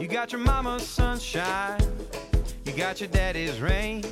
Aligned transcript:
You 0.00 0.08
got 0.08 0.32
your 0.32 0.40
mama's 0.40 0.88
sunshine, 0.88 1.78
you 2.64 2.72
got 2.72 3.02
your 3.02 3.10
daddy's 3.10 3.60
rain. 3.60 4.02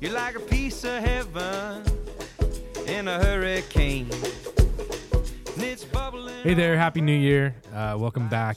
You're 0.00 0.12
like 0.12 0.34
a 0.34 0.40
piece 0.40 0.82
of 0.82 1.04
heaven 1.04 1.84
in 2.88 3.06
a 3.06 3.22
hurricane. 3.24 4.10
And 5.54 5.62
it's 5.62 5.84
bubbling 5.84 6.42
Hey 6.42 6.54
there, 6.54 6.76
Happy 6.76 7.00
New 7.00 7.16
Year. 7.16 7.54
Uh, 7.72 7.94
welcome 7.96 8.28
back. 8.28 8.56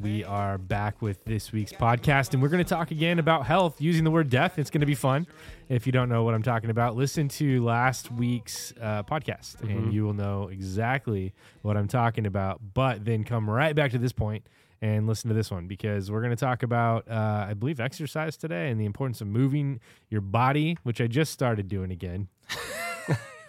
We 0.00 0.24
are 0.24 0.56
back 0.56 1.02
with 1.02 1.22
this 1.26 1.52
week's 1.52 1.72
podcast, 1.72 2.32
and 2.32 2.42
we're 2.42 2.48
going 2.48 2.64
to 2.64 2.68
talk 2.68 2.90
again 2.90 3.18
about 3.18 3.44
health 3.44 3.78
using 3.78 4.04
the 4.04 4.10
word 4.10 4.30
death. 4.30 4.58
It's 4.58 4.70
going 4.70 4.80
to 4.80 4.86
be 4.86 4.94
fun. 4.94 5.26
If 5.68 5.84
you 5.84 5.92
don't 5.92 6.08
know 6.08 6.24
what 6.24 6.32
I'm 6.32 6.42
talking 6.42 6.70
about, 6.70 6.96
listen 6.96 7.28
to 7.28 7.62
last 7.62 8.10
week's 8.10 8.72
uh, 8.80 9.02
podcast, 9.02 9.60
and 9.60 9.92
you 9.92 10.04
will 10.04 10.14
know 10.14 10.48
exactly 10.48 11.34
what 11.60 11.76
I'm 11.76 11.88
talking 11.88 12.24
about. 12.24 12.60
But 12.72 13.04
then 13.04 13.22
come 13.22 13.50
right 13.50 13.76
back 13.76 13.90
to 13.90 13.98
this 13.98 14.12
point 14.12 14.46
and 14.82 15.06
listen 15.06 15.28
to 15.28 15.34
this 15.34 15.50
one 15.50 15.66
because 15.66 16.10
we're 16.10 16.20
going 16.20 16.34
to 16.34 16.36
talk 16.36 16.62
about, 16.62 17.08
uh, 17.08 17.46
I 17.48 17.54
believe, 17.54 17.80
exercise 17.80 18.36
today 18.36 18.70
and 18.70 18.80
the 18.80 18.84
importance 18.84 19.20
of 19.20 19.26
moving 19.26 19.80
your 20.08 20.20
body, 20.20 20.76
which 20.82 21.00
I 21.00 21.06
just 21.06 21.32
started 21.32 21.68
doing 21.68 21.90
again. 21.90 22.28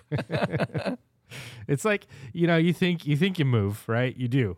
it's 1.67 1.83
like 1.83 2.07
you 2.33 2.47
know 2.47 2.57
you 2.57 2.73
think 2.73 3.05
you 3.05 3.17
think 3.17 3.37
you 3.37 3.45
move 3.45 3.83
right 3.87 4.15
you 4.15 4.27
do 4.27 4.55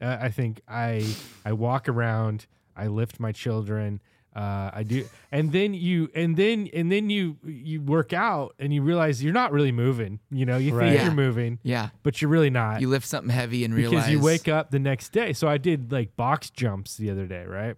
uh, 0.00 0.16
i 0.20 0.28
think 0.28 0.60
i 0.68 1.04
i 1.44 1.52
walk 1.52 1.88
around 1.88 2.46
i 2.76 2.86
lift 2.86 3.20
my 3.20 3.32
children 3.32 4.00
uh, 4.36 4.70
i 4.72 4.82
do 4.86 5.04
and 5.32 5.50
then 5.52 5.74
you 5.74 6.08
and 6.14 6.36
then 6.36 6.68
and 6.74 6.92
then 6.92 7.10
you 7.10 7.36
you 7.44 7.80
work 7.80 8.12
out 8.12 8.54
and 8.58 8.72
you 8.72 8.82
realize 8.82 9.22
you're 9.24 9.32
not 9.32 9.50
really 9.52 9.72
moving 9.72 10.20
you 10.30 10.46
know 10.46 10.56
you 10.58 10.74
Right. 10.74 10.86
think 10.90 10.96
Yeah. 10.98 11.04
you're 11.06 11.14
moving 11.14 11.58
Yeah. 11.62 11.88
but 12.02 12.20
you're 12.22 12.30
really 12.30 12.50
not 12.50 12.80
You 12.80 12.88
lift 12.88 13.06
something 13.06 13.30
heavy 13.34 13.64
and 13.64 13.74
because 13.74 14.08
you 14.08 14.20
wake 14.20 14.46
up 14.48 14.70
the 14.70 14.78
next 14.78 15.10
day. 15.12 15.32
So 15.32 15.48
I 15.48 15.58
did 15.58 15.90
like 15.90 16.14
box 16.16 16.50
jumps 16.50 16.96
the 16.96 17.10
other 17.10 17.26
day, 17.26 17.44
right? 17.46 17.76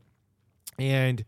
And 0.78 1.24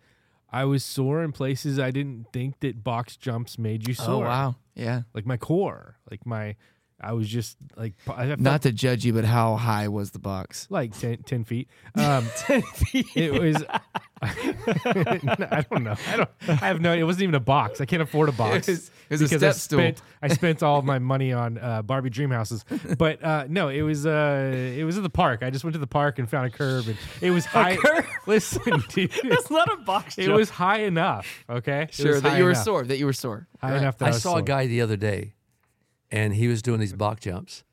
I 0.50 0.64
was 0.64 0.84
sore 0.84 1.22
in 1.22 1.32
places 1.32 1.78
I 1.78 1.90
didn't 1.90 2.26
think 2.32 2.60
that 2.60 2.84
box 2.84 3.16
jumps 3.16 3.58
made 3.58 3.88
you 3.88 3.94
sore. 3.94 4.06
Oh 4.06 4.08
sore. 4.18 4.24
wow. 4.26 4.56
Yeah. 4.74 5.02
Like 5.14 5.24
my 5.26 5.36
core, 5.36 5.96
like 6.10 6.26
my, 6.26 6.56
I 7.02 7.12
was 7.12 7.28
just 7.28 7.56
like, 7.76 7.94
I 8.08 8.26
felt 8.28 8.40
Not 8.40 8.62
to 8.62 8.72
judge 8.72 9.04
you, 9.04 9.12
but 9.12 9.24
how 9.24 9.56
high 9.56 9.88
was 9.88 10.10
the 10.12 10.18
box? 10.18 10.66
like 10.70 10.96
10, 10.98 11.18
10 11.24 11.44
feet. 11.44 11.68
Um, 11.96 12.26
it 13.14 13.32
was, 13.40 13.62
I 14.22 15.64
don't 15.70 15.82
know. 15.84 15.96
I 16.08 16.16
don't, 16.16 16.30
I 16.48 16.52
have 16.54 16.80
no, 16.80 16.92
it 16.92 17.02
wasn't 17.02 17.24
even 17.24 17.34
a 17.34 17.40
box. 17.40 17.80
I 17.80 17.86
can't 17.86 18.02
afford 18.02 18.28
a 18.28 18.32
box. 18.32 18.68
It 18.68 18.72
was- 18.72 18.90
it 19.10 19.16
was 19.20 19.20
a 19.20 19.24
because 19.24 19.42
I 19.42 19.50
step 19.50 19.60
stool. 19.60 19.78
spent, 19.80 20.02
I 20.22 20.28
spent 20.34 20.62
all 20.62 20.78
of 20.78 20.86
my 20.86 20.98
money 20.98 21.34
on 21.34 21.58
uh, 21.58 21.82
Barbie 21.82 22.08
dream 22.08 22.30
houses, 22.30 22.64
but 22.96 23.22
uh, 23.22 23.44
no, 23.46 23.68
it 23.68 23.82
was 23.82 24.06
uh, 24.06 24.50
it 24.54 24.84
was 24.84 24.96
at 24.96 25.02
the 25.02 25.10
park. 25.10 25.42
I 25.42 25.50
just 25.50 25.64
went 25.64 25.74
to 25.74 25.78
the 25.78 25.86
park 25.86 26.18
and 26.18 26.30
found 26.30 26.46
a 26.46 26.50
curb, 26.50 26.86
and 26.88 26.96
it 27.20 27.30
was 27.30 27.44
high. 27.44 27.76
Listen, 28.26 28.82
dude, 28.88 29.10
It's 29.22 29.50
not 29.50 29.70
a 29.70 29.76
box 29.82 30.16
it 30.16 30.26
jump. 30.26 30.36
was 30.38 30.48
high 30.48 30.84
enough. 30.84 31.44
Okay, 31.50 31.88
Sure, 31.90 32.20
that 32.22 32.26
high 32.30 32.38
you 32.38 32.44
were 32.44 32.54
sore. 32.54 32.84
That 32.84 32.96
you 32.96 33.04
were 33.04 33.12
sore. 33.12 33.48
High 33.60 33.72
Right. 33.72 33.82
enough 33.82 33.98
that 33.98 34.06
I 34.06 34.08
I, 34.08 34.12
was 34.12 34.22
saw 34.22 34.30
sore. 34.30 34.38
a 34.38 34.42
guy 34.42 34.66
the 34.66 34.80
other 34.80 34.96
day, 34.96 35.34
and 36.12 36.34
he 36.34 36.46
was 36.46 36.62
doing 36.62 36.78
these 36.78 36.92
box 36.92 37.22
jumps. 37.22 37.64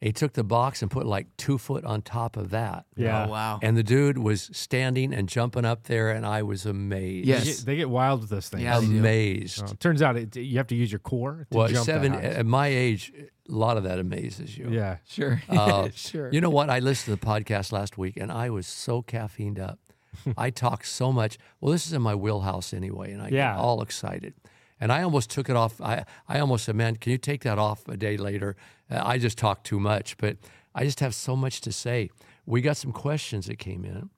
He 0.00 0.12
took 0.12 0.34
the 0.34 0.44
box 0.44 0.80
and 0.80 0.88
put 0.88 1.06
like 1.06 1.26
two 1.36 1.58
foot 1.58 1.84
on 1.84 2.02
top 2.02 2.36
of 2.36 2.50
that. 2.50 2.86
Yeah, 2.96 3.24
Oh 3.26 3.30
wow. 3.30 3.58
And 3.60 3.76
the 3.76 3.82
dude 3.82 4.16
was 4.16 4.48
standing 4.52 5.12
and 5.12 5.28
jumping 5.28 5.64
up 5.64 5.82
there, 5.84 6.10
and 6.12 6.24
I 6.24 6.44
was 6.44 6.64
amazed. 6.66 7.26
Yes. 7.26 7.42
They 7.44 7.50
get, 7.50 7.66
they 7.66 7.76
get 7.76 7.90
wild 7.90 8.20
with 8.20 8.30
those 8.30 8.48
things. 8.48 8.62
Yeah, 8.62 8.78
they 8.78 8.86
do. 8.86 8.98
amazed. 9.00 9.64
Uh, 9.64 9.72
turns 9.80 10.00
out 10.00 10.16
it, 10.16 10.36
you 10.36 10.56
have 10.58 10.68
to 10.68 10.76
use 10.76 10.92
your 10.92 11.00
core 11.00 11.48
to 11.50 11.58
well, 11.58 11.66
jump 11.66 11.78
that 11.86 11.92
seven 11.92 12.12
high. 12.12 12.20
at 12.22 12.46
my 12.46 12.68
age, 12.68 13.12
a 13.48 13.52
lot 13.52 13.76
of 13.76 13.82
that 13.82 13.98
amazes 13.98 14.56
you. 14.56 14.68
yeah, 14.70 14.98
Sure. 15.08 15.42
Uh, 15.48 15.88
sure. 15.96 16.30
You 16.32 16.40
know 16.40 16.50
what? 16.50 16.70
I 16.70 16.78
listened 16.78 17.18
to 17.18 17.20
the 17.20 17.26
podcast 17.26 17.72
last 17.72 17.98
week, 17.98 18.16
and 18.16 18.30
I 18.30 18.50
was 18.50 18.68
so 18.68 19.02
caffeined 19.02 19.58
up. 19.58 19.80
I 20.36 20.50
talked 20.50 20.86
so 20.86 21.10
much. 21.12 21.38
Well, 21.60 21.72
this 21.72 21.88
is 21.88 21.92
in 21.92 22.02
my 22.02 22.14
wheelhouse 22.14 22.72
anyway, 22.72 23.10
and 23.10 23.20
I 23.20 23.30
Yeah. 23.30 23.54
get 23.54 23.58
all 23.58 23.82
excited. 23.82 24.34
And 24.80 24.92
I 24.92 25.02
almost 25.02 25.30
took 25.30 25.48
it 25.50 25.56
off. 25.56 25.80
I, 25.80 26.04
I 26.28 26.38
almost 26.38 26.64
said, 26.64 26.76
man, 26.76 26.96
can 26.96 27.12
you 27.12 27.18
take 27.18 27.42
that 27.42 27.58
off 27.58 27.86
a 27.88 27.96
day 27.96 28.16
later? 28.16 28.56
Uh, 28.90 29.02
I 29.04 29.18
just 29.18 29.36
talked 29.38 29.64
too 29.64 29.80
much, 29.80 30.16
but 30.18 30.36
I 30.74 30.84
just 30.84 31.00
have 31.00 31.14
so 31.14 31.34
much 31.34 31.60
to 31.62 31.72
say. 31.72 32.10
We 32.46 32.60
got 32.60 32.76
some 32.76 32.92
questions 32.92 33.46
that 33.46 33.58
came 33.58 33.84
in. 33.84 34.10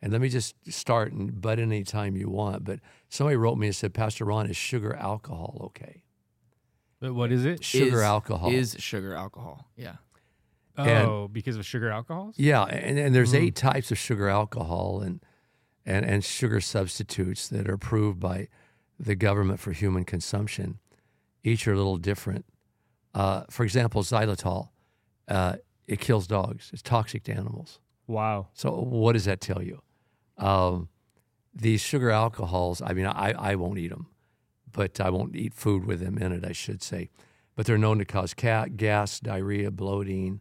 And 0.00 0.12
let 0.12 0.20
me 0.20 0.28
just 0.28 0.54
start 0.70 1.12
and 1.12 1.40
butt 1.40 1.58
in 1.58 1.72
any 1.72 1.82
time 1.82 2.14
you 2.16 2.28
want. 2.28 2.64
But 2.64 2.80
somebody 3.08 3.36
wrote 3.36 3.56
me 3.56 3.68
and 3.68 3.74
said, 3.76 3.94
Pastor 3.94 4.24
Ron, 4.26 4.48
is 4.48 4.56
sugar 4.56 4.94
alcohol 4.94 5.60
okay? 5.66 6.02
but 7.00 7.12
what 7.14 7.30
is 7.32 7.44
it? 7.44 7.62
Sugar 7.64 7.98
Is- 7.98 8.02
alcohol. 8.02 8.50
is 8.50 8.76
sugar 8.78 9.14
alcohol. 9.14 9.68
Yeah. 9.76 9.96
And- 10.76 11.06
Oh, 11.08 11.28
because 11.28 11.56
of 11.56 11.66
sugar 11.66 11.90
alcohols. 11.90 12.34
Yeah, 12.38 12.64
and, 12.64 12.98
and 12.98 13.14
there's 13.14 13.32
Mm. 13.32 13.42
eight 13.42 13.56
types 13.56 13.90
of 13.90 13.98
sugar 13.98 14.28
alcohol 14.28 15.00
and, 15.02 15.20
and 15.86 16.04
and 16.06 16.24
sugar 16.24 16.60
substitutes 16.60 17.48
that 17.48 17.68
are 17.68 17.74
approved 17.74 18.20
by 18.20 18.48
the 18.98 19.14
government 19.14 19.60
for 19.60 19.72
human 19.72 20.04
consumption. 20.04 20.78
Each 21.42 21.66
are 21.66 21.72
a 21.72 21.76
little 21.76 21.96
different. 21.96 22.44
Uh, 23.14 23.44
for 23.50 23.64
example, 23.64 24.02
xylitol, 24.02 24.70
uh, 25.28 25.56
it 25.86 26.00
kills 26.00 26.26
dogs. 26.26 26.70
It's 26.72 26.82
toxic 26.82 27.24
to 27.24 27.32
animals. 27.32 27.80
Wow. 28.06 28.48
So 28.54 28.70
what 28.72 29.12
does 29.12 29.24
that 29.26 29.40
tell 29.40 29.62
you? 29.62 29.82
Um, 30.38 30.88
these 31.54 31.80
sugar 31.80 32.10
alcohols. 32.10 32.82
I 32.82 32.92
mean, 32.92 33.06
I, 33.06 33.32
I 33.32 33.54
won't 33.54 33.78
eat 33.78 33.88
them, 33.90 34.08
but 34.72 35.00
I 35.00 35.10
won't 35.10 35.36
eat 35.36 35.54
food 35.54 35.84
with 35.84 36.00
them 36.00 36.18
in 36.18 36.32
it. 36.32 36.44
I 36.44 36.52
should 36.52 36.82
say, 36.82 37.10
but 37.54 37.66
they're 37.66 37.78
known 37.78 37.98
to 37.98 38.04
cause 38.04 38.34
cat 38.34 38.76
gas, 38.76 39.20
diarrhea, 39.20 39.70
bloating. 39.70 40.40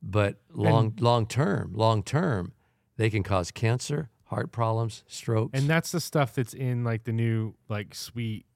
But 0.00 0.36
long 0.52 0.94
long 1.00 1.26
term, 1.26 1.72
long 1.74 2.04
term, 2.04 2.52
they 2.96 3.10
can 3.10 3.24
cause 3.24 3.50
cancer, 3.50 4.10
heart 4.28 4.52
problems, 4.52 5.04
strokes. 5.06 5.58
And 5.58 5.68
that's 5.68 5.90
the 5.92 6.00
stuff 6.00 6.34
that's 6.34 6.54
in 6.54 6.84
like 6.84 7.04
the 7.04 7.12
new 7.12 7.54
like 7.68 7.94
sweet, 7.94 8.46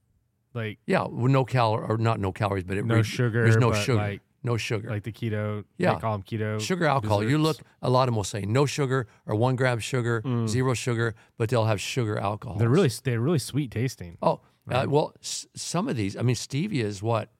like 0.55 0.79
yeah, 0.87 1.05
with 1.07 1.33
no 1.33 1.45
cal 1.45 1.73
or 1.73 1.97
not 1.99 2.21
no 2.21 2.33
calories, 2.33 2.65
but 2.65 2.77
it 2.77 2.85
No 2.87 2.97
re- 2.97 3.03
sugar, 3.03 3.43
There's 3.45 3.57
no 3.57 3.73
sugar. 3.73 3.99
like- 3.99 4.21
no 4.45 4.57
sugar. 4.57 4.91
like 4.91 5.05
the 5.05 5.13
keto. 5.13 5.63
Yeah. 5.79 5.95
they 5.95 6.01
call 6.01 6.19
them 6.19 6.25
keto. 6.25 6.61
sugar 6.61 6.85
alcohol. 6.87 7.23
You 7.23 7.39
look, 7.39 7.59
a 7.81 7.89
lot 7.89 8.03
of 8.03 8.07
them 8.09 8.17
will 8.17 8.25
say 8.25 8.43
no 8.43 8.67
sugar 8.67 9.07
or 9.25 9.37
one 9.37 9.55
gram 9.55 9.79
sugar, 9.79 10.21
zero 10.49 10.75
sugar, 10.75 11.15
but 11.39 11.49
they'll 11.49 11.67
have 11.67 11.81
sugar 11.81 12.19
alcohol. 12.19 12.57
Mm. 12.57 12.59
They're 12.59 12.69
really 12.69 12.91
they're 13.05 13.21
really 13.21 13.39
sweet 13.39 13.71
tasting. 13.71 14.19
Oh, 14.21 14.41
uh, 14.69 14.87
well, 14.89 15.13
s- 15.23 15.47
some 15.55 15.89
of 15.89 15.95
these. 15.97 16.17
I 16.17 16.23
mean, 16.23 16.35
stevia 16.35 16.83
is 16.83 17.01
what 17.05 17.31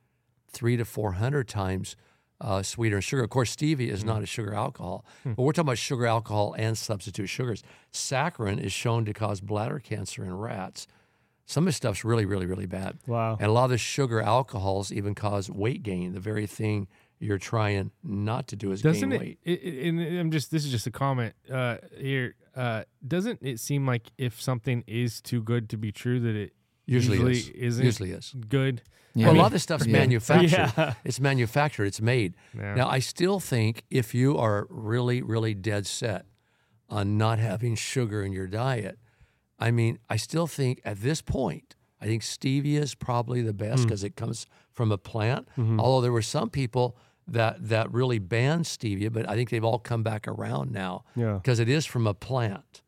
three 0.53 0.77
to 0.77 0.85
four 0.85 1.13
hundred 1.15 1.49
times 1.49 1.97
uh, 2.43 2.63
sweeter 2.63 3.01
sugar. 3.01 3.23
Of 3.23 3.31
course, 3.31 3.55
stevia 3.57 3.89
is 3.89 4.05
not 4.05 4.23
a 4.23 4.27
sugar 4.27 4.53
alcohol, 4.55 5.05
but 5.25 5.39
we're 5.39 5.53
talking 5.53 5.69
about 5.69 5.79
sugar 5.79 6.07
alcohol 6.07 6.55
and 6.59 6.77
substitute 6.77 7.29
sugars. 7.29 7.63
Saccharin 7.93 8.59
is 8.61 8.73
shown 8.73 9.05
to 9.05 9.13
cause 9.15 9.41
bladder 9.41 9.79
cancer 9.79 10.25
in 10.25 10.37
rats. 10.37 10.87
Some 11.47 11.65
of 11.65 11.67
this 11.67 11.77
stuff's 11.77 12.05
really, 12.05 12.25
really, 12.25 12.47
really 12.47 12.67
bad. 12.67 12.99
Wow. 13.07 13.37
And 13.41 13.49
a 13.49 13.53
lot 13.53 13.65
of 13.65 13.71
the 13.71 13.79
sugar 13.79 14.21
alcohols 14.21 14.93
even 14.93 15.15
cause 15.15 15.51
weight 15.51 15.83
gain. 15.83 16.13
The 16.15 16.21
very 16.21 16.47
thing 16.47 16.89
you're 17.19 17.39
trying 17.39 17.91
not 18.03 18.49
to 18.49 18.57
do 18.57 18.73
is 18.73 18.83
Doesn't 18.83 19.11
gain 19.11 19.13
it, 19.13 19.21
weight. 19.21 19.39
it, 19.45 19.61
it- 19.63 19.89
And 19.89 20.01
I'm 20.19 20.31
just 20.31 20.51
this 20.51 20.65
is 20.65 20.71
just 20.73 20.87
a 20.87 20.91
comment 20.91 21.35
uh, 21.51 21.77
here. 21.97 22.35
Uh, 22.57 22.85
doesn't 23.07 23.39
it 23.43 23.61
seem 23.61 23.87
like 23.87 24.11
if 24.19 24.41
something 24.41 24.85
is 24.87 25.21
too 25.21 25.43
good 25.43 25.69
to 25.71 25.77
be 25.77 25.91
true 25.93 26.21
that 26.21 26.35
it 26.37 26.53
Usually, 26.93 27.19
usually 27.19 27.33
is. 27.39 27.49
isn't 27.51 27.85
Usually 27.85 28.11
is. 28.11 28.35
good? 28.49 28.83
Yeah. 29.15 29.27
Well, 29.27 29.37
a 29.37 29.39
lot 29.39 29.47
of 29.47 29.53
this 29.53 29.63
stuff's 29.63 29.87
Yeah. 29.93 29.93
manufactured. 29.99 30.73
Yeah. 30.77 30.95
It's 31.05 31.21
manufactured. 31.21 31.85
It's 31.87 32.01
made. 32.01 32.35
Now, 32.55 32.89
I 32.89 32.99
still 33.01 33.41
think 33.41 33.85
if 33.91 34.15
you 34.15 34.39
are 34.39 34.67
really, 34.71 35.21
really 35.23 35.55
dead 35.55 35.87
set 35.87 36.25
on 36.89 37.17
not 37.19 37.39
having 37.39 37.75
sugar 37.75 38.23
in 38.23 38.33
your 38.33 38.47
diet, 38.47 38.99
I 39.59 39.71
mean, 39.71 39.99
I 40.09 40.17
still 40.17 40.47
think 40.47 40.81
at 40.85 41.01
this 41.03 41.21
point, 41.23 41.77
I 42.01 42.07
think 42.07 42.23
stevia 42.23 42.81
is 42.81 42.95
probably 42.95 43.43
the 43.43 43.53
best 43.53 43.85
because 43.85 44.03
it 44.03 44.17
comes 44.17 44.47
from 44.73 44.91
a 44.91 44.99
plant. 44.99 45.47
Mm-hmm. 45.59 45.79
Although 45.79 46.01
there 46.03 46.13
were 46.13 46.23
some 46.23 46.51
people 46.51 46.97
that 47.29 47.69
that 47.69 47.93
really 47.93 48.19
banned 48.19 48.65
stevia, 48.65 49.13
but 49.13 49.29
I 49.29 49.37
think 49.37 49.51
they've 49.51 49.63
all 49.65 49.79
come 49.79 50.03
back 50.03 50.27
around 50.27 50.73
now 50.73 51.05
Yeah. 51.15 51.35
because 51.35 51.61
it 51.61 51.69
is 51.69 51.87
from 51.87 52.07
a 52.09 52.15
plant. 52.15 52.83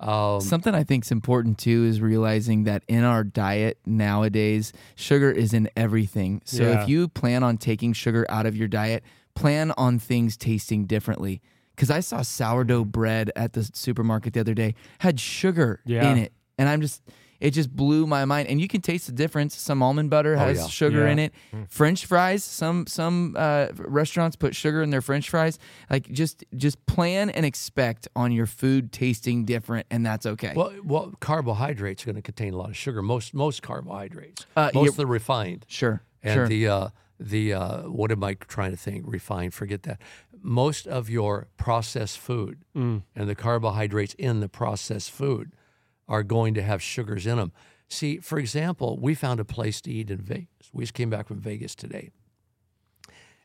Um, 0.00 0.40
Something 0.40 0.74
I 0.74 0.82
think 0.82 1.04
is 1.04 1.10
important 1.12 1.58
too 1.58 1.84
is 1.84 2.00
realizing 2.00 2.64
that 2.64 2.82
in 2.88 3.04
our 3.04 3.22
diet 3.22 3.78
nowadays, 3.84 4.72
sugar 4.96 5.30
is 5.30 5.52
in 5.52 5.68
everything. 5.76 6.40
So 6.44 6.62
Yeah. 6.64 6.82
if 6.82 6.88
you 6.88 7.08
plan 7.08 7.42
on 7.42 7.58
taking 7.58 7.92
sugar 7.92 8.24
out 8.30 8.46
of 8.46 8.56
your 8.56 8.68
diet, 8.68 9.04
plan 9.34 9.72
on 9.76 9.98
things 9.98 10.36
tasting 10.36 10.86
differently. 10.86 11.42
Because 11.76 11.90
I 11.90 12.00
saw 12.00 12.22
sourdough 12.22 12.86
bread 12.86 13.30
at 13.36 13.52
the 13.52 13.68
supermarket 13.72 14.32
the 14.34 14.40
other 14.40 14.54
day 14.54 14.74
had 14.98 15.20
sugar 15.20 15.80
Yeah. 15.84 16.10
in 16.10 16.18
it, 16.18 16.32
and 16.58 16.68
I'm 16.68 16.80
just 16.80 17.02
it 17.40 17.50
just 17.52 17.74
blew 17.74 18.06
my 18.06 18.24
mind. 18.24 18.48
And 18.48 18.60
you 18.60 18.68
can 18.68 18.80
taste 18.80 19.06
the 19.06 19.12
difference. 19.12 19.56
Some 19.56 19.82
almond 19.82 20.10
butter 20.10 20.36
has 20.36 20.58
yeah. 20.58 20.66
sugar 20.68 21.06
in 21.08 21.18
Yeah. 21.18 21.24
it. 21.24 21.34
French 21.70 22.06
fries. 22.06 22.44
Some 22.44 22.86
some 22.86 23.34
uh, 23.38 23.68
restaurants 23.76 24.36
put 24.36 24.54
sugar 24.54 24.82
in 24.82 24.90
their 24.90 25.00
French 25.00 25.28
fries. 25.30 25.58
Like 25.88 26.10
just 26.12 26.44
just 26.56 26.84
plan 26.86 27.30
and 27.30 27.44
expect 27.46 28.06
on 28.14 28.30
your 28.32 28.46
food 28.46 28.92
tasting 28.92 29.44
different, 29.44 29.86
and 29.90 30.04
that's 30.04 30.26
okay. 30.26 30.52
well, 30.54 30.72
well, 30.84 31.12
carbohydrates 31.20 32.02
are 32.02 32.06
going 32.06 32.16
to 32.16 32.22
contain 32.22 32.52
a 32.54 32.56
lot 32.56 32.68
of 32.70 32.76
sugar. 32.76 33.02
Most 33.02 33.34
most 33.34 33.62
carbohydrates, 33.62 34.46
Uh, 34.56 34.70
most 34.74 34.90
of 34.90 34.96
the 34.96 35.06
refined. 35.06 35.64
sure, 35.68 36.02
And 36.22 36.34
sure. 36.34 36.48
the 36.48 36.68
uh, 36.68 36.88
the 37.18 37.52
uh, 37.54 37.82
what 37.88 38.10
am 38.12 38.22
I 38.22 38.34
trying 38.34 38.70
to 38.72 38.76
think? 38.76 39.04
Refined, 39.06 39.54
forget 39.54 39.82
that. 39.84 40.00
Most 40.42 40.86
of 40.86 41.10
your 41.10 41.48
processed 41.58 42.18
food 42.18 42.58
and 42.74 43.02
the 43.14 43.34
carbohydrates 43.34 44.14
in 44.14 44.40
the 44.40 44.48
processed 44.48 45.10
food 45.10 45.52
are 46.10 46.24
going 46.24 46.52
to 46.54 46.62
have 46.62 46.82
sugars 46.82 47.26
in 47.26 47.38
them. 47.38 47.52
See, 47.88 48.18
for 48.18 48.38
example, 48.38 48.98
we 49.00 49.14
found 49.14 49.40
a 49.40 49.44
place 49.44 49.80
to 49.82 49.92
eat 49.92 50.10
in 50.10 50.18
Vegas. 50.18 50.48
We 50.72 50.82
just 50.82 50.92
came 50.92 51.08
back 51.08 51.28
from 51.28 51.38
Vegas 51.38 51.74
today. 51.74 52.10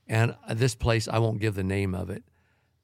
And 0.08 0.36
this 0.52 0.76
place, 0.76 1.08
I 1.08 1.20
won't 1.20 1.40
give 1.40 1.56
the 1.56 1.64
name 1.64 1.96
of 1.96 2.10
it, 2.10 2.24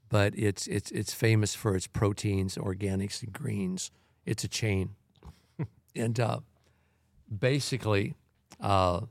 but 0.10 0.34
it's 0.36 0.66
it's 0.68 0.90
it's 0.92 1.14
famous 1.14 1.54
for 1.54 1.76
its 1.76 1.86
proteins, 1.86 2.56
organics, 2.58 3.22
and 3.22 3.32
greens. 3.32 3.92
It's 4.26 4.44
a 4.44 4.48
chain, 4.48 4.96
and 5.96 6.20
uh, 6.20 6.40
basically, 7.36 8.16
uh, 8.60 9.02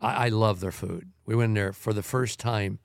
I, 0.00 0.26
I 0.26 0.28
love 0.28 0.60
their 0.60 0.72
food. 0.72 1.12
We 1.26 1.34
went 1.34 1.50
in 1.50 1.54
there 1.54 1.74
for 1.74 1.92
the 1.92 2.02
first 2.02 2.40
time 2.40 2.78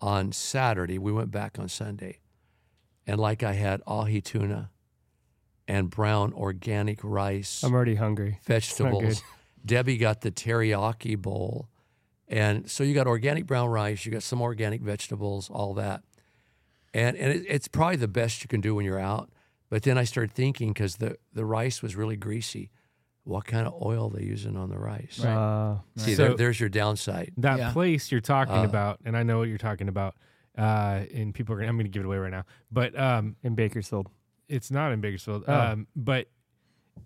on 0.00 0.32
Saturday. 0.32 0.98
We 0.98 1.12
went 1.12 1.30
back 1.30 1.58
on 1.58 1.68
Sunday, 1.68 2.20
and 3.06 3.20
like 3.20 3.42
I 3.42 3.52
had 3.52 3.82
ahi 3.86 4.22
tuna 4.22 4.70
and 5.68 5.90
brown 5.90 6.32
organic 6.32 7.00
rice 7.02 7.62
I'm 7.64 7.74
already 7.74 7.96
hungry. 7.96 8.40
vegetables. 8.44 9.22
Debbie 9.64 9.96
got 9.96 10.20
the 10.20 10.30
teriyaki 10.30 11.18
bowl. 11.18 11.68
And 12.28 12.70
so 12.70 12.82
you 12.84 12.94
got 12.94 13.06
organic 13.06 13.46
brown 13.46 13.68
rice, 13.68 14.04
you 14.04 14.12
got 14.12 14.22
some 14.22 14.40
organic 14.42 14.80
vegetables, 14.80 15.48
all 15.50 15.74
that. 15.74 16.02
And, 16.94 17.16
and 17.16 17.32
it, 17.32 17.44
it's 17.48 17.68
probably 17.68 17.96
the 17.96 18.08
best 18.08 18.42
you 18.42 18.48
can 18.48 18.60
do 18.60 18.74
when 18.74 18.84
you're 18.84 18.98
out. 18.98 19.30
But 19.68 19.82
then 19.82 19.98
I 19.98 20.04
started 20.04 20.32
thinking 20.32 20.68
because 20.72 20.96
the, 20.96 21.16
the 21.32 21.44
rice 21.44 21.82
was 21.82 21.96
really 21.96 22.16
greasy, 22.16 22.70
what 23.24 23.44
kind 23.44 23.66
of 23.66 23.74
oil 23.82 24.06
are 24.12 24.18
they 24.20 24.24
using 24.24 24.56
on 24.56 24.70
the 24.70 24.78
rice? 24.78 25.22
Uh, 25.22 25.78
See, 25.96 26.14
So- 26.14 26.28
there, 26.28 26.36
there's 26.36 26.60
your 26.60 26.68
downside. 26.68 27.32
That 27.36 27.58
Yeah. 27.58 27.72
place 27.72 28.10
you're 28.12 28.20
talking 28.20 28.54
Uh, 28.58 28.64
about, 28.64 29.00
and 29.04 29.16
I 29.16 29.24
know 29.24 29.38
what 29.38 29.48
you're 29.48 29.58
talking 29.58 29.88
about. 29.88 30.14
Uh, 30.56 31.02
and 31.12 31.34
people 31.34 31.54
are 31.54 31.58
gonna, 31.58 31.68
I'm 31.68 31.76
going 31.76 31.84
to 31.86 31.90
give 31.90 32.02
it 32.02 32.06
away 32.06 32.16
right 32.18 32.30
now, 32.30 32.44
but 32.72 32.98
um, 32.98 33.36
in 33.42 33.54
Bakersfield. 33.54 34.08
It's 34.48 34.70
not 34.70 34.92
in 34.92 35.00
Bakersfield. 35.00 35.44
Oh. 35.48 35.54
Um, 35.54 35.86
but 35.96 36.28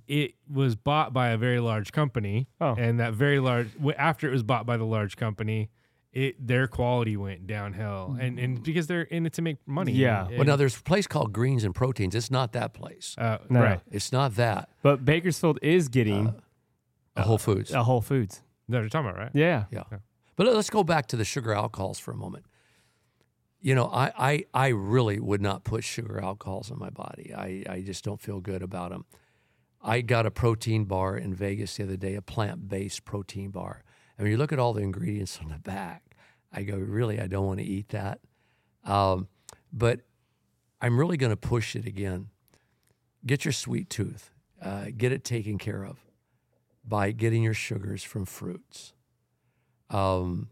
it 0.06 0.34
was 0.50 0.76
bought 0.76 1.12
by 1.12 1.28
a 1.30 1.36
very 1.38 1.60
large 1.60 1.92
company, 1.92 2.48
Oh. 2.60 2.74
and 2.76 3.00
that 3.00 3.14
very 3.14 3.40
large 3.40 3.68
after 3.96 4.28
it 4.28 4.32
was 4.32 4.42
bought 4.42 4.66
by 4.66 4.76
the 4.76 4.84
large 4.84 5.16
company, 5.16 5.70
it 6.12 6.44
their 6.44 6.66
quality 6.66 7.16
went 7.16 7.46
downhill, 7.46 8.16
and 8.20 8.38
and 8.38 8.62
because 8.62 8.86
they're 8.88 9.02
in 9.02 9.26
it 9.26 9.32
to 9.34 9.42
make 9.42 9.58
money. 9.66 9.92
Yeah. 9.92 10.26
And- 10.26 10.38
Well, 10.38 10.46
now 10.46 10.56
there's 10.56 10.76
a 10.76 10.82
place 10.82 11.06
called 11.06 11.32
Greens 11.32 11.62
and 11.64 11.74
Proteins. 11.74 12.14
It's 12.14 12.30
not 12.30 12.52
that 12.52 12.72
place. 12.74 13.14
uh, 13.18 13.38
No. 13.48 13.60
right. 13.62 13.80
It's 13.90 14.10
not 14.12 14.34
that. 14.36 14.68
But 14.82 15.04
Bakersfield 15.04 15.58
is 15.62 15.88
getting 15.88 16.34
Uh, 17.16 17.22
Whole 17.22 17.38
Foods. 17.38 17.70
a 17.72 17.84
Whole 17.84 18.00
Foods. 18.00 18.42
No, 18.68 18.80
you're 18.80 18.88
talking 18.88 19.08
about 19.10 19.18
right. 19.20 19.30
Yeah. 19.34 19.64
Yeah. 19.70 19.82
yeah. 19.90 19.98
But 20.36 20.46
let's 20.54 20.70
go 20.70 20.82
back 20.84 21.06
to 21.08 21.16
the 21.16 21.24
sugar 21.24 21.52
alcohols 21.52 21.98
for 21.98 22.12
a 22.12 22.16
moment. 22.16 22.44
You 23.60 23.74
know, 23.74 23.86
I, 23.86 24.12
I, 24.16 24.44
I 24.54 24.68
really 24.68 25.20
would 25.20 25.42
not 25.42 25.64
put 25.64 25.84
sugar 25.84 26.20
alcohols 26.22 26.70
in 26.70 26.78
my 26.78 26.90
body. 26.90 27.34
I, 27.36 27.64
I 27.68 27.80
just 27.82 28.04
don't 28.04 28.20
feel 28.20 28.40
good 28.40 28.62
about 28.62 28.90
them. 28.90 29.04
I 29.82 30.00
got 30.00 30.26
a 30.26 30.30
protein 30.30 30.84
bar 30.84 31.16
in 31.16 31.34
Vegas 31.34 31.76
the 31.76 31.84
other 31.84 31.96
day, 31.96 32.14
a 32.14 32.22
plant 32.22 32.68
based 32.68 33.04
protein 33.04 33.50
bar. 33.50 33.82
And 34.16 34.24
when 34.24 34.32
you 34.32 34.38
look 34.38 34.52
at 34.52 34.58
all 34.58 34.72
the 34.72 34.82
ingredients 34.82 35.38
on 35.42 35.50
the 35.50 35.58
back, 35.58 36.16
I 36.52 36.62
go, 36.62 36.76
really, 36.76 37.20
I 37.20 37.26
don't 37.26 37.46
want 37.46 37.60
to 37.60 37.64
eat 37.66 37.90
that. 37.90 38.20
Um, 38.84 39.28
but 39.72 40.00
I'm 40.80 40.98
really 40.98 41.16
going 41.16 41.30
to 41.30 41.36
push 41.36 41.76
it 41.76 41.86
again. 41.86 42.28
Get 43.24 43.44
your 43.44 43.52
sweet 43.52 43.90
tooth, 43.90 44.30
uh, 44.62 44.86
get 44.96 45.12
it 45.12 45.24
taken 45.24 45.58
care 45.58 45.84
of 45.84 45.98
by 46.84 47.12
getting 47.12 47.42
your 47.42 47.54
sugars 47.54 48.02
from 48.02 48.24
fruits. 48.24 48.94
Um, 49.90 50.48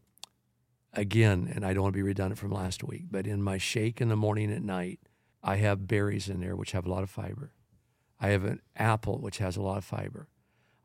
again, 0.98 1.50
and 1.54 1.64
I 1.64 1.72
don't 1.72 1.84
want 1.84 1.94
to 1.94 1.98
be 1.98 2.02
redundant 2.02 2.38
from 2.38 2.50
last 2.50 2.82
week, 2.82 3.04
but 3.10 3.26
in 3.26 3.42
my 3.42 3.58
shake 3.58 4.00
in 4.00 4.08
the 4.08 4.16
morning 4.16 4.52
at 4.52 4.62
night, 4.62 5.00
I 5.42 5.56
have 5.56 5.86
berries 5.86 6.28
in 6.28 6.40
there 6.40 6.56
which 6.56 6.72
have 6.72 6.86
a 6.86 6.90
lot 6.90 7.02
of 7.02 7.10
fiber. 7.10 7.52
I 8.20 8.28
have 8.28 8.44
an 8.44 8.60
apple 8.76 9.20
which 9.20 9.38
has 9.38 9.56
a 9.56 9.62
lot 9.62 9.78
of 9.78 9.84
fiber. 9.84 10.28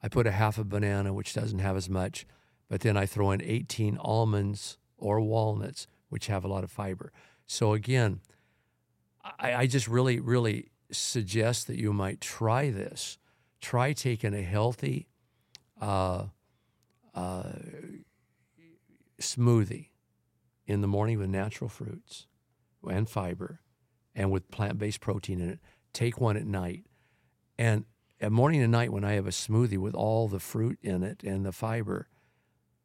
I 0.01 0.07
put 0.07 0.27
a 0.27 0.31
half 0.31 0.57
a 0.57 0.63
banana 0.63 1.13
which 1.13 1.33
doesn't 1.33 1.59
have 1.59 1.75
as 1.75 1.89
much, 1.89 2.27
but 2.69 2.81
then 2.81 2.95
I 2.95 3.05
throw 3.05 3.31
in 3.31 3.41
18 3.41 3.97
almonds 3.97 4.77
or 4.97 5.19
walnuts 5.19 5.87
which 6.09 6.27
have 6.27 6.43
a 6.43 6.47
lot 6.47 6.63
of 6.63 6.71
fiber. 6.71 7.11
So 7.47 7.73
again, 7.73 8.21
I, 9.39 9.53
I 9.53 9.67
just 9.67 9.87
really, 9.87 10.19
really 10.19 10.69
suggest 10.91 11.67
that 11.67 11.79
you 11.79 11.91
might 11.91 12.21
try 12.21 12.69
this. 12.69 13.17
Try 13.61 13.93
taking 13.93 14.33
a 14.33 14.41
healthy 14.43 15.07
uh, 15.81 16.25
uh, 17.15 17.53
smoothie 19.19 19.87
in 20.65 20.81
the 20.81 20.87
morning 20.87 21.19
with 21.19 21.29
natural 21.29 21.69
fruits 21.69 22.27
and 22.89 23.09
fiber 23.09 23.61
and 24.15 24.31
with 24.31 24.49
plant 24.51 24.77
based 24.77 25.01
protein 25.01 25.39
in 25.41 25.49
it. 25.49 25.59
Take 25.93 26.19
one 26.19 26.37
at 26.37 26.45
night. 26.45 26.85
And 27.57 27.85
at 28.19 28.31
morning 28.31 28.61
and 28.61 28.71
night, 28.71 28.91
when 28.91 29.03
I 29.03 29.13
have 29.13 29.27
a 29.27 29.31
smoothie 29.31 29.77
with 29.77 29.93
all 29.95 30.27
the 30.27 30.39
fruit 30.39 30.79
in 30.81 31.03
it 31.03 31.23
and 31.23 31.45
the 31.45 31.51
fiber, 31.51 32.07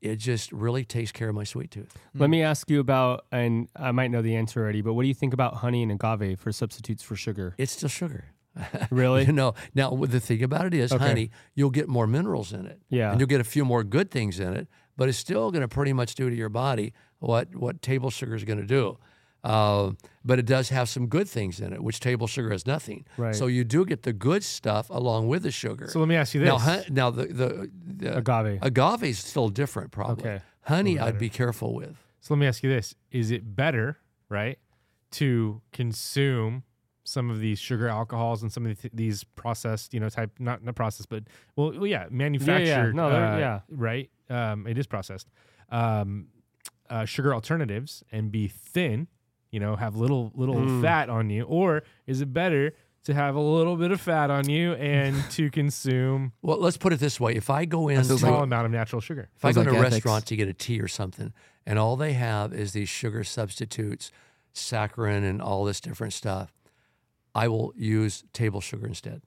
it 0.01 0.17
just 0.17 0.53
really 0.53 0.85
takes 0.85 1.11
care 1.11 1.29
of 1.29 1.35
my 1.35 1.45
sweet 1.45 1.71
tooth. 1.71 1.97
Let 2.15 2.31
me 2.31 2.43
ask 2.43 2.71
you 2.71 2.79
about, 2.81 3.25
and 3.33 3.69
I 3.75 3.91
might 3.93 4.11
know 4.11 4.23
the 4.23 4.37
answer 4.37 4.61
already, 4.63 4.81
but 4.81 4.95
what 4.95 5.03
do 5.03 5.09
you 5.09 5.15
think 5.15 5.33
about 5.35 5.55
honey 5.55 5.83
and 5.83 5.91
agave 5.93 6.39
for 6.39 6.53
substitutes 6.53 7.03
for 7.03 7.17
sugar? 7.17 7.55
It's 7.59 7.73
still 7.73 7.89
sugar. 7.89 8.27
Really? 8.91 9.25
you 9.27 9.33
know, 9.33 9.55
now 9.75 9.91
the 9.95 10.19
thing 10.21 10.43
about 10.43 10.67
it 10.67 10.75
is, 10.75 10.93
Okay. 10.93 11.05
honey, 11.07 11.31
you'll 11.55 11.71
get 11.71 11.89
more 11.89 12.07
minerals 12.09 12.53
in 12.53 12.67
it. 12.67 12.81
Yeah. 12.89 13.11
And 13.13 13.21
you'll 13.21 13.29
get 13.29 13.41
a 13.41 13.45
few 13.45 13.65
more 13.65 13.85
good 13.85 14.11
things 14.11 14.41
in 14.41 14.53
it, 14.55 14.67
but 14.97 15.09
it's 15.09 15.19
still 15.19 15.51
going 15.53 15.63
to 15.63 15.69
pretty 15.69 15.93
much 15.93 16.15
do 16.17 16.29
to 16.29 16.35
your 16.35 16.49
body 16.49 16.93
what, 17.19 17.55
what 17.55 17.83
table 17.83 18.11
sugar 18.11 18.35
is 18.35 18.45
going 18.45 18.61
to 18.61 18.67
do. 18.67 18.99
Uh, 19.45 19.93
but 20.25 20.39
it 20.39 20.47
does 20.47 20.69
have 20.69 20.89
some 20.89 21.07
good 21.07 21.29
things 21.29 21.61
in 21.61 21.73
it, 21.73 21.83
which 21.83 22.01
table 22.01 22.27
sugar 22.27 22.51
has 22.51 22.67
nothing. 22.67 23.05
Right. 23.17 23.35
So 23.35 23.47
you 23.47 23.63
do 23.65 23.85
get 23.85 24.03
the 24.03 24.13
good 24.13 24.43
stuff 24.43 24.91
along 24.91 25.29
with 25.29 25.45
the 25.45 25.53
sugar. 25.53 25.87
So 25.89 26.01
let 26.01 26.09
me 26.09 26.17
ask 26.17 26.35
you 26.35 26.41
this: 26.41 26.49
now, 26.49 26.59
hun- 26.59 26.85
now 26.91 27.11
the, 27.11 27.27
the, 27.27 27.71
the 27.87 28.17
Agave. 28.19 28.59
agave 28.63 29.05
is 29.05 29.19
still 29.21 29.49
different, 29.49 29.93
probably. 29.93 30.29
Okay. 30.29 30.45
Honey, 30.63 30.99
I'd 30.99 31.19
be 31.19 31.29
careful 31.31 31.73
with. 31.73 31.97
So 32.21 32.35
let 32.35 32.41
me 32.41 32.47
ask 32.49 32.65
you 32.65 32.69
this: 32.69 32.97
Is 33.13 33.31
it 33.31 33.55
better, 33.55 33.99
right, 34.29 34.59
to 35.13 35.63
consume 35.73 36.65
some 37.05 37.31
of 37.31 37.39
these 37.41 37.59
sugar 37.61 37.89
alcohols 37.89 38.43
and 38.43 38.53
some 38.53 38.67
of 38.67 38.77
these 38.93 39.23
processed, 39.25 39.95
you 39.95 40.01
know, 40.01 40.09
type 40.09 40.33
not 40.41 40.65
not 40.65 40.75
processed, 40.75 41.09
but 41.09 41.23
well, 41.55 41.71
well 41.73 41.87
yeah, 41.87 42.07
manufactured, 42.11 42.95
No, 42.95 43.09
they're- 43.09 43.25
uh, 43.25 43.39
yeah. 43.39 43.61
right. 43.71 44.11
Um, 44.29 44.67
it 44.67 44.77
is 44.77 44.87
processed. 44.89 45.29
Um, 45.71 46.27
uh, 46.91 47.05
sugar 47.05 47.35
alternatives 47.35 48.03
and 48.13 48.31
be 48.31 48.49
thin, 48.49 49.09
you 49.51 49.61
know, 49.61 49.77
have 49.77 49.97
little 49.97 50.33
little 50.35 50.57
Mm. 50.57 50.81
fat 50.83 51.09
on 51.09 51.31
you, 51.31 51.43
or 51.45 51.83
is 52.07 52.21
it 52.21 52.33
better 52.33 52.75
to 53.05 53.15
have 53.15 53.35
a 53.35 53.41
little 53.41 53.77
bit 53.77 53.91
of 53.91 54.01
fat 54.01 54.31
on 54.31 54.49
you 54.51 54.75
and 54.75 55.29
to 55.31 55.51
consume 55.51 56.33
Well, 56.43 56.59
let's 56.59 56.77
put 56.77 56.93
it 56.93 57.01
this 57.01 57.19
way: 57.21 57.35
if 57.35 57.49
I 57.51 57.65
go 57.65 57.89
in 57.89 57.97
a 57.97 58.01
in, 58.01 58.05
small 58.05 58.43
amount 58.43 58.67
of 58.67 58.73
natural 58.73 59.01
sugar? 59.01 59.31
If 59.37 59.45
I 59.45 59.53
go 59.53 59.63
Feels 59.63 59.75
to 59.75 59.81
a 59.81 59.87
ethics. 59.87 59.93
restaurant 60.05 60.27
to 60.27 60.37
get 60.37 60.49
a 60.49 60.53
tea 60.53 60.81
or 60.81 60.89
something, 60.89 61.33
and 61.67 61.79
all 61.79 61.97
they 61.97 62.13
have 62.15 62.53
is 62.53 62.73
these 62.73 62.89
sugar 62.89 63.25
substitutes, 63.25 64.11
saccharin, 64.55 65.25
and 65.29 65.41
all 65.41 65.65
this 65.65 65.81
different 65.81 66.13
stuff, 66.13 66.53
I 67.35 67.49
will 67.49 67.73
use 67.77 68.25
table 68.33 68.61
sugar 68.61 68.87
instead. 68.87 69.23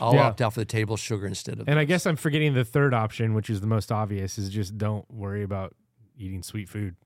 I'll 0.00 0.14
Yeah. 0.14 0.26
opt 0.26 0.42
out 0.42 0.52
for 0.52 0.60
the 0.60 0.66
table 0.66 0.96
sugar 0.98 1.26
instead 1.26 1.60
of. 1.60 1.68
And 1.68 1.78
I 1.78 1.84
guess 1.84 2.04
I'm 2.04 2.16
forgetting 2.16 2.52
the 2.52 2.64
third 2.64 2.92
option, 2.92 3.32
which 3.32 3.48
is 3.48 3.60
the 3.62 3.66
most 3.66 3.90
obvious, 3.90 4.36
is 4.38 4.50
just 4.50 4.76
don't 4.76 5.10
worry 5.10 5.42
about 5.42 5.74
eating 6.18 6.42
sweet 6.42 6.68
food. 6.68 6.96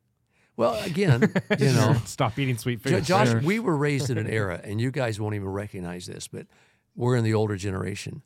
well, 0.56 0.74
again, 0.84 1.20
you 1.58 1.72
know, 1.72 1.94
stop 2.04 2.38
eating 2.38 2.58
sweet 2.58 2.80
food. 2.80 3.04
Josh, 3.04 3.28
Sure. 3.30 3.40
we 3.40 3.58
were 3.58 3.76
raised 3.76 4.10
in 4.10 4.18
an 4.18 4.26
era, 4.40 4.60
and 4.62 4.80
you 4.80 4.90
guys 4.90 5.20
won't 5.20 5.34
even 5.34 5.48
recognize 5.48 6.06
this, 6.06 6.28
but 6.28 6.46
we're 6.94 7.16
in 7.16 7.24
the 7.24 7.34
older 7.34 7.56
generation. 7.56 8.22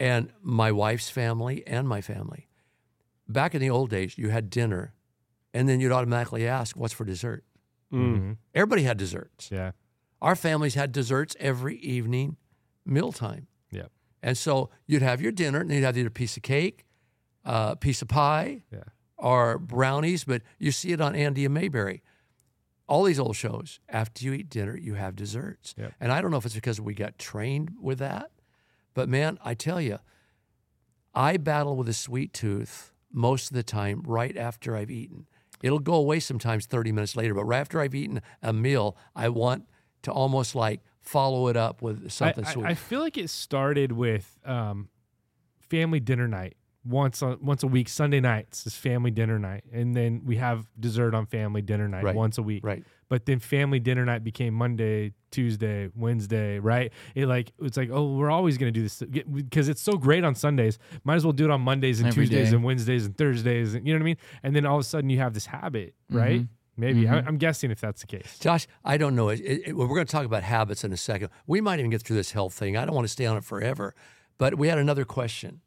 And 0.00 0.32
my 0.42 0.72
wife's 0.72 1.08
family 1.10 1.64
and 1.66 1.86
my 1.88 2.00
family. 2.00 2.48
Back 3.28 3.54
in 3.54 3.60
the 3.60 3.70
old 3.70 3.90
days, 3.90 4.18
you 4.18 4.30
had 4.30 4.50
dinner, 4.50 4.94
and 5.54 5.68
then 5.68 5.78
you'd 5.80 5.92
automatically 5.92 6.46
ask, 6.48 6.76
What's 6.76 6.92
for 6.94 7.04
dessert? 7.04 7.44
Mm. 7.92 8.18
Mhm. 8.18 8.36
Everybody 8.54 8.82
had 8.82 8.96
desserts. 8.96 9.50
Yeah. 9.52 9.72
Our 10.20 10.34
families 10.34 10.74
had 10.74 10.92
desserts 10.92 11.36
every 11.38 11.76
evening, 11.78 12.36
mealtime. 12.84 13.46
Yeah. 13.70 13.86
And 14.22 14.36
so 14.38 14.70
you'd 14.86 15.02
have 15.02 15.20
your 15.20 15.32
dinner, 15.32 15.60
and 15.60 15.70
you'd 15.70 15.84
have 15.84 15.96
either 15.96 16.08
a 16.08 16.10
piece 16.10 16.36
of 16.36 16.42
cake, 16.42 16.84
a 17.44 17.76
piece 17.76 18.02
of 18.02 18.08
pie, 18.08 18.62
Yeah. 18.72 18.84
Or 19.22 19.58
brownies. 19.58 20.24
But 20.24 20.42
you 20.58 20.72
see 20.72 20.92
it 20.92 21.00
on 21.00 21.14
Andy 21.14 21.44
and 21.46 21.54
Mayberry. 21.54 22.02
All 22.88 23.04
these 23.04 23.18
old 23.18 23.36
shows. 23.36 23.80
After 23.88 24.24
you 24.24 24.32
eat 24.34 24.50
dinner, 24.50 24.76
you 24.76 24.94
have 24.94 25.16
desserts. 25.16 25.74
Yep. 25.78 25.94
And 26.00 26.12
I 26.12 26.20
don't 26.20 26.30
know 26.30 26.36
if 26.36 26.44
it's 26.44 26.54
because 26.54 26.80
we 26.80 26.92
got 26.92 27.18
trained 27.18 27.72
with 27.80 27.98
that, 28.00 28.30
but 28.92 29.08
man, 29.08 29.38
I 29.42 29.54
tell 29.54 29.80
you, 29.80 29.98
I 31.14 31.36
battle 31.36 31.76
with 31.76 31.88
a 31.88 31.94
sweet 31.94 32.34
tooth 32.34 32.92
most 33.10 33.50
of 33.50 33.54
the 33.54 33.62
time 33.62 34.02
right 34.04 34.36
after 34.36 34.76
I've 34.76 34.90
eaten. 34.90 35.26
It'll 35.62 35.78
go 35.78 35.94
away 35.94 36.20
sometimes 36.20 36.66
30 36.66 36.92
minutes 36.92 37.16
later, 37.16 37.34
but 37.34 37.44
right 37.44 37.60
after 37.60 37.80
I've 37.80 37.94
eaten 37.94 38.20
a 38.42 38.52
meal, 38.52 38.96
I 39.14 39.28
want 39.28 39.68
to 40.02 40.10
almost 40.10 40.54
like 40.54 40.80
follow 41.00 41.48
it 41.48 41.56
up 41.56 41.80
with 41.82 42.10
something 42.10 42.44
I- 42.44 42.52
sweet. 42.52 42.66
I 42.66 42.74
feel 42.74 43.00
like 43.00 43.16
it 43.16 43.30
started 43.30 43.92
with 43.92 44.38
um, 44.44 44.88
family 45.60 46.00
dinner 46.00 46.26
night 46.26 46.56
once 46.84 47.22
a, 47.22 47.36
once 47.40 47.62
a 47.62 47.66
week 47.66 47.88
Sunday 47.88 48.18
nights 48.20 48.66
is 48.66 48.74
family 48.74 49.10
dinner 49.10 49.38
night, 49.38 49.64
and 49.72 49.94
then 49.94 50.22
we 50.24 50.36
have 50.36 50.66
dessert 50.80 51.14
on 51.14 51.26
family 51.26 51.62
dinner 51.62 51.86
night 51.88 52.02
Right. 52.04 52.14
once 52.14 52.38
a 52.38 52.42
week. 52.42 52.64
Right. 52.64 52.82
But 53.08 53.26
then 53.26 53.38
family 53.40 53.78
dinner 53.78 54.04
night 54.04 54.24
became 54.24 54.54
Monday, 54.54 55.12
Tuesday, 55.30 55.90
Wednesday, 55.94 56.58
right? 56.58 56.90
It 57.14 57.26
like 57.26 57.52
it's 57.60 57.76
like 57.76 57.90
oh 57.92 58.14
we're 58.16 58.30
always 58.30 58.58
gonna 58.58 58.72
do 58.72 58.82
this 58.82 59.00
because 59.02 59.68
it's 59.68 59.82
so 59.82 59.92
great 59.96 60.24
on 60.24 60.34
Sundays. 60.34 60.78
Might 61.04 61.16
as 61.16 61.24
well 61.24 61.32
do 61.32 61.44
it 61.44 61.50
on 61.50 61.60
Mondays 61.60 62.00
and 62.00 62.08
Every 62.08 62.24
Tuesdays 62.26 62.50
day. 62.50 62.56
and 62.56 62.64
Wednesdays 62.64 63.06
and 63.06 63.16
Thursdays. 63.16 63.74
And, 63.74 63.86
you 63.86 63.92
know 63.92 63.98
what 63.98 64.02
I 64.02 64.06
mean? 64.06 64.16
And 64.42 64.56
then 64.56 64.66
all 64.66 64.76
of 64.76 64.80
a 64.80 64.84
sudden 64.84 65.08
you 65.10 65.18
have 65.18 65.34
this 65.34 65.46
habit, 65.46 65.94
right? 66.10 66.40
Mhm. 66.42 66.48
Maybe 66.78 67.06
I, 67.06 67.16
Mhm. 67.20 67.28
I'm 67.28 67.36
guessing 67.36 67.70
if 67.70 67.80
that's 67.82 68.00
the 68.00 68.06
case. 68.06 68.38
Josh, 68.40 68.66
I 68.82 68.96
don't 68.96 69.14
know. 69.14 69.28
It, 69.28 69.40
it, 69.40 69.62
it- 69.68 69.76
we're 69.76 69.86
going 69.88 70.06
to 70.06 70.10
talk 70.10 70.24
about 70.24 70.42
habits 70.42 70.82
in 70.84 70.92
a 70.92 70.96
second. 70.96 71.28
We 71.46 71.60
might 71.60 71.78
even 71.80 71.90
get 71.90 72.02
through 72.02 72.16
this 72.16 72.32
health 72.32 72.54
thing. 72.54 72.78
I 72.78 72.86
don't 72.86 72.94
want 72.94 73.04
to 73.04 73.12
stay 73.12 73.26
on 73.26 73.36
it 73.36 73.44
forever. 73.44 73.94
But 74.38 74.56
we 74.56 74.68
had 74.68 74.78
another 74.78 75.04
question, 75.04 75.60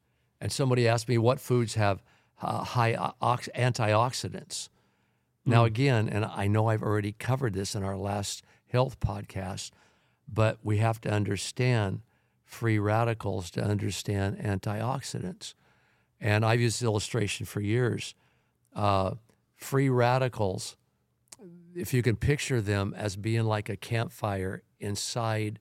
and 0.46 0.52
somebody 0.52 0.88
asked 0.88 1.10
me 1.10 1.18
what 1.18 1.40
foods 1.40 1.74
have 1.74 2.04
uh, 2.40 2.64
high 2.64 2.94
ox- 3.20 3.50
antioxidants. 3.56 4.70
Now, 5.44 5.66
again, 5.66 6.08
and 6.08 6.24
I 6.24 6.46
know 6.46 6.68
I've 6.68 6.84
already 6.84 7.14
covered 7.14 7.56
this 7.56 7.74
in 7.74 7.82
our 7.82 7.98
last 7.98 8.44
health 8.68 9.00
podcast, 9.00 9.72
but 10.32 10.60
we 10.62 10.78
have 10.78 11.02
to 11.02 11.10
understand 11.10 12.02
free 12.44 12.78
radicals 12.78 13.50
to 13.52 13.64
understand 13.64 14.38
antioxidants. 14.38 15.56
And 16.22 16.46
I've 16.46 16.62
used 16.62 16.78
this 16.78 16.84
illustration 16.84 17.48
for 17.48 17.60
years. 17.60 18.14
Uh, 18.76 19.16
free 19.56 19.90
radicals 19.90 20.78
if 21.74 21.92
you 21.92 22.04
can 22.04 22.18
picture 22.18 22.62
them 22.62 22.94
as 22.96 23.16
being 23.16 23.46
like 23.46 23.68
a 23.68 23.76
campfire 23.76 24.62
inside 24.80 25.58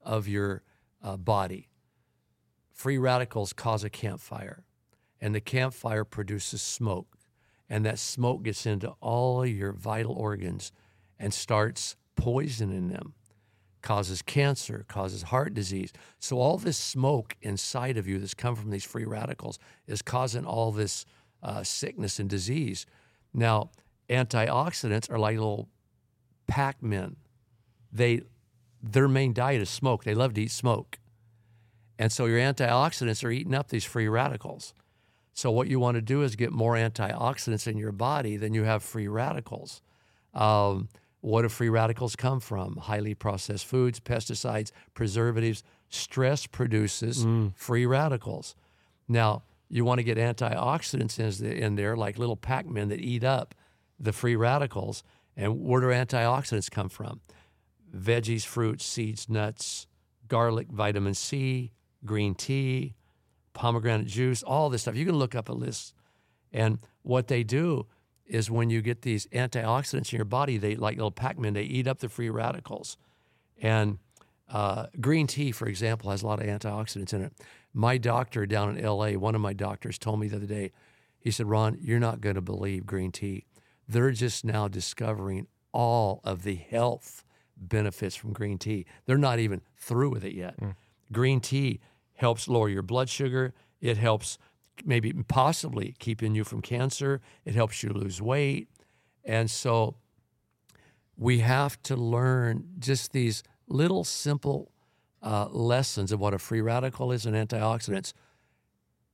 of 0.00 0.28
your 0.28 0.62
uh, 1.02 1.16
body, 1.16 1.67
free 2.78 2.96
radicals 2.96 3.52
cause 3.52 3.82
a 3.82 3.90
campfire, 3.90 4.62
and 5.20 5.34
the 5.34 5.40
campfire 5.40 6.04
produces 6.04 6.62
smoke, 6.62 7.18
and 7.68 7.84
that 7.84 7.98
smoke 7.98 8.44
gets 8.44 8.66
into 8.66 8.94
all 9.00 9.44
your 9.44 9.72
vital 9.72 10.12
organs 10.12 10.70
and 11.18 11.34
starts 11.34 11.96
poisoning 12.14 12.88
them, 12.88 13.14
causes 13.82 14.22
cancer, 14.22 14.84
causes 14.86 15.24
heart 15.24 15.54
disease. 15.54 15.92
So 16.20 16.38
all 16.38 16.56
this 16.56 16.78
smoke 16.78 17.36
inside 17.42 17.96
of 17.96 18.06
you 18.06 18.20
that's 18.20 18.32
come 18.32 18.54
from 18.54 18.70
these 18.70 18.84
free 18.84 19.04
radicals 19.04 19.58
is 19.88 20.00
causing 20.00 20.44
all 20.44 20.70
this 20.70 21.04
uh, 21.42 21.64
sickness 21.64 22.20
and 22.20 22.30
disease. 22.30 22.86
Now, 23.34 23.70
antioxidants 24.08 25.10
are 25.10 25.18
like 25.18 25.34
little 25.36 25.68
Pac-Men. 26.46 27.16
They 27.92 28.22
their 28.80 29.08
main 29.08 29.32
diet 29.32 29.60
is 29.62 29.68
smoke. 29.68 30.04
They 30.04 30.14
love 30.14 30.34
to 30.34 30.42
eat 30.42 30.52
smoke. 30.52 31.00
And 31.98 32.12
so 32.12 32.26
your 32.26 32.38
antioxidants 32.38 33.24
are 33.24 33.30
eating 33.30 33.54
up 33.54 33.68
these 33.68 33.84
free 33.84 34.08
radicals. 34.08 34.72
So 35.32 35.50
what 35.50 35.68
you 35.68 35.80
want 35.80 35.96
to 35.96 36.02
do 36.02 36.22
is 36.22 36.36
get 36.36 36.52
more 36.52 36.74
antioxidants 36.74 37.66
in 37.66 37.76
your 37.76 37.92
body 37.92 38.36
than 38.36 38.54
you 38.54 38.64
have 38.64 38.82
free 38.82 39.08
radicals. 39.08 39.82
Um, 40.34 40.88
what 41.20 41.42
do 41.42 41.48
free 41.48 41.68
radicals 41.68 42.16
come 42.16 42.40
from? 42.40 42.76
Highly 42.76 43.14
processed 43.14 43.66
foods, 43.66 44.00
pesticides, 44.00 44.70
preservatives. 44.94 45.64
Stress 45.90 46.46
produces 46.46 47.24
free 47.54 47.86
radicals. 47.86 48.54
Now, 49.08 49.42
you 49.68 49.84
want 49.84 49.98
to 49.98 50.04
get 50.04 50.18
antioxidants 50.18 51.40
in, 51.40 51.46
in 51.52 51.74
there, 51.74 51.96
like 51.96 52.18
little 52.18 52.36
Pac-Men 52.36 52.88
that 52.88 53.00
eat 53.00 53.24
up 53.24 53.54
the 53.98 54.12
free 54.12 54.36
radicals. 54.36 55.02
And 55.36 55.64
where 55.64 55.80
do 55.80 55.88
antioxidants 55.88 56.70
come 56.70 56.88
from? 56.88 57.20
Veggies, 57.96 58.44
fruits, 58.44 58.84
seeds, 58.84 59.28
nuts, 59.28 59.86
garlic, 60.28 60.68
vitamin 60.70 61.14
C, 61.14 61.72
green 62.04 62.34
tea, 62.34 62.94
pomegranate 63.54 64.06
juice, 64.06 64.42
all 64.42 64.70
this 64.70 64.82
stuff. 64.82 64.96
You 64.96 65.06
can 65.06 65.16
look 65.16 65.34
up 65.34 65.48
a 65.48 65.52
list. 65.52 65.94
And 66.52 66.78
what 67.02 67.28
they 67.28 67.42
do 67.42 67.86
is 68.26 68.50
when 68.50 68.70
you 68.70 68.82
get 68.82 69.02
these 69.02 69.26
antioxidants 69.28 70.12
in 70.12 70.16
your 70.18 70.24
body, 70.24 70.58
they 70.58 70.76
like 70.76 70.96
little 70.96 71.10
Pac-Men, 71.10 71.54
they 71.54 71.62
eat 71.62 71.86
up 71.86 71.98
the 71.98 72.08
free 72.08 72.30
radicals. 72.30 72.96
And 73.60 73.98
uh, 74.48 74.86
green 75.00 75.26
tea, 75.26 75.52
for 75.52 75.66
example, 75.66 76.10
has 76.10 76.22
a 76.22 76.26
lot 76.26 76.40
of 76.40 76.46
antioxidants 76.46 77.12
in 77.12 77.22
it. 77.22 77.32
My 77.74 77.98
doctor 77.98 78.46
down 78.46 78.76
in 78.76 78.84
LA, 78.84 79.12
one 79.12 79.34
of 79.34 79.40
my 79.40 79.52
doctors 79.52 79.98
told 79.98 80.20
me 80.20 80.28
the 80.28 80.36
other 80.36 80.46
day, 80.46 80.72
he 81.18 81.30
said, 81.30 81.46
Ron, 81.46 81.78
you're 81.80 81.98
not 81.98 82.20
going 82.20 82.36
to 82.36 82.40
believe 82.40 82.86
green 82.86 83.12
tea. 83.12 83.44
They're 83.88 84.12
just 84.12 84.44
now 84.44 84.68
discovering 84.68 85.46
all 85.72 86.20
of 86.24 86.42
the 86.42 86.54
health 86.54 87.24
benefits 87.56 88.14
from 88.14 88.32
green 88.32 88.58
tea. 88.58 88.86
They're 89.06 89.18
not 89.18 89.38
even 89.38 89.60
through 89.76 90.10
with 90.10 90.24
it 90.24 90.34
yet. 90.34 90.54
Green 91.12 91.40
tea 91.40 91.80
helps 92.14 92.48
lower 92.48 92.68
your 92.68 92.82
blood 92.82 93.08
sugar. 93.08 93.54
It 93.80 93.96
helps 93.96 94.38
maybe 94.84 95.12
possibly 95.12 95.94
keeping 95.98 96.34
you 96.34 96.44
from 96.44 96.62
cancer. 96.62 97.20
It 97.44 97.54
helps 97.54 97.82
you 97.82 97.90
lose 97.90 98.20
weight. 98.20 98.68
And 99.24 99.50
so 99.50 99.96
we 101.16 101.40
have 101.40 101.82
to 101.82 101.96
learn 101.96 102.64
just 102.78 103.12
these 103.12 103.42
little 103.68 104.04
simple 104.04 104.70
uh, 105.22 105.48
lessons 105.50 106.12
of 106.12 106.20
what 106.20 106.34
a 106.34 106.38
free 106.38 106.60
radical 106.60 107.12
is 107.12 107.26
and 107.26 107.36
antioxidants. 107.36 108.12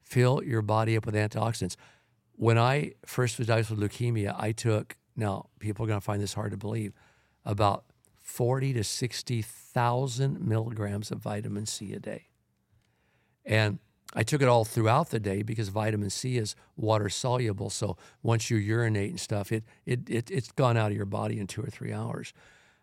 Fill 0.02 0.42
your 0.44 0.62
body 0.62 0.96
up 0.96 1.06
with 1.06 1.14
antioxidants. 1.14 1.76
When 2.36 2.58
I 2.58 2.92
first 3.06 3.38
was 3.38 3.46
diagnosed 3.46 3.70
with 3.70 3.80
leukemia, 3.80 4.34
I 4.38 4.52
took, 4.52 4.96
now 5.16 5.48
people 5.60 5.84
are 5.84 5.88
going 5.88 6.00
to 6.00 6.04
find 6.04 6.20
this 6.20 6.34
hard 6.34 6.50
to 6.50 6.56
believe, 6.56 6.92
about 7.44 7.84
40 8.22 8.74
to 8.74 8.84
60,000 9.74 10.40
milligrams 10.40 11.10
of 11.10 11.18
vitamin 11.18 11.66
C 11.66 11.92
a 11.94 11.98
day. 11.98 12.28
And 13.44 13.80
I 14.14 14.22
took 14.22 14.40
it 14.40 14.46
all 14.46 14.64
throughout 14.64 15.10
the 15.10 15.18
day 15.18 15.42
because 15.42 15.68
vitamin 15.68 16.10
C 16.10 16.38
is 16.38 16.54
water 16.76 17.08
soluble. 17.08 17.70
So 17.70 17.96
once 18.22 18.50
you 18.50 18.56
urinate 18.56 19.10
and 19.10 19.20
stuff, 19.20 19.50
it, 19.50 19.64
it, 19.84 20.08
it, 20.08 20.30
it's 20.30 20.52
gone 20.52 20.76
out 20.76 20.92
of 20.92 20.96
your 20.96 21.06
body 21.06 21.40
in 21.40 21.48
two 21.48 21.60
or 21.60 21.66
three 21.66 21.92
hours. 21.92 22.32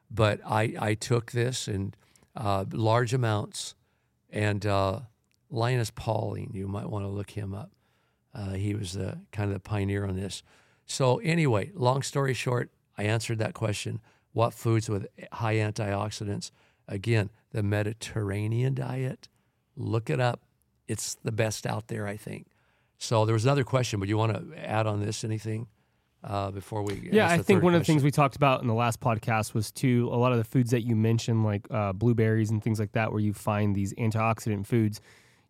But 0.10 0.42
I, 0.46 0.76
I 0.78 0.94
took 0.96 1.32
this 1.32 1.70
in 1.70 1.94
uh, 2.36 2.66
large 2.74 3.14
amounts. 3.14 3.76
And 4.30 4.66
uh, 4.66 5.00
Linus 5.50 5.92
Pauling, 5.92 6.52
you 6.54 6.68
might 6.68 6.90
want 6.90 7.06
to 7.06 7.10
look 7.10 7.32
him 7.32 7.54
up. 7.54 7.72
Uh, 8.36 8.52
he 8.52 8.76
was 8.76 8.94
the 8.94 9.18
kind 9.32 9.50
of 9.50 9.54
the 9.54 9.62
pioneer 9.62 10.06
on 10.06 10.18
this. 10.18 10.44
So 10.86 11.20
anyway, 11.20 11.72
long 11.74 12.02
story 12.02 12.34
short, 12.34 12.70
I 12.98 13.04
answered 13.04 13.40
that 13.40 13.54
question. 13.54 14.02
What 14.34 14.54
foods 14.54 14.90
with 14.90 15.08
high 15.32 15.56
antioxidants? 15.56 16.52
Again, 16.88 17.30
the 17.52 17.64
Mediterranean 17.64 18.74
diet. 18.74 19.28
Look 19.76 20.10
it 20.10 20.20
up. 20.20 20.42
It's 20.88 21.16
the 21.24 21.32
best 21.32 21.66
out 21.66 21.88
there, 21.88 22.08
I 22.08 22.18
think. 22.18 22.48
So 22.98 23.26
there 23.26 23.34
was 23.34 23.46
another 23.46 23.64
question, 23.64 24.00
but 24.00 24.10
you 24.10 24.18
want 24.18 24.34
to 24.34 24.58
add 24.70 24.86
on 24.88 25.00
this 25.04 25.24
anything 25.24 25.68
uh, 26.24 26.52
before 26.52 26.84
we? 26.84 27.10
Yeah, 27.12 27.30
I 27.30 27.40
think 27.40 27.64
one 27.64 27.74
of 27.74 27.82
the 27.82 27.86
things 27.86 28.04
we 28.04 28.12
talked 28.12 28.36
about 28.36 28.62
in 28.62 28.68
the 28.68 28.74
last 28.74 29.00
podcast 29.00 29.54
was 29.54 29.72
too 29.72 30.10
a 30.12 30.18
lot 30.18 30.32
of 30.34 30.38
the 30.38 30.44
foods 30.44 30.72
that 30.72 30.82
you 30.86 30.96
mentioned, 30.96 31.44
like 31.44 31.66
uh, 31.72 31.94
blueberries 31.94 32.52
and 32.52 32.62
things 32.64 32.80
like 32.80 32.92
that, 32.92 33.12
where 33.12 33.22
you 33.22 33.34
find 33.34 33.76
these 33.76 33.94
antioxidant 33.96 34.68
foods. 34.68 35.02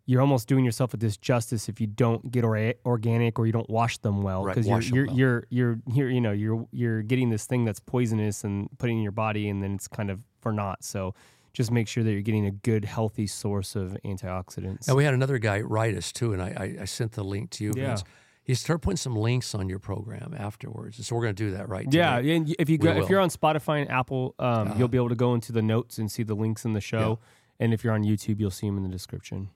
You're 0.06 0.22
almost 0.22 0.48
doing 0.48 0.64
yourself 0.66 0.94
a 0.94 0.98
disjustice 0.98 1.68
if 1.70 1.80
you 1.82 1.88
don't 1.88 2.32
get 2.32 2.44
or- 2.44 2.74
organic 2.86 3.38
or 3.38 3.46
you 3.46 3.52
don't 3.52 3.70
wash 3.70 3.98
them 4.00 4.22
well 4.22 4.44
Right, 4.46 4.56
because 4.56 4.68
wash 4.70 4.90
'em 4.90 4.96
you're, 4.96 5.06
well. 5.08 5.16
you're 5.16 5.48
you're 5.50 5.70
you're 5.70 5.80
you're 5.94 6.10
you 6.10 6.22
know 6.22 6.32
you're 6.32 6.68
you're 6.72 7.02
getting 7.02 7.30
this 7.30 7.46
thing 7.46 7.66
that's 7.66 7.80
poisonous 7.80 8.44
and 8.44 8.68
putting 8.78 8.98
in 8.98 9.04
your 9.04 9.12
body 9.12 9.48
and 9.48 9.62
then 9.62 9.74
it's 9.76 9.88
kind 9.88 10.10
of 10.10 10.20
for 10.42 10.52
not. 10.52 10.84
So 10.84 11.14
just 11.54 11.72
make 11.72 11.88
sure 11.88 12.04
that 12.04 12.12
you're 12.12 12.22
getting 12.22 12.46
a 12.46 12.52
good 12.52 12.86
healthy 12.86 13.28
source 13.28 13.76
of 13.76 13.98
antioxidants. 14.06 14.88
And 14.88 14.96
we 14.96 15.04
had 15.04 15.14
another 15.14 15.38
guy 15.38 15.62
write 15.62 15.96
us 15.96 16.12
too, 16.12 16.34
and 16.34 16.42
I, 16.42 16.48
I, 16.78 16.82
I 16.82 16.86
sent 16.86 17.14
the 17.14 17.24
link 17.24 17.50
to 17.52 17.64
you. 17.64 17.74
Yeah. 17.76 17.88
Vince. 17.88 18.04
He 18.44 18.56
started 18.56 18.80
putting 18.82 18.98
some 18.98 19.16
links 19.16 19.54
on 19.54 19.70
your 19.70 19.78
program 19.80 20.34
afterwards, 20.38 20.98
and 20.98 21.06
so 21.06 21.16
we're 21.16 21.22
going 21.24 21.36
to 21.36 21.44
do 21.44 21.52
that 21.52 21.70
right. 21.70 21.86
Yeah, 21.92 22.18
today. 22.18 22.36
and 22.38 22.56
if 22.58 22.70
you 22.70 22.78
go, 22.80 22.92
if 22.92 23.08
you're 23.10 23.20
on 23.20 23.30
Spotify 23.30 23.82
and 23.82 23.92
Apple, 23.92 24.34
um, 24.40 24.48
Uh-huh. 24.70 24.76
you'll 24.80 24.88
be 24.88 24.98
able 24.98 25.10
to 25.10 25.16
go 25.16 25.34
into 25.36 25.52
the 25.52 25.62
notes 25.62 26.00
and 26.00 26.12
see 26.12 26.24
the 26.24 26.34
links 26.36 26.66
in 26.66 26.74
the 26.74 26.82
show. 26.82 27.20
And 27.60 27.72
if 27.74 27.84
you're 27.84 27.94
on 27.94 28.04
YouTube, 28.04 28.40
you'll 28.40 28.50
see 28.50 28.66
them 28.66 28.78
in 28.78 28.84
the 28.84 28.90
description. 28.90 29.50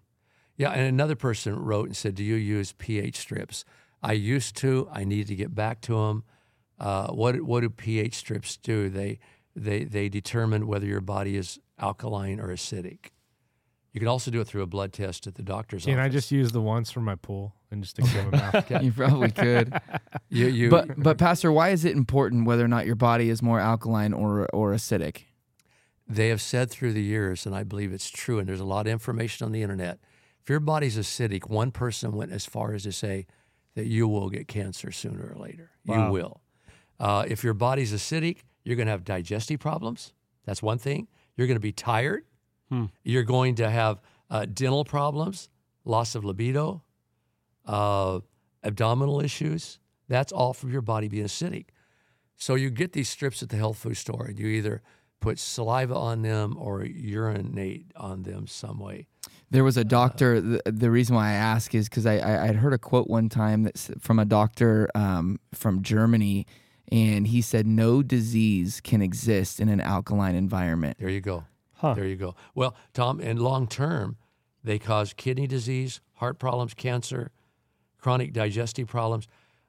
Yeah, 0.56 0.70
and 0.70 0.82
another 0.88 1.16
person 1.16 1.56
wrote 1.58 1.88
and 1.88 1.98
said, 1.98 2.14
"Do 2.16 2.24
you 2.24 2.36
use 2.36 2.74
pH 2.74 3.18
strips?" 3.18 3.66
I 4.04 4.14
used 4.14 4.56
to. 4.58 4.88
I 4.92 5.04
need 5.04 5.26
to 5.28 5.36
get 5.36 5.56
back 5.56 5.82
to 5.82 5.96
them. 5.96 6.24
Uh, 6.80 7.08
what 7.08 7.42
what 7.42 7.62
do 7.62 7.70
pH 7.72 8.14
strips 8.16 8.56
do? 8.56 8.90
They 8.90 9.20
they 9.56 9.84
they 9.84 10.10
determine 10.10 10.68
whether 10.68 10.86
your 10.86 11.02
body 11.02 11.36
is 11.36 11.60
alkaline 11.80 12.40
or 12.40 12.48
acidic. 12.50 13.08
You 13.94 14.00
can 14.00 14.10
also 14.10 14.30
do 14.30 14.42
it 14.42 14.48
through 14.48 14.62
a 14.64 14.68
blood 14.68 14.92
test 14.92 15.26
at 15.26 15.36
the 15.36 15.44
doctor's 15.44 15.86
Can 15.86 16.00
I 16.00 16.10
just 16.10 16.30
use 16.30 16.52
the 16.52 16.60
ones 16.60 16.92
from 16.92 17.06
my 17.06 17.16
pool 17.16 17.56
and 17.72 17.82
just 17.82 17.96
stick 17.96 18.06
them 18.06 18.26
in 18.26 18.32
my 18.32 18.52
mouth? 18.52 18.72
You 18.84 18.92
probably 18.92 19.32
could. 19.32 19.74
you, 20.30 20.48
you, 20.48 20.70
but 20.70 21.02
but 21.02 21.18
Pastor, 21.18 21.52
why 21.52 21.70
is 21.70 21.86
it 21.86 21.94
important 21.96 22.46
whether 22.46 22.66
or 22.66 22.68
not 22.68 22.86
your 22.86 22.96
body 22.96 23.30
is 23.30 23.42
more 23.42 23.60
alkaline 23.60 24.14
or 24.14 24.48
or 24.54 24.74
acidic? 24.74 25.24
they 26.08 26.30
have 26.30 26.42
said 26.42 26.70
through 26.70 26.94
the 26.94 27.02
years, 27.02 27.46
and 27.46 27.56
I 27.56 27.64
believe 27.64 27.92
it's 27.92 28.10
true, 28.10 28.40
and 28.40 28.48
there's 28.48 28.60
a 28.60 28.66
lot 28.66 28.86
of 28.86 28.92
information 28.92 29.46
on 29.46 29.52
the 29.52 29.62
internet. 29.62 30.00
If 30.42 30.50
your 30.50 30.60
body's 30.60 30.98
acidic, 30.98 31.50
one 31.50 31.72
person 31.72 32.12
went 32.12 32.32
as 32.32 32.46
far 32.46 32.74
as 32.74 32.84
to 32.84 32.92
say 32.92 33.26
that 33.74 33.88
you 33.88 34.08
will 34.08 34.30
get 34.30 34.48
cancer 34.48 34.92
sooner 34.92 35.34
or 35.36 35.42
later. 35.42 35.72
Wow. 35.86 36.06
You 36.06 36.12
will. 36.12 36.42
Uh, 37.00 37.26
if 37.28 37.44
your 37.44 37.54
body's 37.54 37.92
acidic, 37.92 38.40
you're 38.66 38.76
going 38.76 38.88
to 38.88 38.92
have 38.92 39.06
digestive 39.06 39.62
problems. 39.62 40.14
That's 40.46 40.62
one 40.62 40.78
thing. 40.80 41.08
You're 41.38 41.48
going 41.48 41.56
to 41.56 41.62
be 41.62 41.72
tired. 41.72 42.26
Hmm. 42.70 42.86
You're 43.04 43.24
going 43.24 43.56
to 43.56 43.70
have 43.70 44.02
uh, 44.30 44.46
dental 44.46 44.84
problems, 44.84 45.50
loss 45.86 46.16
of 46.16 46.26
libido. 46.26 46.84
uh, 47.66 48.20
abdominal 48.64 49.22
issues. 49.22 49.80
That's 50.08 50.32
all 50.32 50.54
from 50.54 50.72
your 50.72 50.82
body 50.82 51.08
being 51.08 51.26
acidic. 51.26 51.68
So 52.36 52.56
you 52.56 52.70
get 52.70 52.94
these 52.94 53.10
strips 53.10 53.42
at 53.44 53.50
the 53.50 53.58
health 53.58 53.78
food 53.78 53.96
store, 53.98 54.26
and 54.26 54.40
you 54.40 54.48
either 54.48 54.82
put 55.22 55.40
saliva 55.40 55.96
on 55.96 56.22
them 56.22 56.56
or 56.60 56.84
urinate 56.84 57.92
on 57.96 58.24
them 58.24 58.48
some 58.48 58.80
way. 58.80 59.08
There 59.50 59.64
was 59.64 59.78
a 59.78 59.84
doctor. 59.84 60.42
The, 60.42 60.62
the 60.66 60.92
reason 60.92 61.16
why 61.16 61.30
I 61.30 61.34
ask 61.34 61.74
is 61.74 61.88
because 61.90 62.06
I, 62.06 62.18
I 62.18 62.48
I'd 62.50 62.56
heard 62.58 62.74
a 62.74 62.78
quote 62.78 63.08
one 63.08 63.30
time 63.30 63.64
that's 63.64 63.90
from 64.00 64.20
a 64.20 64.26
doctor 64.26 64.90
um, 64.96 65.40
from 65.54 65.82
Germany, 65.82 66.46
and 66.92 67.28
he 67.28 67.42
said 67.42 67.66
no 67.66 68.04
disease 68.04 68.82
can 68.82 69.02
exist 69.02 69.60
in 69.60 69.70
an 69.70 69.82
alkaline 69.82 70.36
environment. 70.36 70.98
There 71.00 71.10
you 71.10 71.22
go. 71.22 71.46
Huh. 71.74 71.94
There 71.94 72.06
you 72.06 72.16
go. 72.16 72.36
Well, 72.54 72.76
Tom, 72.94 73.20
and 73.20 73.40
long 73.40 73.68
term, 73.68 74.18
they 74.64 74.80
cause 74.80 75.14
kidney 75.14 75.48
disease, 75.48 76.02
heart 76.16 76.40
problems, 76.40 76.74
cancer, 76.74 77.32
chronic 78.00 78.34
digestive 78.34 78.88
problems. 78.88 79.28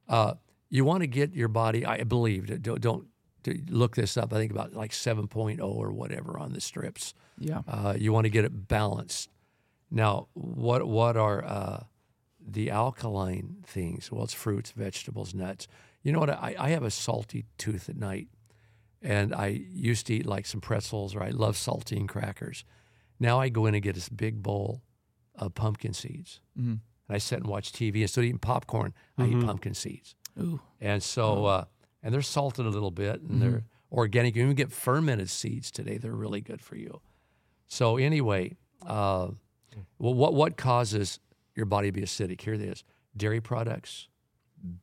Uh, 0.09 0.35
you 0.69 0.85
want 0.85 1.01
to 1.01 1.07
get 1.07 1.35
your 1.35 1.49
body, 1.49 1.85
I 1.87 2.03
believe, 2.05 2.63
don't, 2.63 2.81
don't 2.81 3.07
look 3.69 3.97
this 3.97 4.17
up. 4.17 4.33
I 4.33 4.37
think 4.37 4.53
about 4.53 4.75
like 4.75 4.91
7.0 4.91 5.61
or 5.63 5.93
whatever 5.93 6.39
on 6.39 6.53
the 6.53 6.61
strips. 6.61 7.15
Yeah. 7.39 7.63
Uh, 7.69 7.95
you 7.97 8.13
want 8.13 8.25
to 8.25 8.31
get 8.31 8.45
it 8.45 8.69
balanced. 8.69 9.31
Now, 9.91 10.29
what 10.35 10.87
what 10.87 11.17
are 11.17 11.45
uh, 11.45 11.85
the 12.45 12.71
alkaline 12.71 13.65
things? 13.65 14.11
Well, 14.11 14.25
it's 14.25 14.35
fruits, 14.35 14.73
vegetables, 14.73 15.35
nuts. 15.35 15.69
You 16.07 16.13
know 16.13 16.21
what? 16.21 16.31
I, 16.31 16.55
I 16.57 16.69
have 16.71 16.85
a 16.85 16.91
salty 16.93 17.47
tooth 17.59 17.89
at 17.89 17.97
night, 17.97 18.29
and 19.03 19.35
I 19.35 19.49
used 19.73 20.07
to 20.07 20.15
eat 20.15 20.25
like 20.25 20.47
some 20.47 20.61
pretzels, 20.61 21.17
or 21.17 21.23
I 21.23 21.31
love 21.31 21.57
saltine 21.57 22.07
crackers. 22.07 22.65
Now 23.19 23.41
I 23.41 23.49
go 23.49 23.67
in 23.67 23.75
and 23.75 23.83
get 23.83 23.97
this 23.97 24.09
big 24.09 24.41
bowl 24.41 24.83
of 25.35 25.57
pumpkin 25.57 25.93
seeds, 25.95 26.39
Mhm. 26.57 26.65
and 27.09 27.17
I 27.17 27.19
sit 27.19 27.41
and 27.41 27.49
watch 27.49 27.73
TV. 27.73 28.03
Instead 28.03 28.21
of 28.21 28.27
eating 28.27 28.39
popcorn, 28.39 28.95
I 29.19 29.27
eat 29.27 29.45
pumpkin 29.45 29.75
seeds. 29.75 30.15
Ooh. 30.41 30.61
And 30.81 31.03
so, 31.03 31.47
uh, 31.47 31.65
and 32.05 32.15
they're 32.15 32.23
salted 32.23 32.67
a 32.67 32.71
little 32.71 32.93
bit, 32.93 33.21
and 33.23 33.43
they're 33.43 33.65
organic. 33.91 34.37
You 34.37 34.47
can 34.47 34.55
get 34.55 34.71
fermented 34.71 35.29
seeds 35.29 35.73
today; 35.73 35.99
they're 35.99 36.13
really 36.15 36.41
good 36.41 36.63
for 36.63 36.77
you. 36.77 37.01
So 37.67 37.97
anyway, 37.97 38.57
uh, 38.83 39.33
well, 39.99 40.15
what 40.15 40.35
what 40.35 40.57
causes 40.57 41.19
your 41.57 41.67
body 41.67 41.89
to 41.89 41.93
be 41.93 42.03
acidic? 42.03 42.43
Here 42.43 42.55
it 42.55 42.61
is: 42.61 42.85
dairy 43.17 43.41
products, 43.41 44.07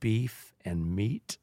beef 0.02 0.53
and 0.66 0.96
meat, 0.96 1.38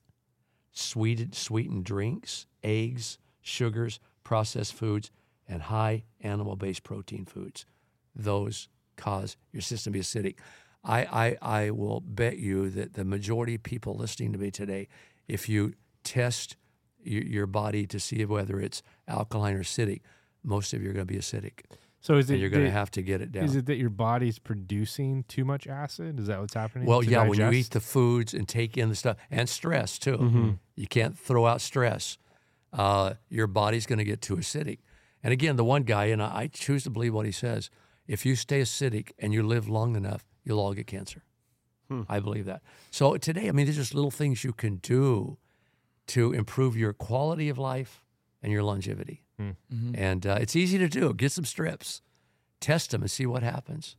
sweetened 0.73 1.35
sweetened 1.35 1.85
drinks, 1.85 2.47
eggs, 2.63 3.19
sugars, 3.43 4.01
processed 4.25 4.75
foods, 4.75 5.11
and 5.49 5.63
high 5.63 6.05
animal-based 6.21 6.83
protein 6.83 7.25
foods. 7.25 7.67
Those 8.15 8.69
cause 8.97 9.37
your 9.53 9.63
system 9.63 9.93
to 9.93 9.99
be 9.99 10.03
acidic. 10.03 10.37
I, 10.85 11.37
I, 11.43 11.61
I 11.65 11.71
will 11.71 12.01
bet 12.01 12.39
you 12.39 12.71
that 12.71 12.95
the 12.95 13.05
majority 13.05 13.57
of 13.57 13.63
people 13.63 13.95
listening 13.95 14.33
to 14.33 14.39
me 14.39 14.51
today, 14.51 14.89
if 15.29 15.49
you 15.49 15.75
test 16.05 16.57
your 17.03 17.47
body 17.47 17.87
to 17.87 17.99
see 17.99 18.25
whether 18.25 18.61
it's 18.61 18.83
alkaline 19.09 19.57
or 19.57 19.63
acidic, 19.63 20.01
most 20.43 20.73
of 20.73 20.83
you 20.83 20.91
are 20.91 20.93
going 20.93 21.07
to 21.07 21.13
be 21.13 21.19
acidic. 21.19 21.65
So 22.03 22.17
is 22.17 22.31
it 22.31 22.35
And 22.35 22.41
you're 22.41 22.51
going 22.51 22.65
to 22.65 22.71
have 22.71 22.91
to 22.93 23.03
get 23.03 23.21
it 23.21 23.31
down. 23.31 23.45
Is 23.45 23.57
it 23.57 23.67
that 23.67 23.77
your 23.77 23.91
body's 23.91 24.39
producing 24.39 25.25
too 25.25 25.45
much 25.45 25.67
acid? 25.67 26.19
Is 26.19 26.29
that 26.29 26.41
what's 26.41 26.55
happening? 26.55 26.87
Well, 26.87 27.03
to 27.03 27.11
yeah, 27.11 27.25
when 27.25 27.39
you 27.39 27.51
eat 27.51 27.71
the 27.71 27.81
foods 27.81 28.33
and 28.33 28.49
take 28.49 28.79
in 28.79 28.89
the 28.89 28.95
stuff 28.95 29.17
and 29.31 29.49
stress 29.49 29.99
too, 29.99 30.17
Mm-hmm. 30.17 30.51
you 30.77 30.87
can't 30.87 31.19
throw 31.19 31.47
out 31.47 31.61
stress. 31.61 32.17
Uh, 32.73 33.15
your 33.29 33.47
body's 33.47 33.85
going 33.87 33.99
to 33.99 34.05
get 34.05 34.23
too 34.23 34.37
acidic. 34.37 34.79
And 35.23 35.33
again, 35.33 35.57
the 35.57 35.65
one 35.65 35.83
guy, 35.83 36.07
and 36.07 36.23
I, 36.23 36.27
I 36.43 36.47
choose 36.47 36.85
to 36.85 36.91
believe 36.91 37.13
what 37.13 37.27
he 37.27 37.33
says 37.33 37.69
if 38.07 38.25
you 38.25 38.35
stay 38.35 38.63
acidic 38.63 39.11
and 39.19 39.33
you 39.35 39.43
live 39.43 39.69
long 39.69 39.95
enough, 39.95 40.25
you'll 40.43 40.59
all 40.59 40.73
get 40.73 40.87
cancer. 40.87 41.23
Hmm. 41.89 42.03
I 42.09 42.19
believe 42.21 42.47
that. 42.47 42.63
So 42.91 43.17
today, 43.19 43.49
I 43.49 43.53
mean, 43.53 43.67
there's 43.67 43.77
just 43.77 43.95
little 43.95 44.11
things 44.11 44.43
you 44.43 44.53
can 44.53 44.77
do 44.77 45.37
to 46.09 46.33
improve 46.33 46.77
your 46.77 46.93
quality 46.93 47.49
of 47.51 47.59
life 47.59 48.03
and 48.43 48.51
your 48.53 48.63
longevity. 48.63 49.23
Hmm. 49.71 49.95
And 49.95 50.27
uh, 50.27 50.39
it's 50.41 50.55
easy 50.55 50.79
to 50.79 50.89
do. 50.89 51.15
Get 51.15 51.33
some 51.33 51.45
strips, 51.45 52.03
test 52.61 52.91
them, 52.91 53.03
and 53.03 53.11
see 53.11 53.27
what 53.27 53.43
happens. 53.43 53.97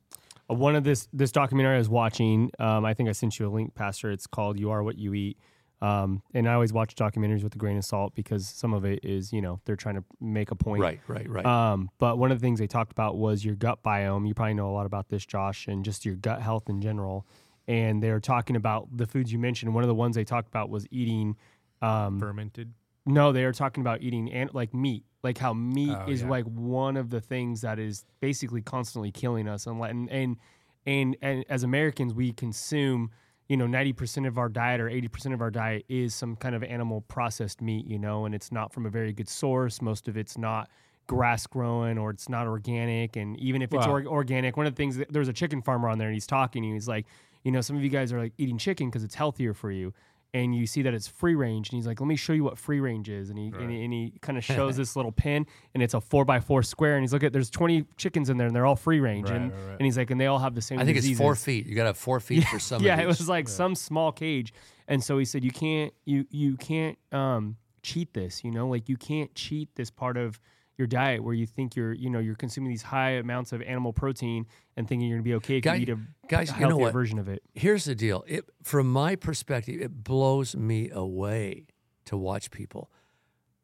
Uh, 0.49 0.53
One 0.53 0.75
of 0.75 0.83
this 0.83 1.07
this 1.11 1.31
documentary 1.31 1.75
I 1.75 1.79
was 1.79 1.89
watching, 1.89 2.51
um, 2.59 2.85
I 2.85 2.93
think 2.93 3.09
I 3.09 3.11
sent 3.13 3.39
you 3.39 3.47
a 3.47 3.51
link, 3.51 3.73
Pastor. 3.75 4.11
It's 4.11 4.27
called 4.27 4.59
"You 4.59 4.71
Are 4.71 4.83
What 4.83 4.97
You 4.97 5.13
Eat," 5.13 5.37
um, 5.81 6.21
and 6.33 6.47
I 6.47 6.53
always 6.53 6.73
watch 6.73 6.95
documentaries 6.95 7.43
with 7.43 7.55
a 7.55 7.57
grain 7.57 7.77
of 7.77 7.85
salt 7.85 8.13
because 8.13 8.47
some 8.47 8.73
of 8.73 8.85
it 8.85 9.03
is, 9.03 9.33
you 9.33 9.41
know, 9.41 9.59
they're 9.65 9.75
trying 9.75 9.95
to 9.95 10.03
make 10.19 10.51
a 10.51 10.55
point. 10.55 10.81
Right, 10.81 10.99
right, 11.07 11.27
right. 11.29 11.45
Um, 11.45 11.89
but 11.97 12.17
one 12.17 12.31
of 12.31 12.39
the 12.39 12.45
things 12.45 12.59
they 12.59 12.67
talked 12.67 12.91
about 12.91 13.17
was 13.17 13.43
your 13.43 13.55
gut 13.55 13.81
biome. 13.83 14.27
You 14.27 14.33
probably 14.33 14.53
know 14.53 14.69
a 14.69 14.75
lot 14.75 14.85
about 14.85 15.09
this, 15.09 15.25
Josh, 15.25 15.67
and 15.67 15.83
just 15.83 16.05
your 16.05 16.15
gut 16.15 16.41
health 16.41 16.69
in 16.69 16.81
general. 16.81 17.25
And 17.67 18.01
they 18.01 18.11
were 18.11 18.19
talking 18.19 18.55
about 18.55 18.89
the 18.95 19.05
foods 19.05 19.31
you 19.31 19.39
mentioned. 19.39 19.73
One 19.73 19.83
of 19.83 19.87
the 19.87 19.95
ones 19.95 20.15
they 20.15 20.23
talked 20.23 20.47
about 20.47 20.69
was 20.69 20.85
eating. 20.91 21.37
Um, 21.81 22.19
fermented. 22.19 22.73
No, 23.05 23.31
they 23.31 23.43
are 23.43 23.51
talking 23.53 23.81
about 23.81 24.01
eating 24.01 24.31
and 24.31 24.53
like 24.53 24.73
meat, 24.73 25.03
like 25.23 25.37
how 25.37 25.53
meat 25.53 25.95
Oh, 25.99 26.09
is 26.09 26.21
yeah. 26.21 26.29
like 26.29 26.45
one 26.45 26.97
of 26.97 27.09
the 27.09 27.19
things 27.21 27.61
that 27.61 27.79
is 27.79 28.05
basically 28.19 28.61
constantly 28.61 29.11
killing 29.11 29.47
us. 29.47 29.65
And 29.67 29.81
and 29.81 30.09
and 30.09 30.37
and, 30.85 31.17
and 31.21 31.45
as 31.49 31.63
Americans, 31.63 32.13
we 32.13 32.31
consume 32.31 33.11
you 33.49 33.57
know 33.57 33.67
ninety 33.67 33.93
percent 33.93 34.25
of 34.27 34.37
our 34.37 34.49
diet 34.49 34.79
or 34.79 34.87
eighty 34.87 35.07
percent 35.07 35.33
of 35.33 35.41
our 35.41 35.51
diet 35.51 35.85
is 35.89 36.13
some 36.13 36.35
kind 36.35 36.55
of 36.55 36.63
animal 36.63 37.01
processed 37.01 37.61
meat, 37.61 37.85
you 37.87 37.97
know, 37.99 38.25
and 38.25 38.33
it's 38.35 38.51
not 38.51 38.71
from 38.73 38.85
a 38.85 38.89
very 38.89 39.13
good 39.13 39.29
source. 39.29 39.81
Most 39.81 40.07
of 40.07 40.15
it's 40.17 40.37
not 40.37 40.69
grass 41.07 41.45
growing 41.47 41.97
or 41.97 42.11
it's 42.11 42.29
not 42.29 42.47
organic. 42.47 43.15
And 43.17 43.37
even 43.39 43.61
if 43.61 43.73
it's 43.73 43.85
Wow. 43.85 43.93
or- 43.95 44.05
organic, 44.07 44.55
one 44.55 44.65
of 44.67 44.73
the 44.73 44.77
things 44.77 44.95
that, 44.97 45.11
there's 45.11 45.27
a 45.27 45.33
chicken 45.33 45.61
farmer 45.61 45.89
on 45.89 45.97
there 45.97 46.07
and 46.07 46.13
he's 46.13 46.27
talking 46.27 46.63
and 46.63 46.73
he's 46.73 46.87
like, 46.87 47.05
you 47.43 47.51
know, 47.51 47.59
some 47.59 47.75
of 47.75 47.83
you 47.83 47.89
guys 47.89 48.13
are 48.13 48.19
like 48.19 48.33
eating 48.37 48.57
chicken 48.57 48.87
because 48.89 49.03
it's 49.03 49.15
healthier 49.15 49.53
for 49.53 49.71
you. 49.71 49.93
And 50.33 50.55
you 50.55 50.65
see 50.65 50.81
that 50.83 50.93
it's 50.93 51.09
free 51.09 51.35
range, 51.35 51.69
and 51.69 51.77
he's 51.77 51.85
like, 51.85 51.99
"Let 51.99 52.07
me 52.07 52.15
show 52.15 52.31
you 52.31 52.45
what 52.45 52.57
free 52.57 52.79
range 52.79 53.09
is." 53.09 53.29
And 53.29 53.37
he 53.37 53.47
and 53.47 53.69
he, 53.69 53.83
and 53.83 53.93
he 53.93 54.13
kind 54.21 54.37
of 54.37 54.43
shows 54.45 54.77
this 54.77 54.95
little 54.95 55.11
pin, 55.11 55.45
and 55.73 55.83
it's 55.83 55.93
a 55.93 55.99
four 55.99 56.23
by 56.23 56.39
four 56.39 56.63
square. 56.63 56.95
And 56.95 57.03
he's 57.03 57.11
look 57.11 57.23
at 57.23 57.33
there's 57.33 57.49
20 57.49 57.85
chickens 57.97 58.29
in 58.29 58.37
there, 58.37 58.47
and 58.47 58.55
they're 58.55 58.65
all 58.65 58.77
free 58.77 59.01
range. 59.01 59.29
Right, 59.29 59.41
and 59.41 59.51
right, 59.51 59.59
right. 59.59 59.75
and 59.77 59.85
he's 59.85 59.97
like, 59.97 60.09
and 60.09 60.21
they 60.21 60.27
all 60.27 60.39
have 60.39 60.55
the 60.55 60.61
same. 60.61 60.79
I 60.79 60.85
think 60.85 60.97
it's 60.97 61.17
four 61.17 61.35
feet. 61.35 61.67
You 61.67 61.75
got 61.75 61.83
to 61.83 61.89
have 61.89 61.97
four 61.97 62.21
feet 62.21 62.45
for 62.45 62.59
some. 62.59 62.81
Yeah, 62.81 63.01
it 63.01 63.07
was 63.07 63.27
like 63.27 63.49
some 63.49 63.75
small 63.75 64.13
cage, 64.13 64.53
and 64.87 65.03
so 65.03 65.17
he 65.17 65.25
said, 65.25 65.43
"You 65.43 65.51
can't, 65.51 65.93
you 66.05 66.25
you 66.29 66.55
can't 66.55 66.97
um, 67.11 67.57
cheat 67.83 68.13
this. 68.13 68.43
You 68.43 68.51
know, 68.51 68.69
like 68.69 68.87
you 68.87 68.95
can't 68.95 69.33
cheat 69.35 69.75
this 69.75 69.91
part 69.91 70.15
of 70.15 70.39
your 70.81 70.87
diet 70.87 71.23
where 71.23 71.33
you 71.35 71.45
think 71.45 71.75
you're, 71.75 71.93
you 71.93 72.09
know, 72.09 72.19
you're 72.19 72.35
consuming 72.35 72.71
these 72.71 72.81
high 72.81 73.11
amounts 73.11 73.53
of 73.53 73.61
animal 73.61 73.93
protein 73.93 74.45
and 74.75 74.87
thinking 74.87 75.07
you're 75.07 75.17
gonna 75.19 75.23
be 75.23 75.35
okay 75.35 75.57
if 75.57 75.63
Guy- 75.63 75.75
you 75.75 75.81
eat 75.83 75.89
a 75.89 75.99
guys, 76.27 76.51
a 76.51 76.59
you 76.59 76.67
know 76.67 76.77
what? 76.77 76.91
version 76.93 77.19
of 77.19 77.27
it." 77.29 77.43
Here's 77.53 77.85
the 77.85 77.95
deal. 77.95 78.23
It, 78.27 78.45
from 78.63 78.91
my 78.91 79.15
perspective, 79.15 79.79
it 79.79 80.03
blows 80.03 80.55
me 80.55 80.89
away 80.89 81.67
to 82.05 82.17
watch 82.17 82.49
people. 82.51 82.89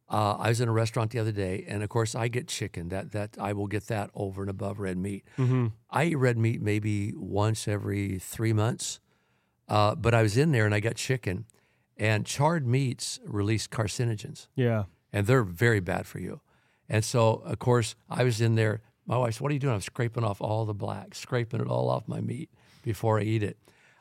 Uh, 0.10 0.36
I 0.39 0.47
was 0.49 0.62
in 0.62 0.69
a 0.69 0.71
restaurant 0.71 1.12
the 1.12 1.19
other 1.19 1.34
day, 1.34 1.65
and 1.67 1.84
of 1.84 1.89
course, 1.89 2.15
I 2.15 2.30
get 2.30 2.47
chicken. 2.47 2.88
That 2.89 3.12
that 3.12 3.36
I 3.39 3.51
will 3.53 3.67
get 3.67 3.88
that 3.88 4.10
over 4.13 4.41
and 4.41 4.49
above 4.49 4.80
red 4.80 4.97
meat. 4.97 5.27
Mm-hmm. 5.38 5.67
I 5.89 6.06
eat 6.06 6.15
red 6.15 6.38
meat 6.38 6.62
maybe 6.62 7.12
once 7.15 7.67
every 7.67 8.17
three 8.19 8.53
months, 8.53 9.01
uh, 9.67 9.95
but 9.95 10.13
I 10.13 10.21
was 10.21 10.38
in 10.38 10.51
there 10.53 10.65
and 10.65 10.73
I 10.73 10.80
got 10.80 10.95
chicken, 10.95 11.45
and 11.97 12.25
charred 12.25 12.65
meats 12.65 13.19
release 13.25 13.67
carcinogens. 13.67 14.47
Yeah. 14.56 14.84
and 15.13 15.25
they're 15.25 15.43
very 15.43 15.80
bad 15.80 16.06
for 16.06 16.19
you. 16.19 16.41
And 16.89 17.04
so, 17.04 17.41
of 17.45 17.60
course, 17.60 17.95
I 18.10 18.23
was 18.23 18.41
in 18.41 18.56
there. 18.56 18.82
My 19.06 19.17
wife 19.17 19.36
said, 19.36 19.41
What 19.41 19.52
are 19.52 19.54
you 19.54 19.60
doing? 19.60 19.73
I'm 19.73 19.82
scraping 19.82 20.23
off 20.23 20.41
all 20.41 20.65
the 20.65 20.73
black, 20.73 21.15
scraping 21.15 21.62
it 21.62 21.67
all 21.67 21.89
off 21.89 22.08
my 22.08 22.21
meat 22.21 22.50
before 22.84 23.19
I 23.19 23.23
eat 23.23 23.43
it. 23.43 23.58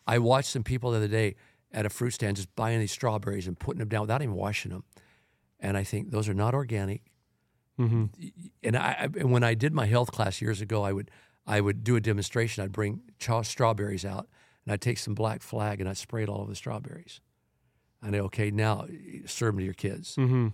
I 0.07 0.19
watched 0.19 0.51
some 0.51 0.63
people 0.63 0.93
the 0.93 0.99
other 0.99 1.09
day 1.09 1.35
at 1.73 1.85
a 1.85 1.91
fruit 1.91 2.11
stand 2.11 2.37
just 2.37 2.55
buying 2.55 2.79
these 2.81 2.93
strawberries 2.93 3.47
and 3.47 3.59
putting 3.59 3.81
them 3.81 3.89
down 3.89 4.03
without 4.03 4.23
even 4.23 4.35
washing 4.35 4.71
them. 4.71 4.85
And 5.59 5.77
I 5.77 5.85
think 5.85 6.11
those 6.11 6.29
are 6.29 6.35
not 6.35 6.55
organic. 6.55 7.03
Mm-hmm. 7.81 8.05
And 8.63 8.77
I, 8.77 9.09
and 9.19 9.33
when 9.33 9.43
I 9.43 9.55
did 9.55 9.75
my 9.75 9.87
health 9.87 10.13
class 10.13 10.41
years 10.41 10.61
ago, 10.61 10.83
I 10.83 10.93
would 10.93 11.11
I 11.47 11.61
would 11.61 11.85
do 11.85 11.97
a 11.97 12.01
demonstration. 12.01 12.65
I'd 12.65 12.73
bring 12.73 13.03
chaw 13.19 13.43
strawberries 13.43 14.05
out, 14.05 14.29
and 14.65 14.73
I'd 14.73 14.81
take 14.81 14.99
some 14.99 15.15
black 15.15 15.43
flag 15.43 15.81
and 15.81 15.89
I'd 15.89 15.97
spray 15.97 16.23
it 16.23 16.29
all 16.29 16.41
over 16.41 16.51
the 16.51 16.57
strawberries. 16.57 17.21
I 18.03 18.11
know, 18.11 18.25
okay, 18.25 18.51
now 18.51 18.87
serve 19.27 19.55
them 19.55 19.59
to 19.59 19.65
your 19.65 19.75
kids 19.75 20.17
Mm-hmm. 20.17 20.49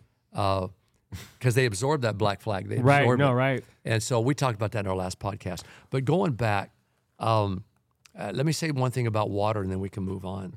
Because 1.39 1.55
they 1.55 1.67
absorb 1.67 2.03
that 2.03 2.17
black 2.19 2.41
flag. 2.41 2.69
They 2.69 2.79
Right. 2.79 3.01
absorb 3.01 3.19
No. 3.19 3.31
it. 3.33 3.35
Right. 3.35 3.65
And 3.85 4.03
so 4.03 4.21
we 4.21 4.35
talked 4.35 4.57
about 4.57 4.73
that 4.73 4.81
in 4.81 4.87
our 4.87 4.97
last 4.97 5.19
podcast. 5.19 5.63
But 5.91 6.05
going 6.05 6.33
back, 6.33 6.71
um, 7.19 7.65
uh, 8.19 8.33
let 8.35 8.45
me 8.47 8.53
say 8.53 8.71
one 8.71 8.91
thing 8.91 9.07
about 9.07 9.31
water, 9.31 9.61
and 9.63 9.71
then 9.71 9.81
we 9.81 9.89
can 9.89 10.03
move 10.03 10.25
on. 10.25 10.57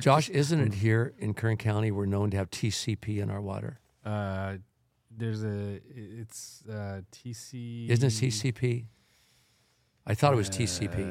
Josh, 0.00 0.28
isn't 0.28 0.60
it 0.60 0.74
here 0.74 1.14
in 1.18 1.34
Kern 1.34 1.56
County 1.56 1.90
we're 1.90 2.06
known 2.06 2.30
to 2.30 2.36
have 2.36 2.50
TCP 2.50 3.20
in 3.20 3.30
our 3.30 3.40
water? 3.40 3.80
Uh, 4.04 4.58
there's 5.10 5.42
a 5.42 5.80
it's 5.94 6.62
uh, 6.68 7.00
TC. 7.10 7.88
Isn't 7.88 8.06
it 8.06 8.12
TCP? 8.12 8.86
I 10.06 10.14
thought 10.14 10.32
it 10.32 10.36
was 10.36 10.48
Uh, 10.48 10.52
TCP. 10.52 10.98
You're 10.98 11.08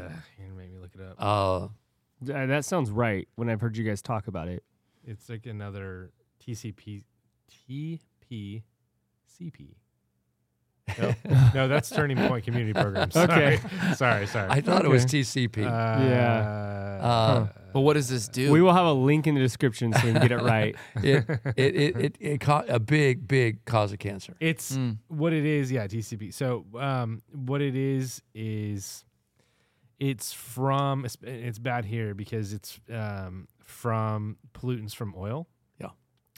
gonna 0.47 0.57
make 0.57 0.71
me 0.71 0.77
look 0.79 0.91
it 0.95 1.01
up. 1.01 1.15
Uh, 1.19 1.67
Uh, 2.33 2.45
that 2.47 2.65
sounds 2.65 2.89
right 2.89 3.27
when 3.35 3.47
I've 3.49 3.61
heard 3.61 3.77
you 3.77 3.83
guys 3.83 4.01
talk 4.01 4.27
about 4.27 4.47
it. 4.47 4.63
It's 5.05 5.29
like 5.29 5.45
another 5.45 6.11
TCP, 6.39 7.03
TP, 8.31 8.63
CP. 9.39 9.75
no, 11.53 11.67
that's 11.67 11.89
Turning 11.89 12.17
Point 12.17 12.45
Community 12.45 12.73
Program. 12.73 13.09
Okay. 13.13 13.57
Sorry, 13.57 13.95
sorry, 13.95 14.27
sorry. 14.27 14.49
I 14.49 14.61
thought 14.61 14.85
it 14.85 14.89
was 14.89 15.05
TCP. 15.05 15.65
Uh, 15.65 17.03
Uh, 17.03 17.47
But 17.73 17.81
what 17.81 17.93
does 17.93 18.09
this 18.09 18.27
do? 18.27 18.51
We 18.51 18.61
will 18.61 18.73
have 18.73 18.85
a 18.85 18.93
link 18.93 19.27
in 19.27 19.35
the 19.35 19.41
description 19.41 19.93
so 19.93 20.07
you 20.07 20.13
can 20.13 20.21
get 20.21 20.31
it 20.31 20.41
right. 20.41 20.75
it, 21.03 21.25
it, 21.55 21.75
it, 21.75 21.97
it, 21.97 22.17
it 22.19 22.39
ca- 22.41 22.63
a 22.67 22.79
big, 22.79 23.27
big 23.27 23.63
cause 23.65 23.91
of 23.91 23.99
cancer. 23.99 24.33
It's 24.39 24.75
Mm. 24.77 24.97
what 25.09 25.33
it 25.33 25.45
is, 25.45 25.71
yeah, 25.71 25.85
TCP. 25.87 26.33
So, 26.33 26.65
um, 26.79 27.21
what 27.33 27.61
it 27.61 27.75
is 27.75 28.21
is 28.33 29.03
it's 29.99 30.31
from 30.33 31.05
it's, 31.05 31.17
it's 31.21 31.59
bad 31.59 31.83
here 31.85 32.13
because 32.15 32.53
it's 32.53 32.79
um, 32.91 33.47
from 33.63 34.37
pollutants 34.53 34.95
from 34.95 35.13
oil. 35.17 35.47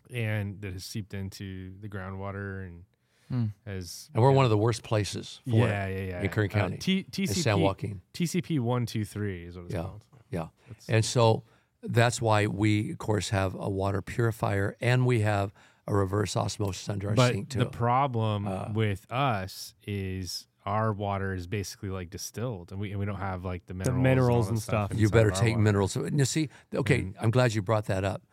Yeah. 0.09 0.19
and 0.37 0.61
that 0.61 0.73
has 0.73 0.83
seeped 0.85 1.13
into 1.13 1.71
the 1.79 1.87
groundwater 1.89 2.65
and 2.67 2.83
Hmm. 3.29 3.45
has 3.67 4.09
And 4.15 4.23
we're 4.23 4.31
one 4.31 4.45
of 4.45 4.49
the 4.49 4.57
worst 4.57 4.81
places 4.81 5.39
for 5.47 5.51
yeah, 5.55 5.85
it 5.85 6.07
yeah, 6.07 6.09
yeah, 6.17 6.21
in 6.23 6.29
Kern 6.29 6.45
Uh, 6.45 6.53
County, 6.53 6.77
T- 6.77 6.97
in 6.99 7.05
TCP 7.11 7.41
San 7.43 7.61
Joaquin. 7.61 8.01
TCP 8.13 8.57
one 8.59 8.87
two 8.87 9.05
three 9.05 9.43
is 9.45 9.55
what 9.55 9.65
it's 9.65 9.73
Yeah. 9.75 9.81
called. 9.83 10.03
Yeah. 10.31 10.47
That's- 10.67 10.89
And 10.89 11.05
so 11.05 11.43
that's 11.83 12.19
why 12.23 12.47
we, 12.47 12.91
of 12.91 12.97
course, 12.97 13.29
have 13.29 13.53
a 13.53 13.69
water 13.69 14.01
purifier 14.01 14.75
and 14.81 15.05
we 15.05 15.19
have 15.21 15.53
a 15.85 15.93
reverse 15.95 16.35
osmosis 16.35 16.89
under 16.89 17.09
our 17.09 17.15
but 17.15 17.33
sink 17.33 17.49
too. 17.49 17.59
the 17.59 17.65
problem 17.67 18.47
Uh, 18.47 18.71
with 18.73 19.05
us 19.11 19.75
is 19.85 20.47
our 20.65 20.91
water 20.91 21.33
is 21.33 21.45
basically 21.47 21.89
like 21.89 22.09
distilled, 22.09 22.71
and 22.71 22.79
we 22.81 22.89
and 22.91 22.99
we 22.99 23.05
don't 23.05 23.15
have 23.19 23.45
like 23.45 23.65
the 23.67 23.73
minerals, 23.75 24.01
minerals 24.03 24.29
all 24.29 24.41
that 24.43 24.49
and 24.49 24.59
stuff. 24.61 24.91
you 24.95 25.07
better 25.09 25.29
take 25.31 25.53
water. 25.53 25.61
minerals. 25.61 25.95
And 25.95 26.17
You 26.17 26.25
see, 26.25 26.49
okay, 26.73 26.99
And- 27.01 27.15
I'm 27.19 27.29
glad 27.31 27.53
you 27.53 27.61
brought 27.61 27.85
that 27.85 28.03
up. 28.03 28.23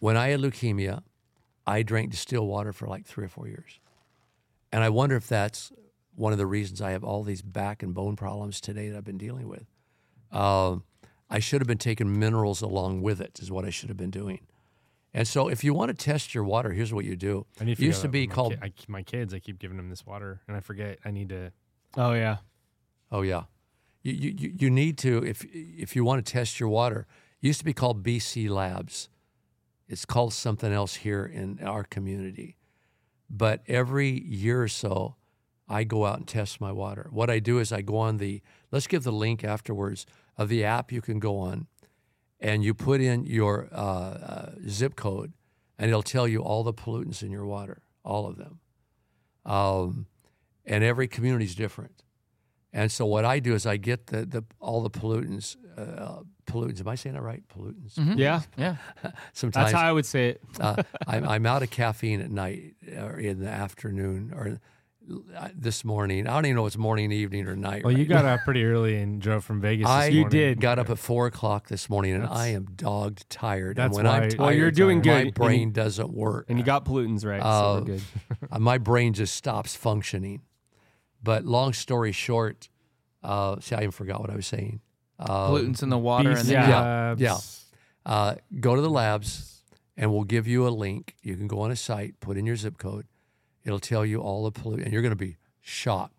When 0.00 0.16
I 0.16 0.28
had 0.28 0.40
leukemia, 0.40 1.02
I 1.66 1.82
drank 1.82 2.10
distilled 2.10 2.48
water 2.48 2.72
for 2.72 2.86
like 2.88 3.06
three 3.06 3.24
or 3.24 3.28
four 3.28 3.46
years. 3.48 3.78
And 4.72 4.82
I 4.82 4.88
wonder 4.88 5.16
if 5.16 5.26
that's 5.28 5.70
one 6.14 6.32
of 6.32 6.38
the 6.38 6.46
reasons 6.46 6.80
I 6.82 6.90
have 6.92 7.04
all 7.04 7.22
these 7.22 7.42
back 7.42 7.82
and 7.82 7.94
bone 7.94 8.16
problems 8.16 8.60
today 8.60 8.88
that 8.88 8.96
I've 8.96 9.04
been 9.04 9.18
dealing 9.18 9.48
with. 9.48 9.66
Um, 10.30 10.84
I 11.30 11.38
should 11.38 11.60
have 11.60 11.68
been 11.68 11.78
taking 11.78 12.18
minerals 12.18 12.62
along 12.62 13.02
with 13.02 13.20
it, 13.20 13.38
is 13.40 13.50
what 13.50 13.64
I 13.64 13.70
should 13.70 13.88
have 13.88 13.96
been 13.96 14.10
doing. 14.10 14.40
And 15.14 15.28
so, 15.28 15.48
if 15.48 15.62
you 15.62 15.74
want 15.74 15.90
to 15.90 16.04
test 16.04 16.34
your 16.34 16.42
water, 16.44 16.72
here's 16.72 16.92
what 16.92 17.04
you 17.04 17.16
do. 17.16 17.46
I 17.60 17.64
need 17.64 17.72
It 17.72 17.80
used 17.80 18.00
to 18.02 18.08
be 18.08 18.26
my 18.26 18.34
called 18.34 18.52
ki- 18.54 18.58
I 18.62 18.72
my 18.88 19.02
kids. 19.02 19.34
I 19.34 19.38
keep 19.40 19.58
giving 19.58 19.76
them 19.76 19.90
this 19.90 20.06
water, 20.06 20.40
and 20.48 20.56
I 20.56 20.60
forget. 20.60 20.98
I 21.04 21.10
need 21.10 21.28
to. 21.28 21.52
Oh 21.98 22.14
yeah. 22.14 22.38
Oh 23.10 23.20
yeah, 23.20 23.42
you, 24.02 24.12
you 24.12 24.30
you- 24.38 24.54
you 24.58 24.70
need 24.70 24.96
to 24.98 25.22
if 25.22 25.44
if 25.52 25.94
you 25.94 26.02
want 26.02 26.24
to 26.24 26.32
test 26.32 26.58
your 26.58 26.70
water. 26.70 27.06
It 27.42 27.46
used 27.46 27.58
to 27.58 27.64
be 27.64 27.74
called 27.74 28.02
BC 28.02 28.48
Labs. 28.48 29.10
It's 29.92 30.06
called 30.06 30.32
something 30.32 30.72
else 30.72 30.94
here 30.94 31.26
in 31.26 31.60
our 31.62 31.84
community. 31.84 32.56
But 33.28 33.62
every 33.68 34.08
year 34.22 34.62
or 34.62 34.68
so, 34.68 35.16
I 35.68 35.84
go 35.84 36.06
out 36.06 36.16
and 36.16 36.26
test 36.26 36.62
my 36.62 36.72
water. 36.72 37.08
What 37.10 37.28
I 37.28 37.40
do 37.40 37.58
is 37.58 37.72
I 37.72 37.82
go 37.82 37.98
on 37.98 38.16
the 38.16 38.40
let's 38.70 38.86
give 38.86 39.04
the 39.04 39.12
link 39.12 39.44
afterwards 39.44 40.06
of 40.38 40.48
the 40.48 40.64
app 40.64 40.92
you 40.92 41.02
can 41.02 41.18
go 41.18 41.36
on, 41.36 41.66
and 42.40 42.64
you 42.64 42.72
put 42.72 43.02
in 43.02 43.26
your 43.26 43.68
uh, 43.70 43.76
uh, 43.76 44.52
zip 44.66 44.96
code, 44.96 45.34
and 45.78 45.90
it'll 45.90 46.02
tell 46.02 46.26
you 46.26 46.42
all 46.42 46.62
the 46.62 46.72
pollutants 46.72 47.22
in 47.22 47.30
your 47.30 47.44
water, 47.44 47.82
all 48.02 48.26
of 48.26 48.38
them. 48.38 48.60
Um, 49.44 50.06
and 50.64 50.82
every 50.82 51.06
community 51.06 51.44
is 51.44 51.54
different. 51.54 52.02
And 52.72 52.90
so 52.90 53.04
what 53.06 53.24
I 53.24 53.38
do 53.38 53.54
is 53.54 53.66
I 53.66 53.76
get 53.76 54.06
the, 54.06 54.24
the 54.24 54.44
all 54.60 54.82
the 54.82 54.90
pollutants. 54.90 55.56
Uh, 55.76 56.22
pollutants. 56.46 56.80
Am 56.80 56.88
I 56.88 56.94
saying 56.94 57.14
that 57.14 57.22
right? 57.22 57.42
Pollutants. 57.48 57.94
Mhm. 57.94 58.16
Yeah. 58.18 58.40
Yeah. 58.56 58.76
Sometimes 59.32 59.66
That's 59.72 59.72
how 59.82 59.88
I 59.88 59.92
would 59.92 60.06
say 60.06 60.30
it. 60.30 60.40
uh, 60.60 60.82
I'm, 61.06 61.28
I'm 61.28 61.46
out 61.46 61.62
of 61.62 61.70
caffeine 61.70 62.20
at 62.20 62.30
night 62.30 62.74
or 62.98 63.18
in 63.18 63.40
the 63.40 63.48
afternoon 63.48 64.32
or 64.34 64.58
uh, 65.36 65.48
this 65.54 65.84
morning. 65.84 66.26
I 66.28 66.34
don't 66.34 66.46
even 66.46 66.56
know 66.56 66.64
if 66.64 66.68
it's 66.68 66.78
morning, 66.78 67.10
evening, 67.10 67.46
or 67.48 67.56
night. 67.56 67.84
Well, 67.84 67.96
you 67.96 68.04
got 68.06 68.24
up 68.24 68.40
pretty 68.44 68.64
early 68.64 68.96
and 68.96 69.20
drove 69.20 69.44
from 69.44 69.60
Vegas. 69.60 69.86
I 69.86 70.06
this 70.06 70.14
You 70.14 70.28
did. 70.28 70.60
got 70.60 70.78
up 70.78 70.90
at 70.90 70.98
four 70.98 71.26
o'clock 71.26 71.68
this 71.68 71.90
morning 71.90 72.12
and 72.14 72.22
That's- 72.24 72.38
I 72.38 72.48
am 72.48 72.66
dogged 72.76 73.28
tired. 73.28 73.76
That's 73.76 73.96
and 73.96 74.04
when 74.04 74.06
I'm 74.14 74.22
why- 74.22 74.28
tired, 74.28 74.38
Well, 74.40 74.52
you're 74.54 74.70
doing 74.70 75.00
good. 75.02 75.10
My 75.10 75.16
And 75.18 75.26
you- 75.26 75.32
brain 75.32 75.72
doesn't 75.72 76.10
work. 76.12 76.46
And 76.48 76.58
you 76.58 76.64
got 76.64 76.84
pollutants 76.84 77.24
right, 77.26 77.42
so 77.42 77.46
Uh, 77.48 77.74
we're 77.80 77.84
good. 77.86 78.02
Uh, 78.50 78.58
my 78.60 78.78
brain 78.78 79.12
just 79.12 79.34
stops 79.34 79.74
functioning. 79.74 80.40
But 81.22 81.44
long 81.44 81.72
story 81.72 82.12
short, 82.12 82.68
uh, 83.22 83.56
see, 83.60 83.74
I 83.74 83.78
even 83.80 83.90
forgot 83.92 84.20
what 84.20 84.30
I 84.30 84.36
was 84.36 84.46
saying. 84.46 84.80
Uh, 85.18 85.50
Pollutants 85.50 85.82
in 85.82 85.88
the 85.88 85.98
water 85.98 86.30
and 86.30 86.38
BC 86.40 86.44
then 86.46 86.68
Yeah. 86.68 86.80
Labs. 86.80 87.20
yeah. 87.20 87.38
uh, 88.06 88.34
go 88.60 88.74
to 88.74 88.80
the 88.82 88.90
labs 88.90 89.62
and 89.96 90.12
we'll 90.12 90.24
give 90.24 90.46
you 90.48 90.66
a 90.66 90.70
link. 90.70 91.14
You 91.22 91.36
can 91.36 91.46
go 91.46 91.60
on 91.60 91.70
a 91.70 91.76
site, 91.76 92.18
put 92.20 92.36
in 92.36 92.46
your 92.46 92.56
zip 92.56 92.78
code. 92.78 93.06
It'll 93.64 93.78
tell 93.78 94.04
you 94.04 94.20
all 94.20 94.42
the 94.42 94.50
pollutants, 94.52 94.84
and 94.84 94.92
you're 94.92 95.02
going 95.02 95.10
to 95.10 95.16
be 95.16 95.36
shocked. 95.60 96.14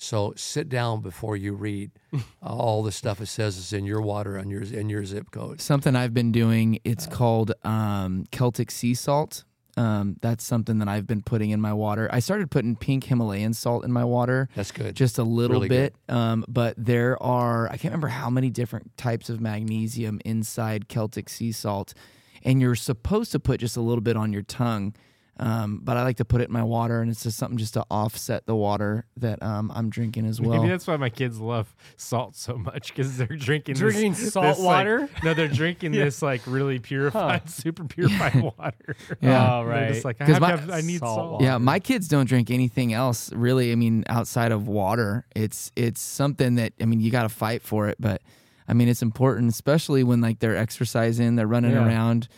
So 0.00 0.32
sit 0.36 0.68
down 0.68 1.00
before 1.02 1.36
you 1.36 1.52
read 1.54 1.90
all 2.42 2.82
the 2.82 2.90
stuff 2.92 3.20
it 3.20 3.26
says 3.26 3.56
is 3.56 3.72
in 3.72 3.84
your 3.84 4.00
water 4.00 4.36
and 4.36 4.50
your 4.50 4.62
in 4.62 4.88
your 4.88 5.04
zip 5.04 5.30
code. 5.30 5.60
something 5.60 5.94
I've 5.96 6.14
been 6.14 6.32
doing. 6.32 6.78
It's 6.84 7.06
called 7.06 7.52
um, 7.64 8.24
Celtic 8.32 8.70
sea 8.70 8.94
salt. 8.94 9.44
Um, 9.78 10.16
that's 10.20 10.44
something 10.44 10.78
that 10.80 10.88
I've 10.88 11.06
been 11.06 11.22
putting 11.22 11.50
in 11.50 11.60
my 11.60 11.72
water. 11.72 12.08
I 12.12 12.18
started 12.18 12.50
putting 12.50 12.74
pink 12.76 13.04
Himalayan 13.04 13.54
salt 13.54 13.84
in 13.84 13.92
my 13.92 14.04
water, 14.04 14.48
That's 14.56 14.72
good. 14.72 14.96
just 14.96 15.18
a 15.18 15.22
little 15.22 15.56
Really 15.56 15.68
bit. 15.68 15.94
Um, 16.08 16.44
but 16.48 16.74
there 16.76 17.22
are 17.22 17.66
I 17.68 17.76
can't 17.76 17.92
remember 17.92 18.08
how 18.08 18.28
many 18.30 18.50
different 18.50 18.96
types 18.96 19.30
of 19.30 19.40
magnesium 19.40 20.20
inside 20.24 20.88
Celtic 20.88 21.28
sea 21.28 21.52
salt, 21.52 21.94
and 22.42 22.60
you're 22.60 22.74
supposed 22.74 23.30
to 23.32 23.38
put 23.40 23.60
just 23.60 23.76
a 23.76 23.80
little 23.80 24.02
bit 24.02 24.16
on 24.16 24.32
your 24.32 24.42
tongue. 24.42 24.94
Um, 25.40 25.80
but 25.84 25.96
I 25.96 26.02
like 26.02 26.16
to 26.16 26.24
put 26.24 26.40
it 26.40 26.48
in 26.48 26.52
my 26.52 26.64
water, 26.64 27.00
and 27.00 27.10
it's 27.10 27.22
just 27.22 27.38
something 27.38 27.58
just 27.58 27.74
to 27.74 27.84
offset 27.90 28.46
the 28.46 28.56
water 28.56 29.04
that 29.18 29.40
um, 29.42 29.70
I'm 29.74 29.88
drinking 29.88 30.26
as 30.26 30.40
well. 30.40 30.56
Maybe 30.60 30.68
that's 30.68 30.86
why 30.86 30.96
my 30.96 31.10
kids 31.10 31.38
love 31.38 31.72
salt 31.96 32.34
so 32.34 32.56
much 32.58 32.88
because 32.88 33.16
they're 33.16 33.26
drinking 33.28 33.76
Drinking 33.76 34.12
this, 34.14 34.32
salt 34.32 34.58
like- 34.58 34.64
water? 34.64 35.08
no, 35.22 35.34
they're 35.34 35.46
drinking 35.46 35.92
this 35.92 36.22
like 36.22 36.40
really 36.46 36.80
purified, 36.80 37.48
super 37.48 37.84
purified 37.88 38.34
water. 38.42 38.96
Yeah. 39.20 39.58
Oh, 39.58 39.62
right. 39.64 39.92
just 39.92 40.04
like 40.04 40.16
I, 40.20 40.26
'Cause 40.26 40.34
have 40.34 40.36
to 40.36 40.40
my- 40.40 40.50
have, 40.50 40.70
I 40.70 40.80
need 40.86 40.98
Salt 40.98 41.16
salt. 41.16 41.32
water. 41.32 41.44
Yeah, 41.44 41.58
my 41.58 41.78
kids 41.78 42.08
don't 42.08 42.28
drink 42.28 42.50
anything 42.50 42.92
else 42.92 43.32
really. 43.32 43.70
I 43.72 43.74
mean, 43.76 44.04
outside 44.08 44.50
of 44.52 44.66
water, 44.68 45.24
it's 45.36 45.70
it's 45.76 46.00
something 46.00 46.56
that 46.56 46.72
I 46.80 46.84
mean 46.84 47.00
you 47.00 47.10
got 47.10 47.22
to 47.22 47.28
fight 47.28 47.62
for 47.62 47.88
it. 47.88 47.96
But 48.00 48.22
I 48.66 48.74
mean, 48.74 48.88
it's 48.88 49.02
important, 49.02 49.50
especially 49.50 50.02
when 50.04 50.20
like 50.20 50.40
they're 50.40 50.56
exercising, 50.56 51.36
they're 51.36 51.46
running 51.46 51.70
Yeah. 51.72 51.86
around. 51.86 52.28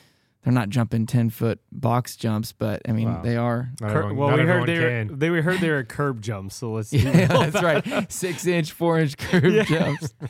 They're 0.42 0.52
not 0.54 0.70
jumping 0.70 1.04
ten 1.06 1.28
foot 1.28 1.60
box 1.70 2.16
jumps, 2.16 2.52
but 2.52 2.80
I 2.88 2.92
mean 2.92 3.08
Wow. 3.12 3.22
they 3.22 3.36
are. 3.36 3.70
Cur- 3.78 3.86
everyone- 3.88 4.16
well, 4.16 4.36
we 4.38 4.42
heard 4.44 4.66
they 4.66 4.78
were, 4.78 5.16
they 5.16 5.28
we 5.30 5.42
heard 5.42 5.60
they 5.60 5.68
were 5.70 5.84
curb 5.84 6.22
jumps, 6.22 6.56
so 6.56 6.72
let's 6.72 6.92
Yeah, 6.94 7.26
that's 7.26 7.62
right. 7.62 8.10
Six 8.12 8.46
inch, 8.46 8.72
four 8.72 8.98
inch 8.98 9.16
curve 9.18 9.66
jumps. 9.66 10.14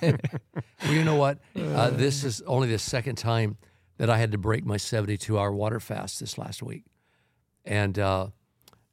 Well, 0.83 0.94
you 0.94 1.05
know 1.05 1.16
what? 1.16 1.38
Uh, 1.55 1.90
this 1.90 2.25
is 2.25 2.40
only 2.42 2.68
the 2.68 2.79
second 2.79 3.16
time 3.16 3.59
that 3.99 4.09
I 4.09 4.16
had 4.16 4.33
to 4.33 4.38
break 4.38 4.64
my 4.64 4.79
72 4.79 5.38
hour 5.38 5.53
water 5.53 5.79
fast 5.79 6.20
this 6.20 6.38
last 6.38 6.62
week. 6.62 6.85
And, 7.66 7.99
uh, 7.99 8.29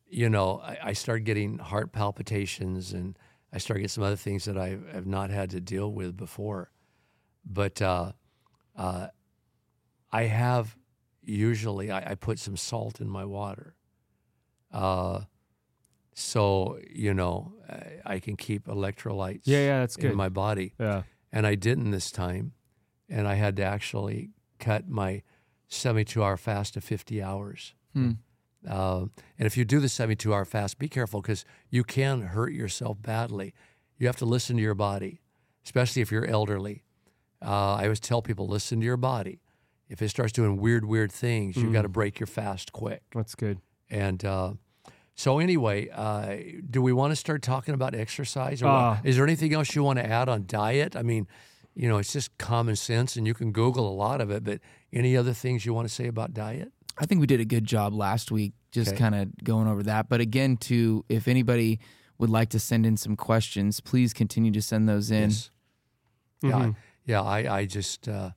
you 0.10 0.30
know, 0.30 0.60
I, 0.60 0.78
I 0.84 0.94
started 0.94 1.24
getting 1.24 1.60
heart 1.60 1.94
palpitations 1.94 2.92
and 2.92 3.18
I 3.54 3.58
started 3.60 3.80
getting 3.84 3.90
some 3.94 4.04
other 4.04 4.18
things 4.18 4.44
that 4.46 4.58
I 4.58 4.78
have 4.92 5.08
not 5.08 5.30
had 5.30 5.50
to 5.52 5.62
deal 5.62 5.90
with 5.94 6.18
before. 6.18 6.72
But 7.46 7.82
uh, 7.82 8.12
uh, 8.76 9.08
I 10.12 10.24
have 10.24 10.76
usually, 11.28 11.92
I, 11.92 12.12
I 12.12 12.16
put 12.16 12.40
some 12.40 12.58
salt 12.58 13.00
in 13.02 13.10
my 13.10 13.26
water. 13.26 13.76
Uh, 14.72 15.22
so, 16.14 16.80
you 16.90 17.14
know, 17.14 17.54
I, 17.70 18.14
I 18.16 18.20
can 18.20 18.36
keep 18.36 18.66
electrolytes 18.68 19.42
Yeah, 19.46 19.60
yeah, 19.60 19.80
that's 19.80 19.96
good. 19.96 20.12
in 20.12 20.18
my 20.18 20.30
body 20.30 20.74
yeah. 20.80 21.04
and 21.32 21.46
I 21.46 21.56
didn't 21.56 21.92
this 21.92 22.12
time, 22.12 22.54
and 23.10 23.28
I 23.28 23.36
had 23.36 23.56
to 23.58 23.64
actually 23.64 24.32
cut 24.60 24.88
my 24.88 25.22
72 25.68 26.24
hour 26.24 26.38
fast 26.38 26.74
to 26.74 26.82
50 26.82 27.22
hours. 27.22 27.74
Hmm. 27.94 28.12
Uh, 28.68 29.06
and 29.38 29.46
if 29.46 29.56
you 29.56 29.64
do 29.64 29.80
the 29.80 29.88
72 29.90 30.34
hour 30.34 30.44
fast, 30.44 30.80
be 30.80 30.90
careful 30.90 31.22
because 31.22 31.46
you 31.70 31.84
can 31.84 32.22
hurt 32.22 32.52
yourself 32.52 33.02
badly. 33.02 33.54
You 34.00 34.08
have 34.08 34.18
to 34.18 34.26
listen 34.26 34.56
to 34.58 34.62
your 34.62 34.74
body, 34.76 35.22
especially 35.64 36.02
if 36.02 36.12
you're 36.12 36.26
elderly. 36.26 36.84
Uh, 37.46 37.76
I 37.76 37.84
always 37.84 38.00
tell 38.00 38.22
people 38.22 38.48
listen 38.48 38.80
to 38.80 38.86
your 38.86 38.98
body. 38.98 39.40
If 39.90 40.02
it 40.02 40.10
starts 40.10 40.34
doing 40.34 40.58
weird, 40.58 40.84
weird 40.86 41.12
things, 41.12 41.56
you've 41.56 41.72
got 41.74 41.84
to 41.84 41.90
break 41.90 42.20
your 42.20 42.28
fast 42.28 42.72
quick. 42.74 43.02
That's 43.14 43.36
good. 43.36 43.60
And 43.90 44.24
uh, 44.26 44.54
so, 45.16 45.40
anyway, 45.40 45.90
uh, 45.90 46.36
do 46.70 46.82
we 46.82 46.92
want 46.92 47.12
to 47.12 47.16
start 47.16 47.42
talking 47.42 47.74
about 47.74 47.96
exercise? 47.96 48.62
Or 48.62 48.68
Uh, 48.68 49.00
is 49.04 49.16
there 49.16 49.24
anything 49.26 49.54
else 49.54 49.74
you 49.76 49.84
want 49.84 49.98
to 50.00 50.06
add 50.06 50.28
on 50.28 50.44
diet? 50.46 50.96
I 50.96 51.04
mean, 51.04 51.26
you 51.74 51.88
know, 51.88 51.98
it's 52.00 52.12
just 52.12 52.38
common 52.38 52.76
sense, 52.76 53.16
and 53.16 53.26
you 53.26 53.34
can 53.34 53.52
Google 53.52 53.88
a 53.90 53.96
lot 53.96 54.20
of 54.20 54.30
it. 54.30 54.44
But 54.44 54.60
any 54.92 55.16
other 55.16 55.34
things 55.34 55.66
you 55.66 55.74
want 55.74 55.88
to 55.88 55.94
say 55.94 56.08
about 56.08 56.34
diet? 56.34 56.72
I 56.98 57.06
think 57.06 57.22
we 57.22 57.28
did 57.28 57.40
a 57.40 57.46
good 57.46 57.64
job 57.66 57.94
last 57.94 58.32
week, 58.32 58.54
just 58.72 58.90
Okay. 58.92 58.98
kind 58.98 59.16
of 59.16 59.30
going 59.44 59.68
over 59.68 59.84
that. 59.84 60.10
But 60.10 60.20
again, 60.20 60.58
to 60.58 61.06
if 61.08 61.28
anybody 61.28 61.80
would 62.18 62.30
like 62.32 62.50
to 62.50 62.60
send 62.60 62.86
in 62.86 62.98
some 62.98 63.16
questions, 63.16 63.80
please 63.80 64.12
continue 64.14 64.52
to 64.52 64.62
send 64.62 64.90
those 64.90 65.12
in. 65.12 65.30
Yes. 65.30 65.52
Yeah, 66.42 66.52
Mhm. 66.52 66.74
I, 66.74 66.76
yeah. 67.06 67.22
I, 67.22 67.60
I 67.60 67.66
just 67.66 68.08
uh, 68.10 68.32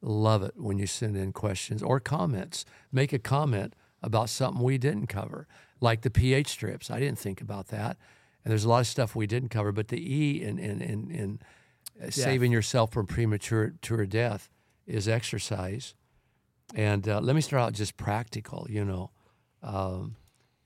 love 0.00 0.42
it 0.42 0.54
when 0.56 0.78
you 0.78 0.86
send 0.86 1.16
in 1.16 1.32
questions 1.32 1.82
or 1.82 2.00
comments. 2.00 2.64
Make 2.92 3.12
a 3.12 3.18
comment 3.18 3.74
about 4.02 4.30
something 4.30 4.62
we 4.62 4.78
didn't 4.78 5.08
cover, 5.08 5.46
like 5.80 6.02
the 6.02 6.10
pH 6.10 6.48
strips. 6.48 6.90
I 6.90 7.00
didn't 7.00 7.18
think 7.18 7.40
about 7.40 7.68
that, 7.68 7.96
And 8.44 8.50
there's 8.50 8.64
a 8.64 8.68
lot 8.68 8.80
of 8.80 8.86
stuff 8.86 9.16
we 9.16 9.26
didn't 9.26 9.48
cover, 9.48 9.72
but 9.72 9.88
the 9.88 10.00
E 10.00 10.42
in 10.42 10.58
in 10.58 10.80
in, 10.80 11.10
in 11.10 11.40
uh, 12.02 12.10
saving 12.10 12.52
yourself 12.52 12.92
from 12.92 13.06
premature 13.06 13.74
premature 13.82 14.06
death 14.06 14.50
is 14.86 15.08
exercise. 15.08 15.94
And 16.74 17.08
uh, 17.08 17.20
let 17.20 17.34
me 17.34 17.40
start 17.40 17.62
out 17.62 17.72
just 17.72 17.96
practical. 17.96 18.66
You 18.70 18.84
know, 18.84 19.10
um, 19.62 20.16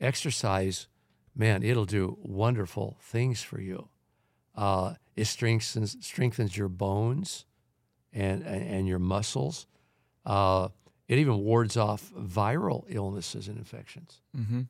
exercise, 0.00 0.88
man, 1.34 1.62
it'll 1.62 1.86
do 1.86 2.18
wonderful 2.20 2.98
things 3.00 3.42
for 3.42 3.60
you. 3.60 3.88
Uh, 4.54 4.94
it 5.16 5.24
strengthens 5.24 5.96
strengthens 6.04 6.56
your 6.56 6.68
bones 6.68 7.46
and 8.12 8.42
and, 8.42 8.62
and 8.68 8.88
your 8.88 8.98
muscles. 8.98 9.66
Uh, 10.24 10.68
it 11.08 11.18
even 11.18 11.38
wards 11.38 11.76
off 11.76 12.10
viral 12.16 12.84
illnesses 12.88 13.48
and 13.48 13.58
infections. 13.58 14.20
Mm-hmm. 14.36 14.62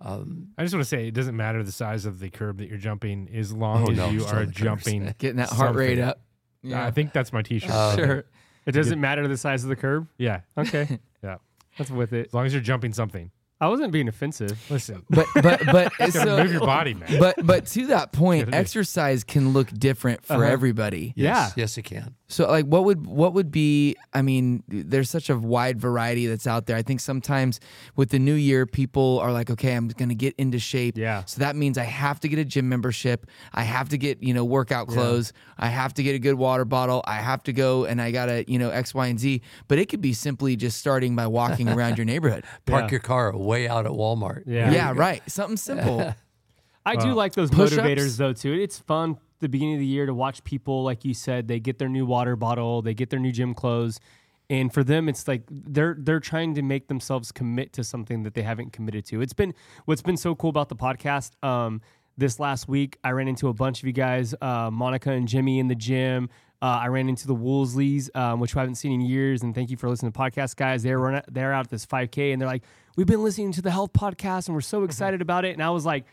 Um, 0.00 0.48
I 0.58 0.62
just 0.62 0.74
want 0.74 0.82
to 0.84 0.88
say 0.88 1.06
it 1.08 1.14
doesn't 1.14 1.36
matter 1.36 1.62
the 1.62 1.72
size 1.72 2.04
of 2.04 2.18
the 2.18 2.30
curb 2.30 2.58
that 2.58 2.68
you're 2.68 2.78
jumping 2.78 3.28
as 3.34 3.52
long 3.52 3.86
Oh, 3.88 3.90
as 3.92 3.96
no, 3.96 4.10
you 4.10 4.24
are 4.24 4.40
the 4.40 4.46
curbs. 4.46 4.52
jumping. 4.56 5.14
Getting 5.18 5.36
that 5.36 5.50
heart 5.50 5.74
rate 5.76 5.98
something. 5.98 6.72
up. 6.74 6.86
I 6.86 6.90
think 6.90 7.12
that's 7.12 7.32
my 7.32 7.42
T-shirt. 7.42 7.70
Uh, 7.74 7.96
sure. 7.96 8.24
It 8.66 8.72
doesn't 8.72 8.98
matter 9.00 9.28
the 9.28 9.36
size 9.36 9.62
of 9.62 9.68
the 9.68 9.76
curb. 9.76 10.08
yeah, 10.16 10.40
Okay, 10.56 10.98
yeah. 11.22 11.36
that's 11.76 11.90
with 11.90 12.14
it. 12.14 12.28
As 12.28 12.34
long 12.34 12.46
as 12.46 12.52
you're 12.54 12.62
jumping 12.62 12.94
something. 12.94 13.30
I 13.60 13.68
wasn't 13.68 13.92
being 13.92 14.08
offensive. 14.08 14.58
Listen, 14.70 15.04
But 15.10 15.26
but 15.34 15.60
but 15.72 15.92
you 15.92 15.98
gotta 15.98 16.12
so, 16.12 16.42
move 16.42 16.50
your 16.52 16.60
body, 16.64 16.94
man. 16.94 17.18
but 17.20 17.36
but 17.46 17.66
to 17.68 17.86
that 17.88 18.12
point, 18.12 18.54
exercise 18.54 19.22
can 19.22 19.52
look 19.52 19.68
different 19.70 20.24
for 20.24 20.34
Uh-huh. 20.34 20.44
everybody. 20.44 21.12
Yeah. 21.14 21.44
yes, 21.46 21.52
yes, 21.56 21.78
it 21.78 21.82
can. 21.82 22.14
So 22.26 22.48
like 22.48 22.64
what 22.64 22.84
would 22.84 23.06
what 23.06 23.34
would 23.34 23.50
be 23.50 23.96
I 24.14 24.22
mean 24.22 24.62
there's 24.66 25.10
such 25.10 25.28
a 25.28 25.36
wide 25.36 25.78
variety 25.78 26.26
that's 26.26 26.46
out 26.46 26.64
there. 26.64 26.74
I 26.76 26.82
think 26.82 27.00
sometimes 27.00 27.60
with 27.96 28.08
the 28.10 28.18
new 28.18 28.32
year 28.34 28.64
people 28.64 29.18
are 29.20 29.30
like 29.30 29.50
okay, 29.50 29.74
I'm 29.74 29.88
going 29.88 30.08
to 30.08 30.14
get 30.14 30.34
into 30.38 30.58
shape. 30.58 30.96
Yeah. 30.96 31.24
So 31.26 31.40
that 31.40 31.54
means 31.54 31.76
I 31.76 31.84
have 31.84 32.20
to 32.20 32.28
get 32.28 32.38
a 32.38 32.44
gym 32.44 32.66
membership. 32.68 33.26
I 33.52 33.62
have 33.64 33.90
to 33.90 33.98
get, 33.98 34.22
you 34.22 34.32
know, 34.32 34.42
workout 34.44 34.88
clothes. 34.88 35.34
I 35.58 35.66
have 35.68 35.92
to 35.94 36.02
get 36.02 36.14
a 36.14 36.18
good 36.18 36.34
water 36.36 36.64
bottle. 36.64 37.02
I 37.06 37.16
have 37.16 37.42
to 37.44 37.52
go 37.52 37.84
and 37.84 38.00
I 38.00 38.10
got 38.10 38.26
to, 38.26 38.50
you 38.50 38.58
know, 38.58 38.70
X 38.70 38.94
Y 38.94 39.06
and 39.06 39.20
Z, 39.20 39.42
but 39.68 39.78
it 39.78 39.90
could 39.90 40.00
be 40.00 40.14
simply 40.14 40.56
just 40.56 40.78
starting 40.78 41.14
by 41.14 41.26
walking 41.26 41.68
around 41.74 41.98
your 41.98 42.06
neighborhood. 42.06 42.44
Park 42.66 42.84
Yeah. 42.84 42.90
your 42.92 43.00
car 43.00 43.36
way 43.36 43.68
out 43.68 43.84
at 43.84 43.92
Walmart. 43.92 44.44
Yeah. 44.46 44.70
Yeah, 44.72 44.92
right. 44.96 45.22
Something 45.30 45.58
simple. 45.58 46.14
I 46.86 46.96
do 46.96 47.12
like 47.14 47.32
those 47.34 47.50
Push-ups? 47.50 47.80
motivators 47.82 48.16
though 48.18 48.32
too. 48.34 48.52
It's 48.52 48.78
fun 48.78 49.16
the 49.40 49.48
beginning 49.48 49.74
of 49.74 49.80
the 49.80 49.86
year 49.86 50.06
to 50.06 50.14
watch 50.14 50.42
people 50.44 50.82
like 50.84 51.04
you 51.04 51.14
said 51.14 51.48
they 51.48 51.60
get 51.60 51.78
their 51.78 51.88
new 51.88 52.06
water 52.06 52.36
bottle, 52.36 52.82
they 52.82 52.94
get 52.94 53.10
their 53.10 53.20
new 53.20 53.32
gym 53.32 53.54
clothes, 53.54 54.00
and 54.50 54.72
for 54.72 54.84
them 54.84 55.08
it's 55.08 55.26
like 55.26 55.42
they're 55.50 55.96
they're 55.98 56.20
trying 56.20 56.54
to 56.54 56.62
make 56.62 56.88
themselves 56.88 57.32
commit 57.32 57.72
to 57.74 57.84
something 57.84 58.22
that 58.22 58.34
they 58.34 58.42
haven't 58.42 58.72
committed 58.72 59.04
to. 59.06 59.20
It's 59.20 59.32
been 59.32 59.54
what's 59.84 60.02
been 60.02 60.16
so 60.16 60.34
cool 60.34 60.50
about 60.50 60.68
the 60.68 60.76
podcast. 60.76 61.32
Um, 61.44 61.80
this 62.16 62.38
last 62.38 62.68
week 62.68 62.98
I 63.02 63.10
ran 63.10 63.28
into 63.28 63.48
a 63.48 63.54
bunch 63.54 63.80
of 63.80 63.86
you 63.86 63.92
guys, 63.92 64.34
uh, 64.40 64.70
Monica 64.70 65.10
and 65.10 65.26
Jimmy 65.26 65.58
in 65.58 65.68
the 65.68 65.74
gym. 65.74 66.30
Uh, 66.62 66.80
I 66.82 66.86
ran 66.86 67.10
into 67.10 67.26
the 67.26 67.34
Woolsleys, 67.34 68.08
um, 68.16 68.40
which 68.40 68.56
I 68.56 68.60
haven't 68.60 68.76
seen 68.76 68.92
in 68.92 69.02
years, 69.02 69.42
and 69.42 69.54
thank 69.54 69.68
you 69.68 69.76
for 69.76 69.86
listening 69.90 70.12
to 70.12 70.18
the 70.18 70.24
podcast, 70.24 70.56
guys. 70.56 70.82
They're 70.82 71.22
they're 71.30 71.52
out 71.52 71.66
at 71.66 71.70
this 71.70 71.84
5K, 71.84 72.32
and 72.32 72.40
they're 72.40 72.48
like, 72.48 72.62
"We've 72.96 73.06
been 73.06 73.22
listening 73.22 73.52
to 73.52 73.62
the 73.62 73.70
health 73.70 73.92
podcast, 73.92 74.46
and 74.46 74.54
we're 74.54 74.62
so 74.62 74.84
excited 74.84 75.20
about 75.20 75.44
it." 75.44 75.52
And 75.52 75.62
I 75.62 75.68
was 75.70 75.84
like, 75.84 76.06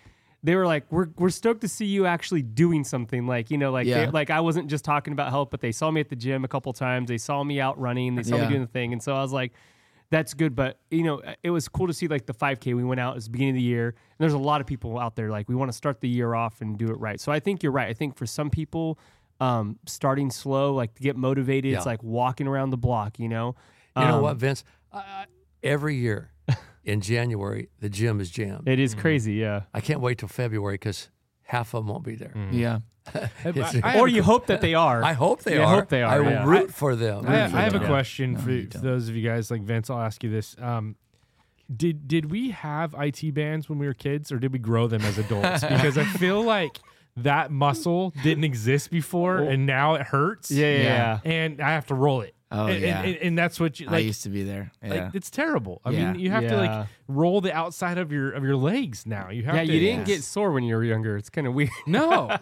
they 0.44 0.56
were 0.56 0.66
like, 0.66 0.86
"We're 0.92 1.08
we're 1.18 1.30
stoked 1.30 1.62
to 1.62 1.68
see 1.68 1.86
you 1.86 2.06
actually 2.06 2.42
doing 2.42 2.84
something." 2.84 3.28
Like 3.28 3.52
you 3.52 3.58
know, 3.58 3.72
like 3.72 3.86
Yeah. 3.88 4.06
they, 4.06 4.12
like 4.12 4.30
I 4.30 4.40
wasn't 4.40 4.70
just 4.70 4.84
talking 4.86 5.14
about 5.14 5.30
health, 5.30 5.50
but 5.52 5.62
they 5.62 5.72
saw 5.72 5.92
me 5.92 6.02
at 6.02 6.10
the 6.10 6.16
gym 6.16 6.44
a 6.44 6.48
couple 6.48 6.72
times. 6.74 7.08
They 7.10 7.18
saw 7.18 7.44
me 7.44 7.60
out 7.62 7.80
running. 7.80 8.16
They 8.16 8.24
saw 8.24 8.36
Yeah. 8.38 8.44
me 8.44 8.50
doing 8.50 8.62
the 8.62 8.68
thing, 8.68 8.94
and 8.94 9.02
so 9.04 9.16
I 9.16 9.22
was 9.22 9.32
like, 9.32 9.54
"That's 10.10 10.34
good." 10.34 10.56
But 10.56 10.80
you 10.90 11.04
know, 11.04 11.22
it 11.44 11.50
was 11.52 11.68
cool 11.68 11.88
to 11.88 11.94
see 11.94 12.08
like 12.08 12.26
the 12.26 12.34
5K. 12.34 12.74
We 12.74 12.84
went 12.84 13.00
out. 13.00 13.12
It 13.14 13.16
was 13.16 13.26
the 13.26 13.32
beginning 13.32 13.52
of 13.56 13.58
the 13.58 13.62
year, 13.64 13.88
and 13.90 14.18
there's 14.20 14.34
a 14.34 14.38
lot 14.40 14.62
of 14.62 14.68
people 14.68 14.98
out 14.98 15.16
there 15.16 15.30
like 15.30 15.48
we 15.48 15.56
want 15.56 15.70
to 15.70 15.78
start 15.78 16.02
the 16.02 16.10
year 16.10 16.34
off 16.34 16.62
and 16.62 16.78
do 16.78 16.88
it 16.90 17.00
right. 17.00 17.20
So 17.20 17.32
I 17.32 17.40
think 17.40 17.62
you're 17.64 17.72
right. 17.72 17.88
I 17.90 17.94
think 17.94 18.16
for 18.18 18.26
some 18.26 18.50
people, 18.50 18.98
um, 19.40 19.78
starting 19.86 20.32
slow, 20.32 20.74
like 20.74 20.96
to 20.96 21.04
get 21.04 21.16
motivated, 21.16 21.74
it's 21.76 21.86
like 21.86 22.02
walking 22.04 22.48
around 22.48 22.72
the 22.72 22.78
block. 22.78 23.20
You 23.20 23.30
know, 23.30 23.56
You 23.96 24.06
know 24.06 24.16
Um, 24.18 24.22
what, 24.24 24.38
Vince? 24.38 24.64
Uh, 24.92 25.26
every 25.64 25.96
year 25.98 26.32
in 26.84 27.02
January, 27.02 27.70
the 27.80 27.90
gym 27.90 28.20
is 28.20 28.30
jammed. 28.30 28.68
It 28.68 28.80
is 28.80 28.96
crazy, 28.96 29.34
yeah. 29.34 29.62
I 29.74 29.82
can't 29.82 30.02
wait 30.02 30.18
till 30.20 30.28
February 30.30 30.76
because 30.76 31.10
half 31.44 31.74
of 31.74 31.84
them 31.86 31.94
won't 31.94 32.04
be 32.04 32.16
there. 32.16 32.34
yeah. 32.52 32.80
It's- 33.44 33.76
I 33.84 34.00
Or 34.00 34.08
a 34.08 34.12
you 34.12 34.22
hope 34.24 34.46
that 34.48 34.62
they 34.62 34.76
are. 34.76 35.04
I 35.04 35.14
hope 35.14 35.42
they 35.44 35.56
Yeah, 35.58 35.62
I 35.68 35.72
are. 35.72 35.76
hope 35.80 35.90
they 35.90 36.04
are. 36.04 36.14
I 36.14 36.20
will 36.20 36.30
yeah. 36.30 36.46
root 36.46 36.72
for 36.74 36.96
them. 36.96 37.26
I, 37.28 37.46
Root 37.46 37.54
I 37.56 37.62
have 37.64 37.74
a 37.76 37.80
them. 37.80 37.88
question 37.88 38.38
for, 38.38 38.52
you 38.52 38.68
for 38.72 38.78
those 38.78 39.10
of 39.10 39.16
you 39.16 39.28
guys 39.28 39.50
like 39.50 39.62
Vince. 39.64 39.90
I'll 39.90 40.00
ask 40.00 40.24
you 40.24 40.30
this: 40.30 40.56
um, 40.62 40.96
Did 41.76 42.08
did 42.08 42.30
we 42.30 42.52
have 42.52 42.94
IT 42.98 43.34
bands 43.34 43.68
when 43.70 43.80
we 43.80 43.88
were 43.88 43.96
kids, 43.96 44.32
or 44.32 44.38
did 44.38 44.54
we 44.54 44.60
grow 44.60 44.88
them 44.88 45.02
as 45.02 45.18
adults? 45.18 45.62
because 45.70 45.98
I 45.98 46.04
feel 46.04 46.44
like 46.44 46.80
that 47.18 47.50
muscle 47.52 48.14
didn't 48.24 48.44
exist 48.44 48.92
before, 48.92 49.40
and 49.40 49.66
now 49.66 49.96
it 49.96 50.04
hurts. 50.04 50.52
yeah, 50.52 50.68
yeah, 50.68 50.78
Yeah. 50.84 51.20
yeah. 51.26 51.32
and 51.32 51.60
I 51.62 51.72
have 51.72 51.88
to 51.88 51.96
roll 51.96 52.22
it. 52.22 52.36
Oh, 52.54 52.68
and, 52.68 52.82
yeah. 52.82 53.02
and, 53.02 53.16
and 53.18 53.38
that's 53.38 53.60
what 53.60 53.80
you 53.80 53.88
I 53.88 53.92
like. 53.94 54.06
used 54.06 54.24
to 54.24 54.30
be 54.30 54.44
there. 54.44 54.72
Yeah. 54.84 54.90
Like 55.06 55.16
it's 55.16 55.30
terrible. 55.30 55.82
I 55.86 55.92
Yeah. 55.92 56.12
mean, 56.12 56.20
you 56.22 56.32
have 56.32 56.48
to 56.48 56.58
like 56.58 56.88
roll 57.08 57.40
the 57.40 57.54
outside 57.54 57.98
of 57.98 58.12
your 58.12 58.32
of 58.32 58.44
your 58.44 58.58
legs 58.58 59.06
now. 59.06 59.30
You 59.30 59.44
have 59.44 59.56
Yeah, 59.56 59.64
to. 59.64 59.74
you 59.74 59.80
didn't 59.80 60.00
Yes. 60.00 60.18
get 60.18 60.24
sore 60.24 60.52
when 60.52 60.64
you 60.66 60.76
were 60.76 60.84
younger. 60.84 61.16
It's 61.16 61.30
kind 61.30 61.48
of 61.48 61.54
weird. 61.54 61.70
No, 61.88 62.36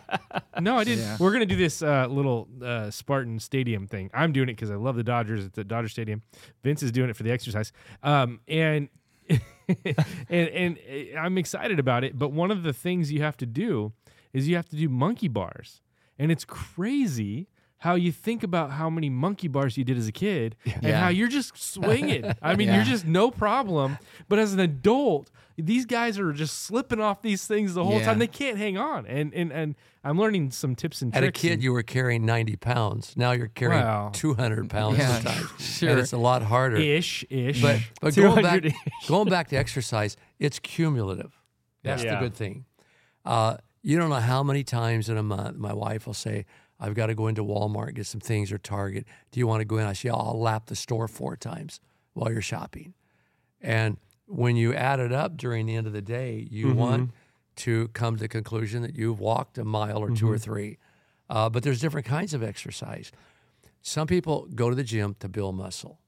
no, 0.59 0.77
I 0.77 0.83
didn't. 0.83 1.03
Yeah. 1.05 1.17
We're 1.19 1.31
gonna 1.31 1.45
do 1.45 1.55
this 1.55 1.81
uh, 1.83 2.07
little 2.07 2.47
uh, 2.61 2.89
Spartan 2.89 3.39
Stadium 3.39 3.85
thing. 3.87 4.09
I'm 4.13 4.31
doing 4.31 4.49
it 4.49 4.53
because 4.53 4.71
I 4.71 4.75
love 4.75 4.95
the 4.95 5.03
Dodgers. 5.03 5.45
It's 5.45 5.57
at 5.59 5.67
Dodger 5.67 5.89
Stadium. 5.89 6.23
Vince 6.63 6.81
is 6.81 6.91
doing 6.91 7.09
it 7.09 7.15
for 7.15 7.23
the 7.23 7.31
exercise, 7.31 7.71
um, 8.01 8.39
and 8.47 8.89
and 9.29 9.95
and 10.29 10.77
uh, 11.15 11.19
I'm 11.19 11.37
excited 11.37 11.79
about 11.79 12.03
it. 12.03 12.17
But 12.17 12.31
one 12.31 12.49
of 12.51 12.63
the 12.63 12.73
things 12.73 13.11
you 13.11 13.21
have 13.21 13.37
to 13.37 13.45
do 13.45 13.93
is 14.33 14.47
you 14.47 14.55
have 14.55 14.69
to 14.69 14.75
do 14.75 14.89
monkey 14.89 15.27
bars, 15.27 15.81
and 16.17 16.31
it's 16.31 16.45
crazy 16.45 17.47
how 17.79 17.95
you 17.95 18.11
think 18.11 18.43
about 18.43 18.71
how 18.71 18.89
many 18.89 19.09
monkey 19.09 19.47
bars 19.47 19.77
you 19.77 19.83
did 19.83 19.97
as 19.97 20.07
a 20.07 20.11
kid 20.11 20.55
and 20.65 20.83
Yeah. 20.83 20.99
how 20.99 21.07
you're 21.09 21.27
just 21.29 21.57
swinging. 21.57 22.25
I 22.41 22.55
mean, 22.55 22.67
Yeah. 22.67 22.75
you're 22.77 22.83
just 22.85 23.05
no 23.05 23.31
problem. 23.31 23.97
But 24.27 24.37
as 24.39 24.53
an 24.53 24.59
adult, 24.59 25.31
these 25.57 25.85
guys 25.85 26.19
are 26.19 26.31
just 26.33 26.59
slipping 26.63 26.99
off 27.01 27.21
these 27.21 27.45
things 27.47 27.73
the 27.73 27.83
whole 27.83 27.99
Yeah. 27.99 28.05
time. 28.05 28.19
They 28.19 28.27
can't 28.27 28.57
hang 28.57 28.77
on. 28.77 29.05
And 29.07 29.33
and 29.33 29.51
and 29.51 29.75
I'm 30.03 30.17
learning 30.17 30.51
some 30.51 30.75
tips 30.75 31.01
and 31.01 31.11
tricks. 31.11 31.23
At 31.25 31.27
a 31.27 31.31
kid, 31.31 31.53
and- 31.53 31.63
you 31.63 31.73
were 31.73 31.83
carrying 31.83 32.25
90 32.25 32.55
pounds. 32.57 33.13
Now 33.17 33.31
you're 33.31 33.47
carrying 33.47 33.81
Wow. 33.83 34.11
200 34.13 34.69
pounds 34.69 34.97
sometimes. 35.01 35.49
sure. 35.59 35.89
And 35.89 35.99
it's 35.99 36.13
a 36.13 36.17
lot 36.17 36.41
harder. 36.43 36.77
ish 36.77 37.25
ish. 37.29 37.61
But, 37.61 37.79
but 38.01 38.15
going, 38.15 38.43
back, 38.43 38.61
200 38.63 38.73
going 39.07 39.29
back 39.29 39.47
to 39.49 39.55
exercise, 39.57 40.15
it's 40.37 40.59
cumulative. 40.59 41.31
That's 41.83 42.03
the 42.03 42.17
good 42.19 42.33
thing. 42.35 42.65
Uh, 43.25 43.57
you 43.81 43.97
don't 43.97 44.09
know 44.09 44.15
how 44.15 44.43
many 44.43 44.63
times 44.63 45.07
in 45.09 45.17
a 45.17 45.23
month 45.23 45.57
my 45.57 45.71
wife 45.73 46.05
will 46.05 46.13
say, 46.13 46.45
I've 46.79 46.95
got 46.95 47.07
to 47.07 47.15
go 47.15 47.27
into 47.27 47.43
Walmart 47.43 47.87
and 47.87 47.95
get 47.95 48.05
some 48.05 48.21
things 48.21 48.51
or 48.51 48.57
Target. 48.57 49.05
Do 49.31 49.39
you 49.39 49.47
want 49.47 49.61
to 49.61 49.65
go 49.65 49.77
in? 49.77 49.85
I 49.85 49.93
say, 49.93 50.09
I'll 50.09 50.39
lap 50.39 50.67
the 50.67 50.75
store 50.75 51.07
four 51.07 51.35
times 51.35 51.79
while 52.13 52.31
you're 52.31 52.41
shopping. 52.41 52.93
And 53.61 53.97
when 54.27 54.55
you 54.55 54.73
add 54.73 54.99
it 54.99 55.11
up 55.11 55.35
during 55.35 55.65
the 55.65 55.75
end 55.75 55.87
of 55.87 55.93
the 55.93 56.01
day, 56.01 56.47
you 56.49 56.71
want 56.73 57.11
to 57.57 57.89
come 57.89 58.15
to 58.15 58.21
the 58.21 58.27
conclusion 58.29 58.81
that 58.83 58.95
you've 58.95 59.19
walked 59.19 59.57
a 59.57 59.65
mile 59.65 59.97
or 59.97 60.11
2 60.11 60.29
or 60.29 60.37
three. 60.37 60.77
Uh, 61.29 61.49
but 61.49 61.63
there's 61.63 61.81
different 61.81 62.07
kinds 62.07 62.33
of 62.33 62.41
exercise. 62.41 63.11
Some 63.81 64.07
people 64.07 64.47
go 64.55 64.69
to 64.69 64.75
the 64.75 64.83
gym 64.83 65.15
to 65.19 65.27
build 65.27 65.55
muscle. 65.55 65.99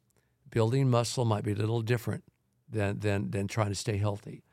Building 0.50 0.90
muscle 0.90 1.26
might 1.26 1.44
be 1.44 1.52
a 1.52 1.56
little 1.56 1.82
different 1.82 2.24
than, 2.70 3.00
than, 3.00 3.32
than 3.32 3.48
trying 3.48 3.70
to 3.70 3.76
stay 3.76 3.98
healthy. 3.98 4.44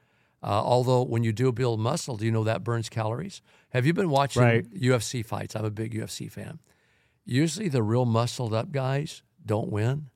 Uh, 0.43 0.47
although 0.47 1.03
when 1.03 1.25
you 1.25 1.33
do 1.33 1.51
build 1.53 1.81
muscle, 1.81 2.17
do 2.17 2.25
you 2.25 2.33
know 2.33 2.45
that 2.45 2.63
burns 2.63 2.89
calories? 2.89 3.43
Have 3.71 3.85
you 3.87 3.93
been 3.93 4.11
watching 4.11 4.43
Right. 4.43 4.65
UFC 4.73 5.25
fights? 5.25 5.55
I'm 5.57 5.65
a 5.65 5.71
big 5.71 5.95
UFC 5.95 6.31
fan. 6.31 6.59
Usually 7.25 7.69
the 7.69 7.83
real 7.83 8.05
muscled 8.07 8.55
up 8.55 8.73
guys 8.73 9.23
don't 9.45 9.71
win. 9.71 10.11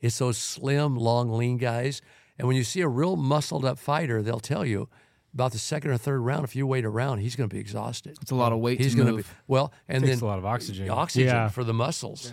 It's 0.00 0.18
those 0.18 0.38
slim, 0.38 0.96
long, 0.96 1.30
lean 1.32 1.56
guys. 1.56 2.00
And 2.38 2.46
when 2.46 2.56
you 2.56 2.64
see 2.64 2.80
a 2.82 2.88
real 2.88 3.16
muscled 3.16 3.64
up 3.64 3.78
fighter, 3.78 4.22
they'll 4.22 4.38
tell 4.40 4.64
you 4.64 4.88
about 5.34 5.52
the 5.52 5.58
second 5.58 5.90
or 5.90 5.98
third 5.98 6.20
round, 6.20 6.44
if 6.44 6.54
you 6.56 6.66
wait 6.66 6.84
around, 6.84 7.18
he's 7.18 7.34
going 7.36 7.48
to 7.48 7.54
be 7.54 7.60
exhausted. 7.60 8.16
It's 8.22 8.30
a 8.30 8.34
lot 8.34 8.52
of 8.52 8.58
weight 8.58 8.80
He's 8.80 8.92
to 8.94 9.02
going 9.02 9.16
to 9.16 9.22
be 9.22 9.28
well, 9.46 9.72
and 9.88 10.02
takes 10.04 10.20
then 10.20 10.24
a 10.24 10.30
lot 10.30 10.38
of 10.38 10.46
oxygen. 10.46 10.88
oxygen 10.88 11.28
Yeah. 11.28 11.48
for 11.48 11.64
the 11.64 11.74
muscles. 11.74 12.32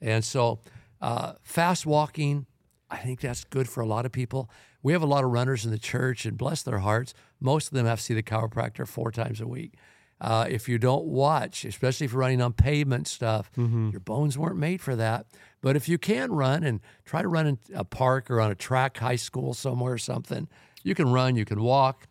And 0.00 0.24
so, 0.24 0.60
uh, 1.00 1.34
fast 1.42 1.86
walking, 1.86 2.46
I 2.90 2.96
think 2.96 3.20
that's 3.20 3.44
good 3.44 3.68
for 3.68 3.80
a 3.80 3.86
lot 3.86 4.06
of 4.06 4.12
people. 4.12 4.50
We 4.82 4.92
have 4.92 5.02
a 5.02 5.06
lot 5.06 5.22
of 5.22 5.30
runners 5.30 5.64
in 5.64 5.70
the 5.70 5.78
church, 5.78 6.26
and 6.26 6.36
bless 6.36 6.62
their 6.62 6.78
hearts, 6.80 7.14
most 7.42 7.68
of 7.68 7.74
them 7.74 7.86
have 7.86 7.98
to 7.98 8.04
see 8.04 8.14
the 8.14 8.22
chiropractor 8.22 8.86
four 8.86 9.10
times 9.10 9.40
a 9.40 9.46
week. 9.46 9.74
Uh, 10.20 10.46
if 10.48 10.68
you 10.68 10.78
don't 10.78 11.04
watch, 11.04 11.64
especially 11.64 12.04
if 12.04 12.12
you're 12.12 12.20
running 12.20 12.40
on 12.40 12.52
pavement 12.52 13.08
stuff, 13.08 13.50
your 13.56 14.00
bones 14.00 14.38
weren't 14.38 14.56
made 14.56 14.80
for 14.80 14.94
that. 14.94 15.26
But 15.60 15.74
if 15.74 15.88
you 15.88 15.98
can 15.98 16.30
run 16.32 16.62
and 16.62 16.80
try 17.04 17.22
to 17.22 17.28
run 17.28 17.46
in 17.46 17.58
a 17.74 17.84
park 17.84 18.30
or 18.30 18.40
on 18.40 18.50
a 18.50 18.54
track, 18.54 18.98
high 18.98 19.16
school 19.16 19.52
somewhere 19.52 19.94
or 19.94 19.98
something, 19.98 20.48
you 20.84 20.94
can 20.94 21.10
run, 21.10 21.34
you 21.34 21.44
can 21.44 21.60
walk, 21.60 22.06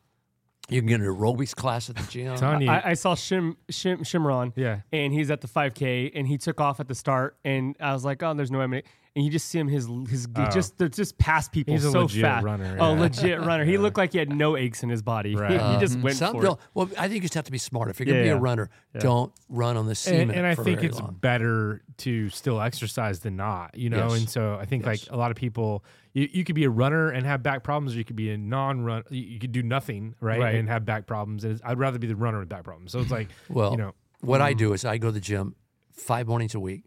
you 0.70 0.82
can 0.82 0.88
get 0.88 1.00
an 1.00 1.06
aerobics 1.06 1.56
class 1.56 1.90
at 1.90 1.96
the 1.96 2.04
gym. 2.04 2.36
Tony. 2.38 2.68
I, 2.68 2.92
I 2.92 2.94
saw 2.94 3.16
Shim, 3.16 3.56
Shim 3.72 4.00
Shimron. 4.00 4.54
Yeah. 4.56 4.82
And 4.92 5.14
he's 5.14 5.32
at 5.32 5.42
the 5.42 5.48
5K 5.48 6.12
and 6.14 6.28
he 6.28 6.38
took 6.38 6.60
off 6.62 6.80
at 6.80 6.88
the 6.88 6.96
start 6.96 7.38
and 7.44 7.76
I 7.80 7.94
was 7.94 8.04
like, 8.06 8.24
oh, 8.24 8.34
there's 8.34 8.52
no 8.52 8.60
way. 8.60 8.84
I'm 9.16 9.20
gonna-" 9.20 9.24
and 9.24 9.26
you 9.26 9.32
just 9.32 9.48
see 9.50 9.60
him 9.60 9.68
his 9.68 9.88
his 10.10 10.28
Oh. 10.36 10.50
just 10.50 10.78
they're 10.78 10.88
just 10.90 11.18
past 11.18 11.52
people 11.52 11.74
He's 11.74 11.84
a 11.86 11.92
so 11.92 12.02
legit 12.04 12.22
fast. 12.24 12.46
runner, 12.46 12.78
Oh, 12.80 12.94
yeah. 12.96 13.00
legit 13.02 13.40
runner. 13.46 13.66
He 13.66 13.74
Yeah. 13.74 13.80
looked 13.80 13.98
like 13.98 14.12
he 14.14 14.18
had 14.20 14.30
no 14.34 14.56
aches 14.58 14.84
in 14.84 14.90
his 14.90 15.02
body. 15.02 15.36
Right. 15.42 15.74
he 15.74 15.80
just 15.80 16.00
went 16.00 16.16
Some, 16.18 16.34
for 16.40 16.46
it. 16.46 16.58
well, 16.74 16.90
I 16.98 17.04
think 17.08 17.16
you 17.16 17.22
just 17.22 17.34
have 17.34 17.46
to 17.46 17.52
be 17.52 17.58
smart. 17.58 17.90
If 17.90 18.00
you're 18.00 18.06
going 18.06 18.16
to 18.18 18.20
Yeah, 18.22 18.34
be 18.34 18.38
a 18.38 18.42
yeah. 18.42 18.42
runner, 18.42 18.70
don't 19.00 19.32
run 19.50 19.76
on 19.78 19.86
the 19.86 19.90
and, 19.92 19.98
cement. 19.98 20.32
and 20.32 20.46
I 20.48 20.56
for 20.56 20.64
think 20.64 20.78
very 20.80 20.88
it's 20.90 21.00
long. 21.00 21.18
better 21.20 21.82
to 21.98 22.30
still 22.30 22.62
exercise 22.62 23.20
than 23.20 23.36
not, 23.36 23.78
you 23.78 23.90
know. 23.90 24.08
Yes. 24.10 24.20
And 24.20 24.30
so 24.30 24.58
I 24.60 24.66
think 24.66 24.86
Yes. 24.86 25.08
like 25.08 25.14
a 25.14 25.18
lot 25.18 25.32
of 25.32 25.38
people, 25.38 25.84
you, 26.14 26.28
you 26.32 26.44
could 26.44 26.56
be 26.56 26.64
a 26.64 26.70
runner 26.70 27.10
and 27.10 27.26
have 27.26 27.42
back 27.44 27.64
problems, 27.64 27.96
or 27.96 27.98
you 27.98 28.06
could 28.06 28.16
be 28.16 28.30
a 28.32 28.38
non-run. 28.38 29.04
You, 29.10 29.22
you 29.22 29.40
could 29.40 29.52
do 29.52 29.62
nothing, 29.64 30.16
right, 30.22 30.40
Right. 30.40 30.56
and 30.56 30.68
have 30.70 30.86
back 30.86 31.06
problems. 31.08 31.44
And 31.44 31.60
I'd 31.64 31.80
rather 31.80 32.00
be 32.00 32.08
the 32.08 32.16
runner 32.16 32.40
with 32.40 32.50
back 32.50 32.64
problems. 32.64 32.92
So 32.92 33.00
it's 33.00 33.12
like, 33.12 33.30
Well, 33.50 33.72
you 33.72 33.78
know, 33.78 33.94
what 34.22 34.40
Mm. 34.42 34.46
I 34.46 34.54
do 34.54 34.74
is 34.74 34.86
I 34.86 34.98
go 34.98 35.08
to 35.08 35.12
the 35.14 35.20
gym 35.20 35.56
five 35.92 36.28
mornings 36.28 36.54
a 36.56 36.60
week, 36.60 36.84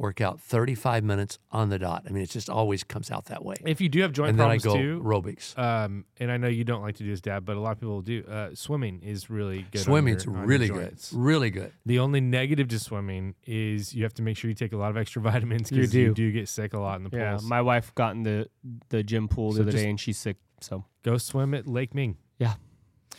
work 0.00 0.20
out 0.22 0.40
35 0.40 1.04
minutes 1.04 1.38
on 1.52 1.68
the 1.68 1.78
dot. 1.78 2.04
I 2.08 2.10
mean, 2.10 2.22
it 2.22 2.30
just 2.30 2.48
always 2.48 2.82
comes 2.82 3.10
out 3.10 3.26
that 3.26 3.44
way. 3.44 3.56
if 3.66 3.80
you 3.82 3.88
do 3.90 4.00
have 4.00 4.12
joint 4.12 4.30
And 4.30 4.38
then 4.40 4.46
I 4.48 4.56
problems 4.58 4.64
go 4.64 4.76
too, 4.76 5.02
aerobics. 5.04 5.58
um, 5.58 6.06
and 6.18 6.32
I 6.32 6.38
know 6.38 6.48
you 6.48 6.64
don't 6.64 6.80
like 6.80 6.96
to 6.96 7.02
do 7.04 7.10
this, 7.10 7.20
Dad, 7.20 7.44
but 7.44 7.56
a 7.56 7.60
lot 7.60 7.72
of 7.72 7.80
people 7.80 8.00
do. 8.00 8.24
Uh, 8.26 8.48
swimming 8.54 9.02
is 9.02 9.28
really 9.28 9.66
good. 9.70 9.80
on 9.80 9.84
Swimming's 9.84 10.24
your- 10.24 10.34
on 10.34 10.40
your 10.40 10.46
really 10.48 10.68
good. 10.68 10.98
Really 11.12 11.50
good. 11.50 11.72
The 11.84 11.98
only 11.98 12.20
negative 12.22 12.68
to 12.68 12.78
swimming 12.78 13.34
is 13.46 13.94
you 13.94 14.02
have 14.04 14.14
to 14.14 14.22
make 14.22 14.36
sure 14.38 14.48
you 14.48 14.54
take 14.54 14.72
a 14.72 14.76
lot 14.78 14.90
of 14.90 14.96
extra 14.96 15.20
vitamins 15.30 15.70
You 15.70 15.76
because 15.76 15.94
you, 15.94 16.06
do. 16.08 16.14
do 16.14 16.32
get 16.32 16.48
sick 16.48 16.72
a 16.72 16.80
lot 16.80 16.96
in 16.96 17.04
the 17.04 17.10
Yeah, 17.16 17.38
my 17.44 17.60
wife 17.60 17.94
got 17.94 18.14
in 18.14 18.22
the 18.22 18.48
the 18.88 19.02
gym 19.02 19.28
pool 19.28 19.50
the 19.50 19.56
So 19.56 19.62
other 19.62 19.72
day 19.72 19.90
and 19.90 20.00
she's 20.00 20.16
sick. 20.18 20.38
So 20.62 20.84
Go 21.02 21.18
swim 21.18 21.52
at 21.54 21.66
Lake 21.66 21.94
Ming. 21.94 22.16
yeah, 22.38 22.54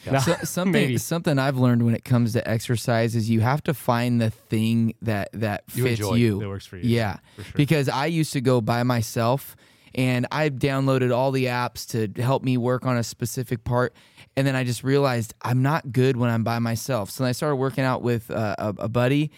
Yeah. 0.06 0.20
So, 0.20 0.36
something 0.44 0.72
Maybe. 0.72 0.98
something 0.98 1.38
I've 1.38 1.58
learned 1.58 1.84
when 1.84 1.94
it 1.96 2.04
comes 2.04 2.34
to 2.34 2.48
exercise 2.50 3.16
is 3.16 3.30
you 3.30 3.42
have 3.42 3.62
to 3.64 3.74
find 3.74 4.20
the 4.22 4.30
thing 4.32 4.96
that 5.02 5.30
that 5.34 5.64
You 5.74 5.84
fits 5.84 6.00
enjoy. 6.00 6.16
you. 6.16 6.40
That 6.40 6.50
works 6.50 6.66
for 6.66 6.78
you. 6.78 6.84
Yeah, 6.90 7.18
for 7.36 7.44
sure. 7.44 7.54
because 7.56 7.90
I 7.90 8.08
used 8.08 8.34
to 8.34 8.42
go 8.42 8.62
by 8.62 8.84
myself 8.84 9.56
and 9.94 10.26
I 10.32 10.50
downloaded 10.50 11.14
all 11.16 11.32
the 11.32 11.46
apps 11.46 11.86
to 12.16 12.22
help 12.22 12.44
me 12.44 12.58
work 12.58 12.86
on 12.86 12.98
a 12.98 13.04
specific 13.04 13.64
part. 13.64 13.94
And 14.38 14.48
then 14.48 14.56
I 14.56 14.64
just 14.64 14.84
realized 14.84 15.34
I'm 15.42 15.62
not 15.62 15.92
good 15.92 16.16
when 16.16 16.30
I'm 16.30 16.44
by 16.46 16.60
myself. 16.60 17.10
So 17.12 17.24
then 17.24 17.30
I 17.30 17.34
started 17.34 17.58
working 17.58 17.84
out 17.84 18.02
with 18.02 18.32
uh, 18.32 18.56
a, 18.58 18.70
a 18.80 18.90
buddy. 18.90 19.30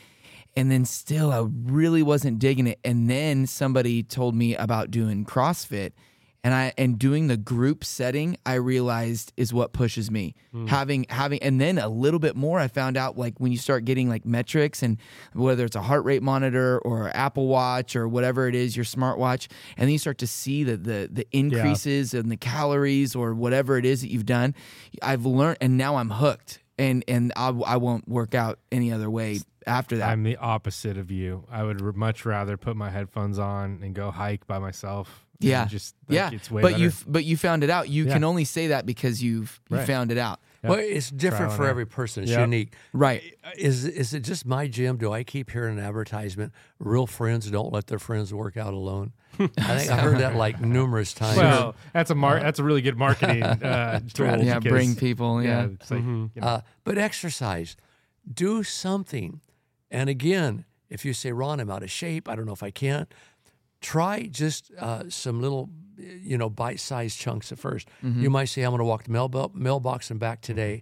And 0.56 0.70
then 0.70 0.86
still, 0.86 1.32
I 1.32 1.44
really 1.64 2.04
wasn't 2.04 2.38
digging 2.38 2.68
it. 2.68 2.78
And 2.86 3.10
then 3.10 3.48
somebody 3.48 4.04
told 4.04 4.36
me 4.36 4.56
about 4.56 4.92
doing 4.92 5.26
CrossFit. 5.26 5.94
And 6.46 6.54
I 6.54 6.74
and 6.78 7.00
doing 7.00 7.28
the 7.28 7.38
group 7.38 7.86
setting, 7.86 8.38
I 8.46 8.56
realized 8.56 9.32
is 9.38 9.54
what 9.54 9.72
pushes 9.72 10.12
me. 10.12 10.36
Hmm. 10.52 10.68
Having 10.68 11.06
having 11.10 11.42
and 11.42 11.60
then 11.60 11.78
a 11.78 11.88
little 11.88 12.20
bit 12.20 12.36
more, 12.36 12.60
I 12.60 12.68
found 12.68 12.98
out 12.98 13.18
like 13.18 13.40
when 13.40 13.54
you 13.54 13.58
start 13.58 13.86
getting 13.86 14.10
like 14.10 14.26
metrics 14.26 14.84
and 14.84 14.98
whether 15.32 15.64
it's 15.64 15.78
a 15.78 15.82
heart 15.82 16.04
rate 16.04 16.22
monitor 16.22 16.80
or 16.80 17.10
Apple 17.16 17.48
Watch 17.48 17.96
or 17.96 18.10
whatever 18.10 18.48
it 18.48 18.56
is, 18.56 18.76
your 18.76 18.84
smartwatch, 18.86 19.48
and 19.78 19.88
then 19.88 19.92
you 19.92 20.00
start 20.00 20.18
to 20.18 20.28
see 20.28 20.64
the 20.66 20.76
the 20.76 21.10
the 21.12 21.28
increases 21.32 22.14
in 22.14 22.28
the 22.28 22.38
calories 22.38 23.16
or 23.16 23.34
whatever 23.34 23.78
it 23.78 23.86
is 23.86 24.02
that 24.02 24.10
you've 24.12 24.26
done. 24.26 24.54
I've 25.02 25.26
learned, 25.26 25.60
and 25.62 25.78
now 25.78 25.96
I'm 25.96 26.10
hooked, 26.10 26.60
and 26.78 27.06
and 27.08 27.32
I, 27.38 27.50
I 27.50 27.78
won't 27.78 28.08
work 28.08 28.36
out 28.36 28.60
any 28.70 28.92
other 28.92 29.10
way 29.10 29.40
after 29.66 29.98
that. 29.98 30.10
I'm 30.10 30.24
the 30.24 30.38
opposite 30.38 30.98
of 30.98 31.12
you. 31.12 31.46
I 31.50 31.64
would 31.64 31.82
much 31.96 32.26
rather 32.26 32.58
put 32.58 32.76
my 32.76 32.90
headphones 32.90 33.40
on 33.40 33.80
and 33.82 33.94
go 33.94 34.12
hike 34.12 34.46
by 34.48 34.60
myself. 34.60 35.23
And 35.44 35.50
Yeah. 35.52 35.66
just 35.66 35.96
like, 36.08 36.16
yeah, 36.16 36.30
it's 36.32 36.50
way 36.50 36.62
but 36.62 36.80
you 36.80 36.92
but 37.08 37.24
you 37.26 37.38
found 37.38 37.64
it 37.64 37.70
out. 37.70 37.90
You 37.90 38.06
Yeah. 38.06 38.14
can 38.14 38.24
only 38.24 38.46
say 38.46 38.68
that 38.68 38.86
because 38.86 39.22
you've 39.22 39.60
you 39.70 39.78
Right. 39.78 39.88
found 39.88 40.12
it 40.12 40.18
out. 40.18 40.40
Yep. 40.64 40.70
Well, 40.70 40.80
it's 40.80 41.10
different 41.12 41.52
and 41.52 41.54
for 41.58 41.68
every 41.68 41.86
person. 41.86 42.24
It's 42.24 42.32
Yep. 42.32 42.40
unique. 42.40 42.74
Right. 42.94 43.22
Is 43.58 43.84
is 43.86 44.14
it 44.14 44.22
just 44.22 44.46
my 44.46 44.68
gym? 44.68 44.98
Do 44.98 45.12
I 45.12 45.24
keep 45.24 45.52
hearing 45.52 45.78
an 45.78 45.84
advertisement? 45.84 46.54
Real 46.80 47.06
friends 47.06 47.50
don't 47.52 47.74
let 47.74 47.88
their 47.88 48.00
friends 48.00 48.34
work 48.34 48.56
out 48.56 48.74
alone. 48.74 49.12
I 49.40 49.48
think 49.78 49.92
I 49.92 49.98
heard 49.98 50.20
that 50.20 50.36
like 50.36 50.62
numerous 50.62 51.14
times. 51.14 51.38
well, 51.38 51.76
that's 51.92 52.12
a 52.12 52.16
mar- 52.16 52.40
that's 52.40 52.60
a 52.60 52.64
really 52.64 52.82
good 52.82 52.98
marketing 52.98 53.44
uh, 53.44 54.00
tool. 54.14 54.28
Yeah, 54.44 54.60
because- 54.60 54.72
bring 54.72 54.96
people. 54.96 55.44
Yeah. 55.44 55.66
it's 55.74 55.92
like, 55.92 56.00
Mm-hmm. 56.02 56.26
you 56.36 56.42
know, 56.42 56.48
Uh, 56.48 56.62
but 56.86 56.98
exercise, 56.98 57.76
do 58.32 58.64
something. 58.64 59.42
And 59.92 60.10
again, 60.10 60.66
if 60.90 61.04
you 61.04 61.14
say, 61.14 61.32
Ron, 61.32 61.60
I'm 61.60 61.70
out 61.72 61.84
of 61.84 61.92
shape, 61.92 62.30
I 62.30 62.36
don't 62.36 62.46
know 62.46 62.54
if 62.54 62.64
I 62.64 62.72
can, 62.72 63.08
try 63.84 64.24
just 64.28 64.72
uh, 64.80 65.04
some 65.10 65.42
little, 65.42 65.70
you 65.98 66.38
know, 66.38 66.50
bite-sized 66.50 67.20
chunks 67.20 67.52
at 67.52 67.60
1st 67.60 67.86
You 68.24 68.30
might 68.30 68.46
say, 68.46 68.64
I'm 68.64 68.72
going 68.72 68.80
to 68.80 68.86
walk 68.86 69.04
the 69.04 69.12
mail- 69.12 69.52
mailbox 69.54 70.10
and 70.10 70.20
back 70.20 70.42
today, 70.42 70.82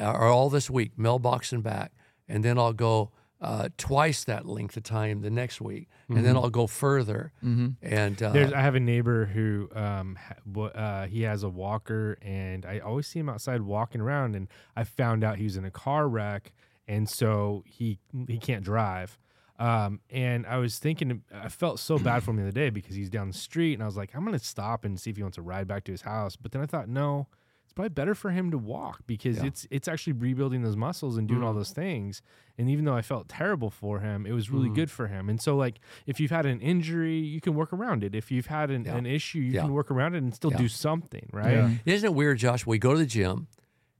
uh, 0.00 0.12
or 0.12 0.26
all 0.26 0.50
this 0.50 0.70
week, 0.70 0.92
mailbox 0.96 1.52
and 1.52 1.62
back, 1.62 1.92
and 2.28 2.44
then 2.44 2.58
I'll 2.58 2.72
go 2.72 3.10
uh, 3.40 3.68
twice 3.76 4.24
that 4.24 4.46
length 4.46 4.76
of 4.76 4.82
time 4.82 5.20
the 5.20 5.30
next 5.30 5.60
week, 5.60 5.88
and 6.08 6.24
then 6.24 6.36
I'll 6.36 6.48
go 6.50 6.66
further. 6.66 7.32
And 7.42 8.22
uh, 8.22 8.32
There's, 8.32 8.52
I 8.52 8.62
have 8.62 8.74
a 8.76 8.80
neighbor 8.80 9.26
who 9.26 9.68
um 9.74 10.16
ha- 10.16 10.70
uh, 10.74 11.06
he 11.06 11.22
has 11.22 11.42
a 11.42 11.48
walker, 11.50 12.16
and 12.22 12.64
I 12.64 12.78
always 12.78 13.06
see 13.06 13.18
him 13.18 13.28
outside 13.28 13.60
walking 13.62 14.00
around. 14.00 14.36
And 14.36 14.48
I 14.74 14.84
found 14.84 15.22
out 15.24 15.36
he 15.36 15.44
was 15.44 15.56
in 15.58 15.64
a 15.66 15.70
car 15.70 16.08
wreck, 16.08 16.52
and 16.88 17.08
so 17.10 17.62
he 17.66 17.98
he 18.26 18.38
can't 18.38 18.64
drive. 18.64 19.18
Um, 19.58 20.00
and 20.10 20.46
I 20.46 20.58
was 20.58 20.78
thinking, 20.78 21.22
I 21.32 21.48
felt 21.48 21.78
so 21.80 21.98
bad 21.98 22.22
for 22.22 22.30
him 22.32 22.36
the 22.36 22.42
other 22.42 22.52
day 22.52 22.70
because 22.70 22.94
he's 22.94 23.10
down 23.10 23.28
the 23.28 23.34
street, 23.34 23.74
and 23.74 23.82
I 23.82 23.86
was 23.86 23.96
like, 23.96 24.14
I'm 24.14 24.24
gonna 24.24 24.38
stop 24.38 24.84
and 24.84 25.00
see 25.00 25.10
if 25.10 25.16
he 25.16 25.22
wants 25.22 25.36
to 25.36 25.42
ride 25.42 25.66
back 25.66 25.84
to 25.84 25.92
his 25.92 26.02
house. 26.02 26.36
But 26.36 26.52
then 26.52 26.60
I 26.62 26.66
thought, 26.66 26.88
no, 26.88 27.26
it's 27.64 27.72
probably 27.72 27.88
better 27.88 28.14
for 28.14 28.30
him 28.30 28.50
to 28.50 28.58
walk 28.58 29.00
because 29.06 29.38
it's 29.42 29.66
it's 29.70 29.88
actually 29.88 30.12
rebuilding 30.12 30.62
those 30.62 30.76
muscles 30.76 31.16
and 31.16 31.26
doing 31.26 31.42
all 31.42 31.54
those 31.54 31.70
things. 31.70 32.20
And 32.58 32.68
even 32.70 32.84
though 32.84 32.94
I 32.94 33.02
felt 33.02 33.28
terrible 33.28 33.70
for 33.70 34.00
him, 34.00 34.24
it 34.26 34.32
was 34.32 34.50
really 34.50 34.68
good 34.68 34.90
for 34.90 35.06
him. 35.08 35.28
And 35.28 35.40
so, 35.40 35.56
like, 35.56 35.80
if 36.06 36.20
you've 36.20 36.30
had 36.30 36.46
an 36.46 36.60
injury, 36.60 37.18
you 37.18 37.40
can 37.40 37.54
work 37.54 37.72
around 37.72 38.04
it. 38.04 38.14
If 38.14 38.30
you've 38.30 38.46
had 38.46 38.70
an, 38.70 38.84
Yeah. 38.84 38.96
an 38.96 39.04
issue, 39.06 39.38
you 39.40 39.52
Yeah. 39.52 39.62
can 39.62 39.72
work 39.72 39.90
around 39.90 40.14
it 40.14 40.22
and 40.22 40.34
still 40.34 40.50
Yeah. 40.52 40.58
do 40.58 40.68
something, 40.68 41.28
right? 41.32 41.54
Yeah. 41.54 41.70
Isn't 41.86 42.06
it 42.10 42.14
weird, 42.14 42.38
Josh? 42.38 42.64
We 42.66 42.78
go 42.78 42.92
to 42.92 42.98
the 42.98 43.04
gym 43.06 43.48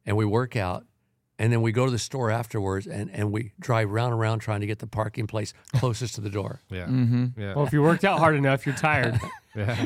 and 0.07 0.17
we 0.17 0.25
work 0.25 0.55
out, 0.55 0.87
and 1.39 1.53
then 1.53 1.61
we 1.63 1.71
go 1.73 1.85
to 1.85 1.91
the 1.91 1.99
store 1.99 2.31
afterwards 2.31 2.87
and, 2.87 3.11
and 3.11 3.31
we 3.33 3.53
drive 3.61 3.91
round 3.91 4.13
and 4.13 4.21
round 4.21 4.41
trying 4.41 4.61
to 4.61 4.67
get 4.67 4.79
the 4.79 4.87
parking 4.87 5.27
place 5.27 5.53
closest 5.75 6.15
to 6.17 6.21
the 6.21 6.31
door. 6.31 6.61
Yeah. 6.71 6.87
Mm-hmm. 6.87 7.41
Yeah. 7.41 7.55
Well, 7.55 7.67
if 7.67 7.73
you 7.73 7.83
worked 7.83 8.05
out 8.05 8.19
hard 8.19 8.37
enough, 8.37 8.65
you're 8.67 8.75
tired. 8.75 9.19
yeah. 9.57 9.85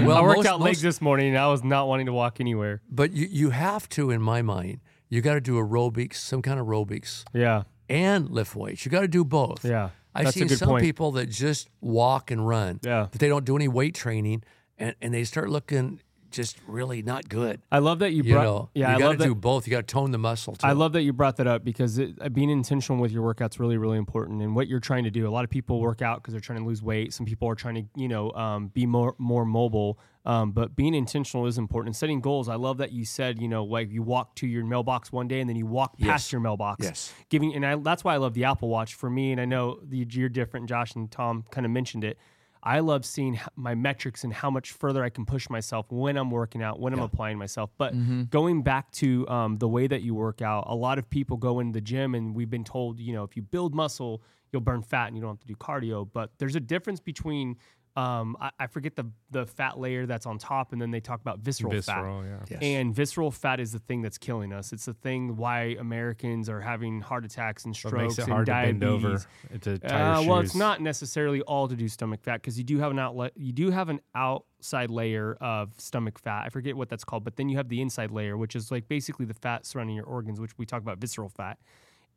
Well, 0.00 0.16
I 0.16 0.22
worked 0.22 0.38
most- 0.38 0.46
out 0.46 0.60
legs 0.60 0.78
most- 0.78 0.82
this 0.82 1.00
morning 1.00 1.28
and 1.30 1.38
I 1.38 1.48
was 1.48 1.64
not 1.64 1.88
wanting 1.88 2.06
to 2.06 2.12
walk 2.12 2.40
anywhere. 2.40 2.80
but 2.90 3.12
you, 3.12 3.26
you 3.30 3.50
have 3.50 3.88
to, 3.90 4.10
in 4.10 4.22
my 4.22 4.40
mind, 4.42 4.80
you 5.08 5.20
got 5.20 5.34
to 5.34 5.40
do 5.40 5.54
aerobics, 5.56 6.14
some 6.14 6.42
kind 6.42 6.58
of 6.60 6.66
aerobics, 6.66 7.24
Yeah. 7.32 7.64
and 7.88 8.30
lift 8.30 8.54
weights. 8.56 8.84
You 8.84 8.90
got 8.90 9.00
to 9.02 9.08
do 9.08 9.24
both. 9.24 9.64
Yeah. 9.64 9.90
I've 10.14 10.26
That's 10.26 10.36
a 10.36 10.38
seen 10.40 10.48
some 10.50 10.68
point. 10.68 10.82
people 10.84 11.10
that 11.12 11.28
just 11.28 11.68
walk 11.80 12.30
and 12.30 12.46
run, 12.46 12.78
Yeah. 12.84 13.08
but 13.10 13.20
they 13.20 13.28
don't 13.28 13.44
do 13.44 13.56
any 13.56 13.66
weight 13.68 13.94
training, 13.96 14.44
and, 14.78 14.94
and 15.02 15.12
they 15.12 15.24
start 15.24 15.50
looking 15.50 16.00
just 16.34 16.58
really 16.66 17.02
not 17.02 17.28
good. 17.28 17.60
I 17.70 17.78
love 17.78 18.00
that 18.00 18.12
you 18.12 18.22
You 18.22 18.34
brought. 18.34 18.44
know, 18.44 18.70
yeah, 18.74 18.90
you 18.90 18.96
I 18.96 18.98
got 18.98 19.04
love 19.06 19.12
to 19.14 19.18
that. 19.18 19.24
do 19.28 19.34
both. 19.34 19.66
You 19.66 19.70
got 19.72 19.86
to 19.86 19.92
tone 19.92 20.10
the 20.10 20.18
muscle. 20.18 20.54
Too. 20.56 20.66
I 20.66 20.72
love 20.72 20.92
that 20.92 21.02
you 21.02 21.12
brought 21.12 21.36
that 21.36 21.46
up 21.46 21.64
because 21.64 21.98
it, 21.98 22.14
uh, 22.20 22.28
being 22.28 22.50
intentional 22.50 23.00
with 23.00 23.12
your 23.12 23.22
workouts 23.34 23.58
really, 23.58 23.76
really 23.76 23.98
important. 23.98 24.42
And 24.42 24.54
what 24.54 24.68
you're 24.68 24.80
trying 24.80 25.04
to 25.04 25.10
do, 25.10 25.26
a 25.28 25.30
lot 25.30 25.44
of 25.44 25.50
people 25.50 25.80
work 25.80 26.02
out 26.02 26.22
because 26.22 26.32
they're 26.32 26.40
trying 26.40 26.58
to 26.60 26.64
lose 26.64 26.82
weight. 26.82 27.12
Some 27.12 27.26
people 27.26 27.48
are 27.48 27.54
trying 27.54 27.74
to, 27.76 27.82
you 27.96 28.08
know, 28.08 28.30
um, 28.32 28.68
be 28.68 28.86
more 28.86 29.14
more 29.18 29.44
mobile. 29.44 29.98
Um, 30.26 30.52
but 30.52 30.74
being 30.74 30.94
intentional 30.94 31.44
is 31.46 31.58
important. 31.58 31.88
And 31.90 31.96
setting 31.96 32.22
goals. 32.22 32.48
I 32.48 32.54
love 32.54 32.78
that 32.78 32.92
you 32.92 33.04
said, 33.04 33.38
you 33.42 33.46
know, 33.46 33.62
like 33.64 33.92
you 33.92 34.02
walk 34.02 34.34
to 34.36 34.46
your 34.46 34.64
mailbox 34.64 35.12
one 35.12 35.28
day 35.28 35.40
and 35.40 35.48
then 35.50 35.56
you 35.56 35.66
walk 35.66 35.98
past 35.98 36.32
your 36.32 36.40
mailbox. 36.40 36.82
Yes. 36.82 37.12
Giving, 37.28 37.54
and 37.54 37.64
I, 37.66 37.76
that's 37.76 38.04
why 38.04 38.14
I 38.14 38.16
love 38.16 38.32
the 38.32 38.44
Apple 38.44 38.70
Watch. 38.70 38.94
For 38.94 39.10
me, 39.10 39.32
and 39.32 39.40
I 39.40 39.44
know 39.44 39.80
the, 39.82 40.06
you're 40.10 40.30
different. 40.30 40.66
Josh 40.66 40.94
and 40.94 41.10
Tom 41.10 41.44
kind 41.50 41.66
of 41.66 41.72
mentioned 41.72 42.04
it. 42.04 42.18
I 42.66 42.80
love 42.80 43.04
seeing 43.04 43.38
my 43.56 43.74
metrics 43.74 44.24
and 44.24 44.32
how 44.32 44.50
much 44.50 44.72
further 44.72 45.04
I 45.04 45.10
can 45.10 45.26
push 45.26 45.50
myself 45.50 45.84
when 45.90 46.16
I'm 46.16 46.30
working 46.30 46.62
out, 46.62 46.80
when 46.80 46.94
I'm 46.94 47.00
applying 47.00 47.36
myself. 47.36 47.70
But 47.76 47.92
going 48.30 48.62
back 48.62 48.90
to 48.92 49.28
um, 49.28 49.58
the 49.58 49.68
way 49.68 49.86
that 49.86 50.00
you 50.02 50.14
work 50.14 50.40
out, 50.40 50.64
a 50.66 50.74
lot 50.74 50.98
of 50.98 51.08
people 51.10 51.36
go 51.36 51.60
in 51.60 51.72
the 51.72 51.80
gym 51.82 52.14
and 52.14 52.34
we've 52.34 52.48
been 52.50 52.64
told, 52.64 52.98
you 52.98 53.12
know, 53.12 53.22
if 53.22 53.36
you 53.36 53.42
build 53.42 53.74
muscle, 53.74 54.22
you'll 54.50 54.62
burn 54.62 54.82
fat 54.82 55.08
and 55.08 55.16
you 55.16 55.20
don't 55.20 55.32
have 55.32 55.40
to 55.40 55.46
do 55.46 55.54
cardio. 55.56 56.08
But 56.10 56.30
there's 56.38 56.56
a 56.56 56.60
difference 56.60 57.00
between, 57.00 57.56
um, 57.96 58.36
I, 58.40 58.50
I 58.58 58.66
forget 58.66 58.96
the 58.96 59.08
the 59.30 59.46
fat 59.46 59.78
layer 59.78 60.04
that's 60.04 60.26
on 60.26 60.38
top, 60.38 60.72
and 60.72 60.82
then 60.82 60.90
they 60.90 61.00
talk 61.00 61.20
about 61.20 61.38
visceral, 61.38 61.80
fat. 61.80 62.04
Yeah. 62.04 62.38
Yes. 62.50 62.58
And 62.62 62.94
visceral 62.94 63.30
fat 63.30 63.60
is 63.60 63.70
the 63.72 63.78
thing 63.78 64.02
that's 64.02 64.18
killing 64.18 64.52
us. 64.52 64.72
It's 64.72 64.86
the 64.86 64.94
thing 64.94 65.36
why 65.36 65.76
Americans 65.78 66.48
are 66.48 66.60
having 66.60 67.00
heart 67.00 67.24
attacks 67.24 67.64
and 67.64 67.74
strokes 67.74 67.94
makes 67.94 68.18
it 68.18 68.22
and 68.22 68.32
hard 68.32 68.46
to 68.46 68.52
diabetes. 68.52 68.80
bend 68.80 68.84
over 68.84 69.24
to 69.60 69.78
tie 69.78 70.14
Uh, 70.16 70.20
your 70.20 70.30
well, 70.30 70.40
it's 70.40 70.56
not 70.56 70.80
necessarily 70.80 71.40
all 71.42 71.68
to 71.68 71.76
do 71.76 71.86
stomach 71.88 72.20
fat 72.22 72.38
because 72.38 72.58
you 72.58 72.64
do 72.64 72.78
have 72.78 72.90
an 72.90 72.98
outlet. 72.98 73.32
You 73.36 73.52
do 73.52 73.70
have 73.70 73.88
an 73.88 74.00
outside 74.14 74.90
layer 74.90 75.34
of 75.40 75.72
stomach 75.78 76.18
fat. 76.18 76.44
I 76.46 76.48
forget 76.48 76.76
what 76.76 76.88
that's 76.88 77.04
called, 77.04 77.22
but 77.22 77.36
then 77.36 77.48
you 77.48 77.56
have 77.58 77.68
the 77.68 77.80
inside 77.80 78.10
layer, 78.10 78.36
which 78.36 78.56
is 78.56 78.72
like 78.72 78.88
basically 78.88 79.26
the 79.26 79.34
fat 79.34 79.66
surrounding 79.66 79.94
your 79.94 80.06
organs, 80.06 80.40
which 80.40 80.58
we 80.58 80.66
talk 80.66 80.82
about 80.82 80.98
visceral 80.98 81.28
fat. 81.28 81.58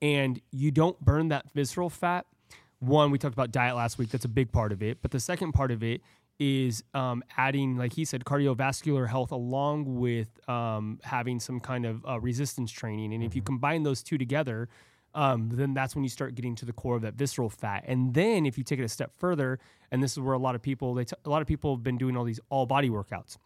And 0.01 0.41
you 0.51 0.71
don't 0.71 0.99
burn 1.03 1.27
that 1.29 1.51
visceral 1.53 1.89
fat. 1.89 2.25
One, 2.79 3.11
we 3.11 3.17
talked 3.17 3.33
about 3.33 3.51
diet 3.51 3.75
last 3.75 3.97
week. 3.97 4.09
That's 4.09 4.25
a 4.25 4.29
big 4.29 4.51
part 4.51 4.71
of 4.71 4.83
it. 4.83 5.01
But 5.01 5.11
the 5.11 5.19
second 5.19 5.53
part 5.53 5.71
of 5.71 5.83
it 5.83 6.01
is 6.39 6.83
um, 6.93 7.23
adding, 7.35 7.77
like 7.77 7.93
he 7.93 8.05
said, 8.05 8.23
cardiovascular 8.23 9.07
health 9.07 9.31
along 9.31 9.99
with 9.99 10.27
um, 10.47 10.99
having 11.03 11.39
some 11.39 11.59
kind 11.59 11.85
of 11.85 12.05
uh, 12.05 12.19
resistance 12.19 12.71
training. 12.71 13.13
And 13.13 13.23
if 13.23 13.35
you 13.35 13.41
combine 13.41 13.83
those 13.83 14.03
two 14.03 14.17
together, 14.19 14.69
um, 15.15 15.49
then 15.51 15.73
that's 15.73 15.95
when 15.95 16.03
you 16.03 16.09
start 16.09 16.35
getting 16.35 16.55
to 16.55 16.65
the 16.65 16.73
core 16.73 16.95
of 16.95 17.01
that 17.01 17.15
visceral 17.15 17.49
fat. 17.49 17.83
And 17.87 18.13
then 18.13 18.45
if 18.45 18.57
you 18.57 18.63
take 18.63 18.77
it 18.77 18.83
a 18.83 18.89
step 18.89 19.11
further, 19.17 19.59
and 19.91 20.03
this 20.03 20.11
is 20.11 20.19
where 20.19 20.35
a 20.35 20.39
lot 20.39 20.53
of 20.53 20.61
people 20.61 20.93
they 20.93 21.05
t- 21.05 21.15
a 21.25 21.29
lot 21.29 21.41
of 21.41 21.47
people 21.47 21.75
have 21.75 21.83
been 21.83 21.97
doing 21.97 22.15
all 22.15 22.23
these 22.23 22.39
all 22.49 22.67
body 22.67 22.89
workouts, 22.89 23.37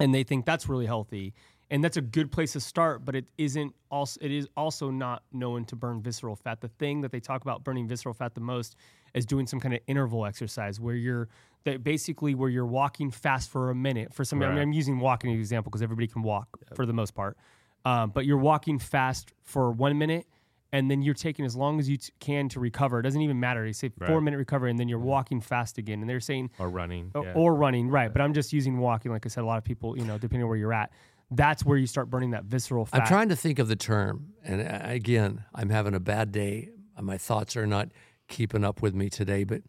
and 0.00 0.14
they 0.14 0.22
think 0.22 0.46
that's 0.46 0.68
really 0.70 0.86
healthy, 0.86 1.34
and 1.70 1.82
that's 1.82 1.96
a 1.96 2.02
good 2.02 2.30
place 2.30 2.52
to 2.52 2.60
start. 2.60 3.04
But 3.04 3.14
it 3.14 3.26
isn't 3.38 3.74
also 3.90 4.18
it 4.22 4.30
is 4.30 4.48
also 4.56 4.90
not 4.90 5.22
known 5.32 5.64
to 5.66 5.76
burn 5.76 6.02
visceral 6.02 6.36
fat. 6.36 6.60
The 6.60 6.68
thing 6.68 7.00
that 7.02 7.12
they 7.12 7.20
talk 7.20 7.42
about 7.42 7.64
burning 7.64 7.88
visceral 7.88 8.14
fat 8.14 8.34
the 8.34 8.40
most 8.40 8.76
is 9.14 9.26
doing 9.26 9.46
some 9.46 9.60
kind 9.60 9.74
of 9.74 9.80
interval 9.86 10.26
exercise 10.26 10.78
where 10.78 10.94
you're 10.94 11.28
that 11.64 11.82
basically 11.82 12.34
where 12.34 12.48
you're 12.48 12.66
walking 12.66 13.10
fast 13.10 13.50
for 13.50 13.70
a 13.70 13.74
minute. 13.74 14.14
For 14.14 14.24
some, 14.24 14.42
I 14.42 14.48
mean, 14.48 14.58
i'm 14.58 14.72
using 14.72 15.00
walking 15.00 15.30
as 15.30 15.34
an 15.34 15.40
example 15.40 15.70
because 15.70 15.82
everybody 15.82 16.06
can 16.06 16.22
walk 16.22 16.48
for 16.74 16.86
the 16.86 16.92
most 16.92 17.14
part. 17.14 17.36
Um, 17.84 18.10
but 18.10 18.24
you're 18.24 18.38
walking 18.38 18.78
fast 18.78 19.32
for 19.42 19.70
one 19.70 19.96
minute, 19.96 20.26
and 20.72 20.90
then 20.90 21.02
you're 21.02 21.14
taking 21.14 21.44
as 21.44 21.54
long 21.54 21.78
as 21.78 21.88
you 21.88 21.98
t- 21.98 22.12
can 22.18 22.48
to 22.48 22.60
recover. 22.60 22.98
It 22.98 23.02
doesn't 23.02 23.20
even 23.20 23.38
matter. 23.38 23.64
They 23.64 23.72
say 23.72 23.90
four 24.06 24.20
minute 24.20 24.38
recovery, 24.38 24.70
and 24.70 24.78
then 24.78 24.88
you're 24.88 24.98
walking 24.98 25.40
fast 25.40 25.78
again. 25.78 26.00
And 26.00 26.10
they're 26.10 26.20
saying 26.20 26.50
or 26.58 26.68
running. 26.68 27.10
or, 27.14 27.24
yeah. 27.24 27.32
or 27.34 27.54
running, 27.54 27.88
right? 27.88 28.12
But 28.12 28.22
I'm 28.22 28.34
just 28.34 28.52
using 28.52 28.78
walking. 28.78 29.12
Like 29.12 29.24
I 29.24 29.28
said, 29.28 29.42
a 29.42 29.46
lot 29.46 29.58
of 29.58 29.64
people, 29.64 29.96
you 29.96 30.04
know, 30.04 30.18
depending 30.18 30.42
on 30.42 30.48
where 30.48 30.58
you're 30.58 30.72
at, 30.72 30.90
that's 31.30 31.64
where 31.64 31.76
you 31.76 31.86
start 31.86 32.10
burning 32.10 32.30
that 32.30 32.44
visceral 32.44 32.86
fat. 32.86 33.02
I'm 33.02 33.06
trying 33.08 33.28
to 33.30 33.36
think 33.36 33.58
of 33.58 33.68
the 33.68 33.76
term, 33.76 34.34
and 34.44 34.60
uh, 34.60 34.80
again, 34.82 35.44
I'm 35.54 35.70
having 35.70 35.94
a 35.94 36.00
bad 36.00 36.32
day. 36.32 36.70
My 37.00 37.18
thoughts 37.18 37.56
are 37.56 37.66
not 37.66 37.90
keeping 38.28 38.64
up 38.64 38.82
with 38.82 38.94
me 38.94 39.10
today. 39.10 39.44
But 39.44 39.62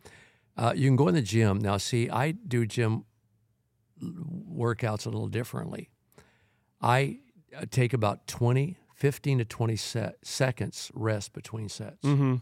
uh, 0.56 0.74
you 0.76 0.88
can 0.88 0.96
go 0.96 1.08
in 1.08 1.16
the 1.16 1.22
gym 1.22 1.60
now. 1.60 1.78
See, 1.78 2.10
I 2.10 2.32
do 2.32 2.66
gym 2.66 3.06
workouts 4.02 5.06
a 5.06 5.10
little 5.10 5.28
differently. 5.28 5.90
I 6.82 7.20
uh, 7.56 7.66
take 7.70 7.94
about 7.94 8.28
20, 8.28 8.78
15 8.96 9.38
to 9.40 9.46
20 9.46 9.76
set, 9.76 10.16
seconds 10.24 10.92
rest 10.94 11.34
between 11.34 11.70
sets. 11.70 12.02
hmm 12.04 12.36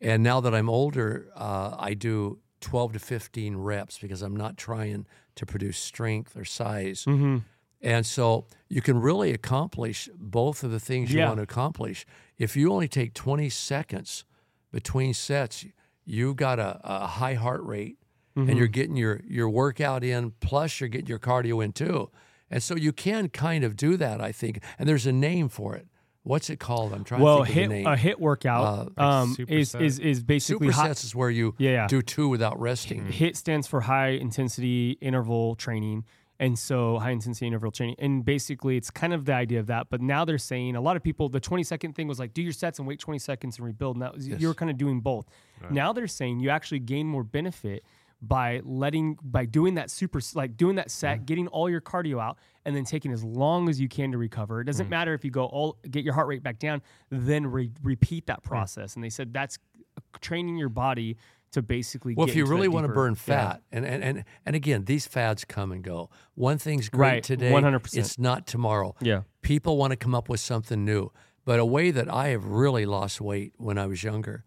And 0.00 0.22
now 0.22 0.40
that 0.40 0.54
I'm 0.54 0.70
older, 0.70 1.28
uh, 1.34 1.76
I 1.78 1.94
do 1.94 2.38
12 2.60 2.94
to 2.94 2.98
15 2.98 3.56
reps 3.56 3.98
because 3.98 4.22
I'm 4.22 4.36
not 4.36 4.56
trying 4.56 5.06
to 5.34 5.46
produce 5.46 5.78
strength 5.78 6.36
or 6.36 6.44
size. 6.44 7.04
hmm 7.04 7.38
And 7.84 8.06
so 8.06 8.46
you 8.68 8.80
can 8.80 8.98
really 9.00 9.32
accomplish 9.32 10.08
both 10.18 10.64
of 10.64 10.70
the 10.70 10.80
things 10.80 11.12
you 11.12 11.18
Yeah. 11.20 11.26
want 11.28 11.38
to 11.38 11.42
accomplish. 11.42 12.06
If 12.38 12.56
you 12.56 12.72
only 12.72 12.88
take 12.88 13.12
20 13.14 13.48
seconds 13.50 14.24
between 14.72 15.12
sets, 15.14 15.66
you've 16.04 16.36
got 16.36 16.58
a, 16.58 16.80
a 16.82 17.06
high 17.06 17.34
heart 17.34 17.62
rate 17.62 17.98
and 18.36 18.48
Mm-hmm. 18.48 18.56
you're 18.58 18.66
getting 18.66 18.96
your, 18.96 19.20
your 19.28 19.48
workout 19.48 20.02
in, 20.02 20.32
plus 20.40 20.80
you're 20.80 20.88
getting 20.88 21.06
your 21.06 21.20
cardio 21.20 21.64
in 21.64 21.72
too. 21.72 22.10
And 22.50 22.60
so 22.62 22.74
you 22.74 22.92
can 22.92 23.28
kind 23.28 23.62
of 23.62 23.76
do 23.76 23.96
that, 23.98 24.20
I 24.20 24.32
think. 24.32 24.60
And 24.78 24.88
there's 24.88 25.06
a 25.06 25.12
name 25.12 25.48
for 25.48 25.76
it. 25.76 25.86
What's 26.24 26.48
it 26.50 26.58
called? 26.58 26.92
I'm 26.94 27.04
trying 27.04 27.20
Well, 27.20 27.44
to 27.44 27.52
think 27.52 27.56
HIIT 27.58 27.62
of 27.64 27.68
the 27.70 27.74
name. 27.76 27.86
a 27.86 27.96
HIIT 27.96 28.18
workout 28.18 28.96
like 28.96 29.06
um, 29.06 29.36
is, 29.46 29.74
is 29.74 29.98
is 29.98 30.22
basically 30.22 30.68
Supersets 30.68 31.04
is 31.04 31.14
where 31.14 31.30
you 31.30 31.54
Yeah, 31.58 31.70
yeah. 31.70 31.86
do 31.86 32.00
two 32.02 32.28
without 32.28 32.58
resting. 32.58 33.06
HIIT 33.06 33.36
stands 33.36 33.66
for 33.68 33.82
high 33.82 34.08
intensity 34.08 34.92
interval 35.02 35.54
training 35.54 36.04
and 36.40 36.58
so 36.58 36.98
high 36.98 37.10
intensity 37.10 37.46
interval 37.46 37.70
training 37.70 37.94
and 37.98 38.24
basically 38.24 38.76
it's 38.76 38.90
kind 38.90 39.12
of 39.12 39.24
the 39.24 39.32
idea 39.32 39.60
of 39.60 39.68
that 39.68 39.86
but 39.88 40.00
now 40.00 40.24
they're 40.24 40.36
saying 40.36 40.74
a 40.74 40.80
lot 40.80 40.96
of 40.96 41.02
people 41.02 41.28
the 41.28 41.40
20 41.40 41.62
second 41.62 41.92
thing 41.94 42.08
was 42.08 42.18
like 42.18 42.34
do 42.34 42.42
your 42.42 42.52
sets 42.52 42.78
and 42.78 42.88
wait 42.88 42.98
20 42.98 43.18
seconds 43.18 43.58
and 43.58 43.66
rebuild. 43.66 43.96
And 43.96 44.02
that 44.02 44.14
was, 44.14 44.26
you're 44.26 44.54
kind 44.54 44.70
of 44.70 44.78
doing 44.78 45.00
both. 45.00 45.26
Now 45.70 45.92
they're 45.92 46.06
saying 46.06 46.40
you 46.40 46.50
actually 46.50 46.80
gain 46.80 47.06
more 47.06 47.24
benefit 47.24 47.84
by 48.20 48.60
letting 48.64 49.18
by 49.22 49.44
doing 49.44 49.74
that 49.74 49.90
super 49.90 50.20
like 50.34 50.56
doing 50.56 50.76
that 50.76 50.90
set 50.90 51.26
getting 51.26 51.46
all 51.48 51.68
your 51.68 51.80
cardio 51.80 52.22
out 52.22 52.38
and 52.64 52.74
then 52.74 52.84
taking 52.84 53.12
as 53.12 53.22
long 53.22 53.68
as 53.68 53.80
you 53.80 53.88
can 53.88 54.12
to 54.12 54.18
recover. 54.18 54.60
It 54.60 54.64
doesn't 54.64 54.86
mm. 54.86 54.90
matter 54.90 55.14
if 55.14 55.24
you 55.24 55.30
go 55.30 55.44
all 55.44 55.78
get 55.90 56.04
your 56.04 56.14
heart 56.14 56.28
rate 56.28 56.42
back 56.42 56.58
down 56.58 56.80
then 57.10 57.46
re- 57.46 57.70
repeat 57.82 58.26
that 58.26 58.42
process. 58.42 58.94
And 58.94 59.04
they 59.04 59.10
said 59.10 59.32
that's 59.32 59.58
uh, 59.96 60.00
training 60.20 60.56
your 60.56 60.68
body 60.68 61.16
to 61.54 61.62
basically 61.62 62.14
Well, 62.14 62.28
if 62.28 62.36
you 62.36 62.46
really 62.46 62.68
want 62.68 62.86
to 62.86 62.92
burn 62.92 63.12
Yeah. 63.14 63.18
fat, 63.50 63.62
and, 63.72 63.84
and, 63.84 64.04
and, 64.04 64.24
and 64.46 64.54
again, 64.54 64.84
these 64.84 65.06
fads 65.06 65.44
come 65.44 65.72
and 65.72 65.82
go. 65.82 66.10
One 66.34 66.58
thing's 66.58 66.88
great 66.88 67.08
Right, 67.08 67.22
today, 67.22 67.50
100%. 67.50 67.96
it's 67.98 68.18
not 68.18 68.46
tomorrow. 68.46 68.94
Yeah. 69.00 69.22
People 69.42 69.76
want 69.76 69.90
to 69.92 69.96
come 69.96 70.14
up 70.14 70.28
with 70.28 70.40
something 70.40 70.84
new. 70.84 71.10
But 71.46 71.58
a 71.60 71.64
way 71.64 71.90
that 71.90 72.08
I 72.12 72.28
have 72.28 72.44
really 72.44 72.86
lost 72.86 73.20
weight 73.20 73.52
when 73.58 73.76
I 73.78 73.86
was 73.86 74.02
younger 74.02 74.44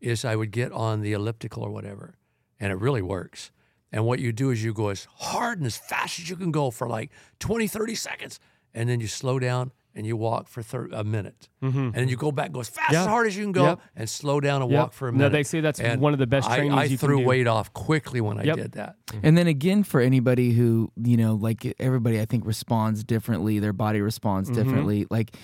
is 0.00 0.24
I 0.24 0.34
would 0.34 0.50
get 0.50 0.72
on 0.72 1.00
the 1.02 1.12
elliptical 1.12 1.62
or 1.62 1.70
whatever, 1.70 2.16
and 2.58 2.72
it 2.72 2.76
really 2.78 3.02
works. 3.02 3.52
And 3.92 4.04
what 4.04 4.18
you 4.18 4.32
do 4.32 4.50
is 4.50 4.62
you 4.64 4.72
go 4.72 4.88
as 4.88 5.06
hard 5.16 5.58
and 5.58 5.66
as 5.66 5.76
fast 5.76 6.18
as 6.18 6.30
you 6.30 6.36
can 6.36 6.50
go 6.50 6.70
for 6.70 6.88
like 6.88 7.10
20, 7.38 7.68
30 7.68 7.94
seconds, 7.94 8.40
and 8.74 8.88
then 8.88 9.00
you 9.00 9.06
slow 9.06 9.38
down 9.38 9.72
and 9.94 10.06
you 10.06 10.16
walk 10.16 10.48
for 10.48 10.62
thir- 10.62 10.88
a 10.92 11.02
minute. 11.04 11.48
And 11.60 11.92
then 11.94 12.08
you 12.08 12.16
go 12.16 12.30
back, 12.32 12.52
go 12.52 12.60
as 12.60 12.68
fast, 12.68 12.86
Mm-hmm. 12.88 12.94
Yep. 12.94 13.00
as 13.02 13.06
hard 13.06 13.26
as 13.26 13.36
you 13.36 13.42
can 13.44 13.52
go, 13.52 13.64
Yep. 13.64 13.80
and 13.96 14.08
slow 14.08 14.40
down 14.40 14.62
and 14.62 14.70
Yep. 14.70 14.78
walk 14.80 14.92
for 14.92 15.08
a 15.08 15.12
minute. 15.12 15.24
No, 15.24 15.28
they 15.30 15.42
say 15.42 15.60
that's 15.60 15.80
And 15.80 16.00
one 16.00 16.12
of 16.12 16.18
the 16.18 16.26
best 16.26 16.48
I- 16.48 16.56
trainings 16.56 16.78
I, 16.78 16.84
you 16.84 16.98
can 16.98 17.08
threw 17.08 17.18
do. 17.18 17.24
weight 17.26 17.46
off 17.46 17.72
quickly 17.72 18.20
when 18.20 18.38
I 18.38 18.44
did 18.44 18.72
that. 18.72 18.96
And 19.22 19.36
then 19.36 19.46
again, 19.46 19.82
for 19.82 20.00
anybody 20.00 20.52
who, 20.52 20.92
you 20.96 21.16
know, 21.16 21.34
like 21.34 21.74
everybody, 21.78 22.20
I 22.20 22.24
think 22.24 22.46
responds 22.46 23.02
differently. 23.04 23.58
Their 23.58 23.72
body 23.72 24.00
responds 24.00 24.48
Mm-hmm. 24.50 24.62
differently. 24.62 25.06
Like, 25.10 25.36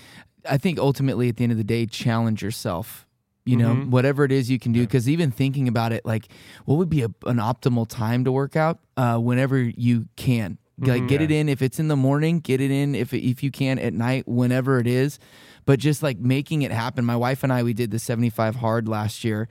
I 0.49 0.57
think 0.57 0.79
ultimately 0.79 1.27
at 1.29 1.35
the 1.37 1.43
end 1.43 1.51
of 1.51 1.57
the 1.57 1.63
day, 1.63 1.85
challenge 1.85 2.41
yourself. 2.41 3.05
You 3.45 3.55
know, 3.55 3.75
Mhm. 3.75 3.89
whatever 3.91 4.25
it 4.25 4.31
is 4.33 4.49
you 4.51 4.59
can 4.59 4.73
do. 4.73 4.81
Because 4.81 5.07
even 5.07 5.31
thinking 5.31 5.69
about 5.69 5.93
it, 5.93 6.05
like, 6.05 6.27
what 6.65 6.75
would 6.75 6.89
be 6.89 7.01
a, 7.03 7.09
an 7.25 7.37
optimal 7.37 7.87
time 7.87 8.25
to 8.25 8.31
work 8.31 8.57
out? 8.57 8.79
Uh, 8.97 9.17
whenever 9.19 9.57
you 9.61 10.09
can. 10.17 10.57
Like, 10.79 11.03
Mhm. 11.03 11.07
get 11.07 11.21
it 11.21 11.31
in. 11.31 11.49
If 11.49 11.61
it's 11.61 11.79
in 11.79 11.87
the 11.87 11.95
morning, 11.95 12.39
get 12.39 12.61
it 12.61 12.69
in. 12.71 12.93
If 12.95 13.13
if 13.13 13.41
you 13.43 13.49
can 13.51 13.79
at 13.79 13.93
night, 13.93 14.27
whenever 14.27 14.79
it 14.79 14.87
is. 14.87 15.17
But 15.65 15.79
just 15.79 16.01
like 16.03 16.19
making 16.19 16.61
it 16.61 16.71
happen. 16.71 17.03
My 17.03 17.15
wife 17.15 17.43
and 17.43 17.51
I, 17.51 17.63
we 17.63 17.73
did 17.73 17.91
the 17.91 17.99
seventy 17.99 18.29
five 18.29 18.55
hard 18.57 18.87
last 18.87 19.23
year. 19.23 19.47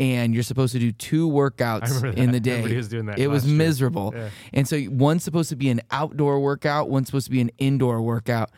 And 0.00 0.32
you're 0.32 0.44
supposed 0.44 0.72
to 0.74 0.78
do 0.78 0.92
two 0.92 1.28
workouts 1.28 2.14
in 2.16 2.30
the 2.30 2.38
day. 2.38 2.62
Was 2.62 2.70
It 3.18 3.26
was 3.28 3.44
miserable. 3.44 4.14
Yeah. 4.16 4.28
And 4.54 4.68
so 4.68 4.80
one's 4.90 5.24
supposed 5.24 5.48
to 5.50 5.56
be 5.56 5.70
an 5.70 5.80
outdoor 5.90 6.38
workout, 6.38 6.88
one's 6.88 7.08
supposed 7.08 7.24
to 7.26 7.32
be 7.32 7.40
an 7.40 7.50
indoor 7.58 8.00
workout. 8.00 8.50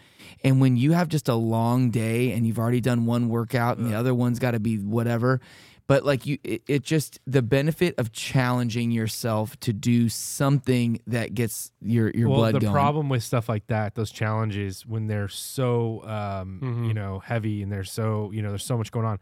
And 0.45 0.61
when 0.61 0.77
you 0.77 0.93
have 0.93 1.09
just 1.09 1.29
a 1.31 1.35
long 1.35 1.89
day 1.91 2.33
and 2.33 2.47
you've 2.47 2.59
already 2.59 2.83
done 2.83 3.07
one 3.07 3.31
workout 3.31 3.79
and 3.79 3.91
the 3.91 3.95
other 3.95 4.15
one's 4.15 4.39
got 4.39 4.51
to 4.51 4.61
be 4.61 4.77
whatever, 4.77 5.41
but 5.91 6.05
like 6.05 6.25
you, 6.25 6.39
it, 6.45 6.63
it 6.69 6.83
just 6.85 7.19
the 7.27 7.43
benefit 7.43 7.97
of 7.99 8.13
challenging 8.13 8.93
yourself 8.93 9.59
to 9.67 9.73
do 9.73 10.09
something 10.09 11.01
that 11.09 11.35
gets 11.35 11.73
your 11.81 12.11
your 12.15 12.29
well, 12.29 12.39
blood 12.39 12.55
the 12.55 12.61
going. 12.61 12.73
problem 12.73 13.09
with 13.09 13.25
stuff 13.25 13.49
like 13.49 13.67
that, 13.67 13.97
those 13.97 14.13
challenges, 14.13 14.87
when 14.87 15.09
they're 15.09 15.27
so, 15.29 16.05
um, 16.05 16.61
Mhm. 16.63 16.87
you 16.87 16.95
know, 16.95 17.19
heavy 17.19 17.61
and 17.65 17.73
they're 17.73 17.83
so, 17.83 18.31
you 18.31 18.41
know, 18.41 18.51
there's 18.51 18.65
so 18.65 18.79
much 18.79 18.93
going 18.93 19.05
on. 19.07 19.19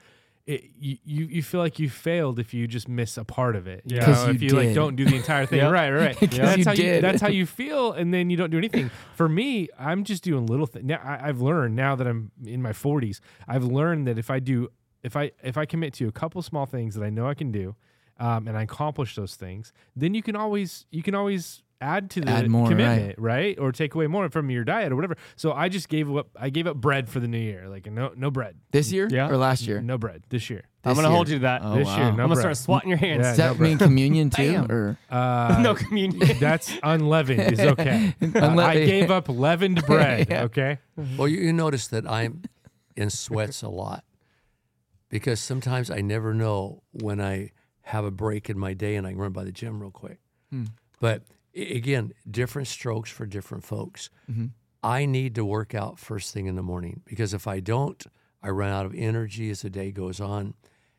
It, 0.47 0.65
you, 0.79 0.97
you 1.05 1.25
you 1.27 1.43
feel 1.43 1.61
like 1.61 1.79
you 1.79 1.89
failed 1.91 2.39
if 2.39 2.55
you 2.55 2.67
just 2.67 2.89
miss 2.89 3.19
a 3.19 3.25
part 3.25 3.55
of 3.57 3.67
it. 3.67 3.83
You 3.85 3.97
Yeah. 3.97 4.01
know, 4.01 4.07
'Cause 4.07 4.27
you 4.29 4.35
if 4.35 4.43
you 4.43 4.51
like 4.51 4.75
don't 4.75 4.97
do 4.97 5.05
the 5.07 5.17
entire 5.17 5.47
thing. 5.47 5.59
Yep. 5.63 5.73
Right, 5.73 5.91
right. 5.91 6.17
'Cause 6.21 6.31
That's 6.39 6.59
you 6.59 6.65
how 6.65 6.73
you 6.73 7.01
that's 7.01 7.21
how 7.23 7.29
you 7.41 7.45
feel, 7.47 7.93
and 7.93 8.13
then 8.15 8.31
you 8.31 8.37
don't 8.39 8.51
do 8.51 8.57
anything. 8.59 8.91
For 9.15 9.29
me, 9.29 9.69
I'm 9.79 10.05
just 10.05 10.23
doing 10.25 10.47
little 10.47 10.67
things. 10.67 10.87
Now 10.87 11.01
I, 11.05 11.29
I've 11.29 11.41
learned 11.43 11.77
now 11.77 11.97
that 11.97 12.07
I'm 12.07 12.31
in 12.47 12.63
my 12.63 12.73
40s. 12.73 13.21
I've 13.47 13.65
learned 13.65 14.07
that 14.07 14.19
if 14.19 14.31
I 14.31 14.39
do 14.39 14.69
if 15.03 15.17
I 15.17 15.33
if 15.43 15.57
I 15.57 15.65
commit 15.67 15.95
to 15.95 16.09
a 16.09 16.13
couple 16.13 16.41
small 16.43 16.67
things 16.67 16.95
that 16.95 17.05
I 17.05 17.11
know 17.11 17.27
I 17.29 17.35
can 17.35 17.53
do, 17.53 17.75
um, 18.19 18.49
and 18.49 18.57
I 18.57 18.63
accomplish 18.63 19.15
those 19.15 19.35
things, 19.37 19.73
then 19.97 20.15
you 20.15 20.23
can 20.23 20.37
always 20.37 20.87
you 20.91 21.03
can 21.03 21.15
always 21.15 21.63
add 21.81 22.11
to 22.11 22.21
the 22.21 22.29
Add 22.31 22.51
more, 22.51 22.65
right. 22.65 22.71
commitment, 22.71 23.19
right. 23.19 23.57
Or 23.59 23.71
take 23.71 23.95
away 23.95 24.09
more 24.09 24.29
from 24.31 24.51
your 24.51 24.65
diet 24.65 24.91
or 24.91 24.97
whatever. 24.97 25.17
So 25.37 25.53
I 25.53 25.69
just 25.69 25.89
gave 25.89 26.15
up. 26.15 26.29
I 26.39 26.51
gave 26.51 26.67
up 26.67 26.77
bread 26.77 27.09
for 27.09 27.21
the 27.21 27.29
new 27.29 27.39
year. 27.39 27.69
Like 27.69 27.91
no 27.91 28.13
no 28.17 28.31
bread. 28.31 28.57
this 28.73 28.91
year 28.93 29.09
Yeah. 29.11 29.29
or 29.29 29.37
last 29.37 29.67
year? 29.67 29.81
No 29.81 29.99
bread 29.99 30.25
this 30.29 30.51
year. 30.51 30.65
I'm 30.85 30.95
gonna 30.95 31.09
year. 31.09 31.15
hold 31.15 31.29
you 31.29 31.37
to 31.37 31.41
that. 31.43 31.61
Oh, 31.63 31.75
this 31.77 31.87
wow. 31.87 31.97
year, 31.97 32.05
no 32.07 32.11
I'm 32.11 32.17
gonna 32.17 32.29
bread. 32.35 32.39
start 32.43 32.57
swatting 32.57 32.89
your 32.89 32.99
hands. 32.99 33.19
Yeah, 33.25 33.29
Does 33.31 33.37
that 33.37 33.57
no 33.59 33.63
mean 33.63 33.79
communion 33.79 34.31
too? 34.31 34.67
Or 34.69 34.99
Uh, 35.11 35.59
no 35.63 35.75
communion. 35.75 36.39
That's 36.41 36.73
unleavened 36.83 37.53
is 37.53 37.61
okay. 37.73 38.15
Uh, 38.35 38.57
I 38.59 38.75
gave 38.75 39.11
up 39.11 39.29
leavened 39.29 39.85
bread. 39.87 40.29
Yeah. 40.31 40.45
Okay. 40.45 40.79
Well, 41.17 41.29
you, 41.29 41.39
you 41.41 41.53
notice 41.53 41.87
that 41.89 42.11
I'm 42.11 42.43
in 42.97 43.11
sweats 43.11 43.63
a 43.63 43.69
lot 43.69 44.03
because 45.09 45.41
sometimes 45.41 45.91
I 45.91 46.01
never 46.01 46.35
know 46.35 46.83
when 46.93 47.21
I 47.21 47.53
have 47.83 48.05
a 48.05 48.11
break 48.11 48.51
in 48.51 48.59
my 48.59 48.75
day 48.75 48.97
and 48.97 49.07
I 49.07 49.11
can 49.11 49.19
run 49.19 49.33
by 49.33 49.45
the 49.45 49.53
gym 49.53 49.81
real 49.81 49.91
quick. 49.91 50.19
Hmm. 50.51 50.65
But 51.01 51.23
again, 51.55 52.13
different 52.31 52.69
strokes 52.69 53.11
for 53.11 53.27
different 53.27 53.65
folks. 53.65 54.11
Mm-hmm. 54.31 54.47
I 54.83 55.07
need 55.07 55.35
to 55.37 55.45
work 55.45 55.75
out 55.75 55.99
first 55.99 56.33
thing 56.33 56.47
in 56.47 56.55
the 56.55 56.63
morning 56.63 57.03
because 57.05 57.35
if 57.35 57.47
I 57.47 57.61
don't, 57.61 58.05
I 58.43 58.51
run 58.51 58.71
out 58.71 58.87
of 58.87 58.95
energy 58.95 59.51
as 59.51 59.63
the 59.63 59.71
day 59.71 59.91
goes 59.91 60.21
on. 60.21 60.55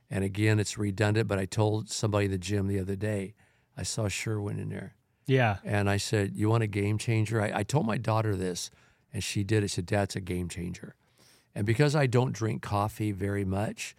And 0.10 0.24
again, 0.24 0.60
it's 0.60 0.78
redundant, 0.78 1.28
but 1.28 1.38
I 1.40 1.46
told 1.46 1.90
somebody 1.90 2.26
in 2.26 2.32
the 2.32 2.38
gym 2.38 2.68
the 2.68 2.80
other 2.80 2.96
day, 2.96 3.36
I 3.78 3.84
saw 3.84 4.08
Sherwin 4.08 4.60
in 4.60 4.70
there. 4.70 4.96
yeah. 5.28 5.58
And 5.64 5.90
I 5.90 5.98
said, 5.98 6.36
You 6.36 6.50
want 6.50 6.64
a 6.64 6.68
game 6.68 6.98
changer? 6.98 7.42
I, 7.42 7.60
I 7.60 7.64
told 7.64 7.86
my 7.86 7.98
daughter 7.98 8.36
this, 8.36 8.72
and 9.14 9.24
she 9.24 9.44
did. 9.44 9.64
I 9.64 9.68
said, 9.68 9.86
Dad's 9.86 10.16
a 10.16 10.20
game 10.20 10.50
changer. 10.50 10.96
And 11.56 11.66
because 11.66 11.96
I 11.96 12.08
don't 12.08 12.32
drink 12.32 12.62
coffee 12.62 13.12
very 13.12 13.46
much, 13.46 13.96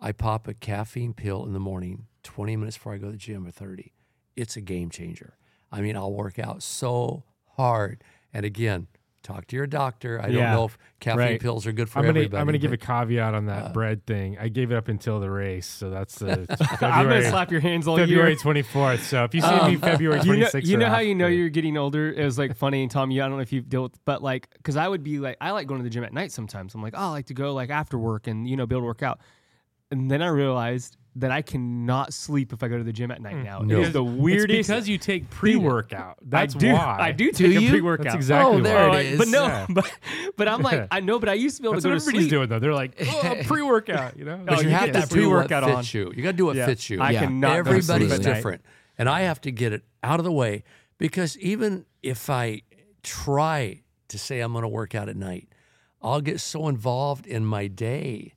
I 0.00 0.12
pop 0.12 0.48
a 0.48 0.54
caffeine 0.54 1.14
pill 1.14 1.44
in 1.44 1.52
the 1.52 1.60
morning, 1.60 2.06
20 2.22 2.56
minutes 2.56 2.76
before 2.76 2.94
I 2.94 2.98
go 2.98 3.06
to 3.06 3.12
the 3.12 3.18
gym 3.18 3.46
or 3.46 3.50
30. 3.50 3.92
It's 4.36 4.56
a 4.56 4.60
game 4.60 4.90
changer. 4.90 5.36
I 5.72 5.80
mean, 5.80 5.96
I'll 5.96 6.12
work 6.12 6.38
out 6.38 6.62
so 6.62 7.24
hard. 7.56 8.02
And 8.32 8.44
again, 8.44 8.86
talk 9.22 9.46
to 9.48 9.56
your 9.56 9.66
doctor. 9.66 10.20
I 10.20 10.28
Yeah, 10.28 10.32
don't 10.46 10.52
know 10.52 10.64
if 10.66 10.78
caffeine 11.00 11.18
right. 11.18 11.40
pills 11.40 11.66
are 11.66 11.72
good 11.72 11.88
for 11.88 11.98
I'm 11.98 12.04
gonna 12.06 12.20
everybody. 12.20 12.40
I'm 12.40 12.46
gonna 12.46 12.58
give 12.58 12.72
a 12.72 12.76
caveat 12.76 13.34
on 13.34 13.46
that 13.46 13.64
uh, 13.66 13.72
bread 13.72 14.06
thing. 14.06 14.38
I 14.38 14.48
gave 14.48 14.72
it 14.72 14.76
up 14.76 14.88
until 14.88 15.20
the 15.20 15.30
race, 15.30 15.66
so 15.66 15.90
that's 15.90 16.16
the 16.16 16.46
I'm 16.60 16.76
February, 16.78 17.20
gonna 17.20 17.30
slap 17.30 17.50
your 17.50 17.60
hands 17.60 17.86
all 17.86 17.96
February 17.96 18.30
year. 18.30 18.36
24th. 18.38 19.00
So 19.00 19.24
if 19.24 19.34
you 19.34 19.40
see 19.40 19.46
Um, 19.46 19.70
me 19.72 19.76
February 19.76 20.20
26th, 20.20 20.54
You 20.54 20.60
know, 20.62 20.70
you 20.70 20.76
know 20.78 20.88
how 20.88 20.98
you 21.00 21.14
know 21.14 21.26
you're 21.26 21.48
getting 21.50 21.76
older. 21.76 22.10
It 22.12 22.24
was 22.24 22.38
like 22.38 22.56
funny, 22.56 22.86
Tom. 22.88 23.10
You, 23.10 23.22
I 23.22 23.28
don't 23.28 23.36
know 23.36 23.42
if 23.42 23.52
you've 23.52 23.68
dealt 23.68 23.92
with, 23.92 24.04
but 24.04 24.22
like, 24.22 24.48
because 24.56 24.76
I 24.76 24.88
would 24.88 25.02
be 25.02 25.18
like, 25.18 25.36
I 25.40 25.50
like 25.50 25.66
going 25.66 25.80
to 25.80 25.84
the 25.84 25.90
gym 25.90 26.04
at 26.04 26.12
night 26.12 26.32
sometimes. 26.32 26.74
I'm 26.74 26.82
like, 26.82 26.94
oh, 26.96 27.00
I 27.02 27.08
like 27.10 27.26
to 27.26 27.34
go 27.34 27.52
like 27.54 27.70
after 27.70 27.98
work 27.98 28.26
and 28.26 28.48
you 28.48 28.56
know 28.56 28.66
be 28.66 28.74
able 28.74 28.82
to 28.82 28.86
work 28.86 29.02
out. 29.02 29.20
And 29.90 30.10
then 30.10 30.22
I 30.22 30.28
realized 30.28 30.96
that 31.20 31.30
I 31.30 31.42
cannot 31.42 32.12
sleep 32.12 32.52
if 32.52 32.62
I 32.62 32.68
go 32.68 32.76
to 32.78 32.84
the 32.84 32.92
gym 32.92 33.10
at 33.10 33.20
night 33.22 33.36
mm. 33.36 33.44
now. 33.44 33.60
No. 33.60 33.78
It 33.78 33.82
is 33.88 33.92
the 33.92 34.04
It's 34.04 34.18
weirdest. 34.18 34.68
because 34.68 34.88
you 34.88 34.98
take 34.98 35.30
pre-workout. 35.30 36.18
That's 36.22 36.54
I 36.54 36.58
do, 36.58 36.72
why. 36.72 36.96
I 37.00 37.12
do 37.12 37.30
Do 37.32 37.48
take 37.54 37.66
a 37.66 37.70
pre-workout. 37.70 38.04
That's 38.04 38.16
exactly 38.16 38.56
Oh, 38.58 38.60
there 38.62 38.88
why. 38.88 39.00
it 39.00 39.06
is. 39.12 39.18
But 39.18 39.28
no, 39.28 39.44
Yeah. 39.46 39.66
but 39.70 39.92
but 40.36 40.48
I'm 40.48 40.62
like, 40.62 40.88
I 40.90 41.00
know, 41.00 41.18
but 41.18 41.28
I 41.28 41.34
used 41.34 41.56
to 41.56 41.62
be 41.62 41.68
able 41.68 41.74
That's 41.74 41.84
to 41.84 41.88
go 41.88 41.94
what 41.94 41.98
to 42.00 42.02
everybody's 42.04 42.28
sleep. 42.28 42.30
doing 42.30 42.48
though. 42.48 42.58
They're 42.58 42.74
like, 42.74 42.92
oh, 43.00 43.36
pre-workout, 43.44 44.16
you 44.16 44.24
know. 44.24 44.38
Oh, 44.42 44.44
But 44.46 44.58
you, 44.62 44.70
you 44.70 44.74
have 44.74 44.86
to 44.86 44.92
that 44.92 45.08
do 45.10 45.28
what 45.30 45.48
pre-workout 45.48 45.64
on. 45.64 45.84
you. 45.92 46.12
You 46.16 46.22
got 46.22 46.32
to 46.32 46.36
do 46.36 46.46
what 46.46 46.56
Yeah. 46.56 46.66
fits 46.66 46.90
you. 46.90 47.00
I 47.00 47.10
Yeah. 47.12 47.20
cannot. 47.20 47.48
go 47.64 47.70
Everybody's 47.70 48.10
sleep 48.12 48.22
different. 48.22 48.62
And 48.98 49.08
I 49.08 49.20
have 49.22 49.40
to 49.42 49.50
get 49.50 49.72
it 49.72 49.82
out 50.02 50.20
of 50.20 50.24
the 50.24 50.32
way 50.32 50.64
because 50.98 51.36
even 51.38 51.84
if 52.02 52.28
I 52.30 52.62
try 53.02 53.82
to 54.08 54.18
say 54.18 54.40
I'm 54.40 54.52
going 54.52 54.62
to 54.62 54.68
work 54.68 54.94
out 54.94 55.08
at 55.08 55.16
night, 55.16 55.48
I'll 56.02 56.20
get 56.20 56.40
so 56.40 56.68
involved 56.68 57.26
in 57.26 57.44
my 57.44 57.66
day, 57.66 58.34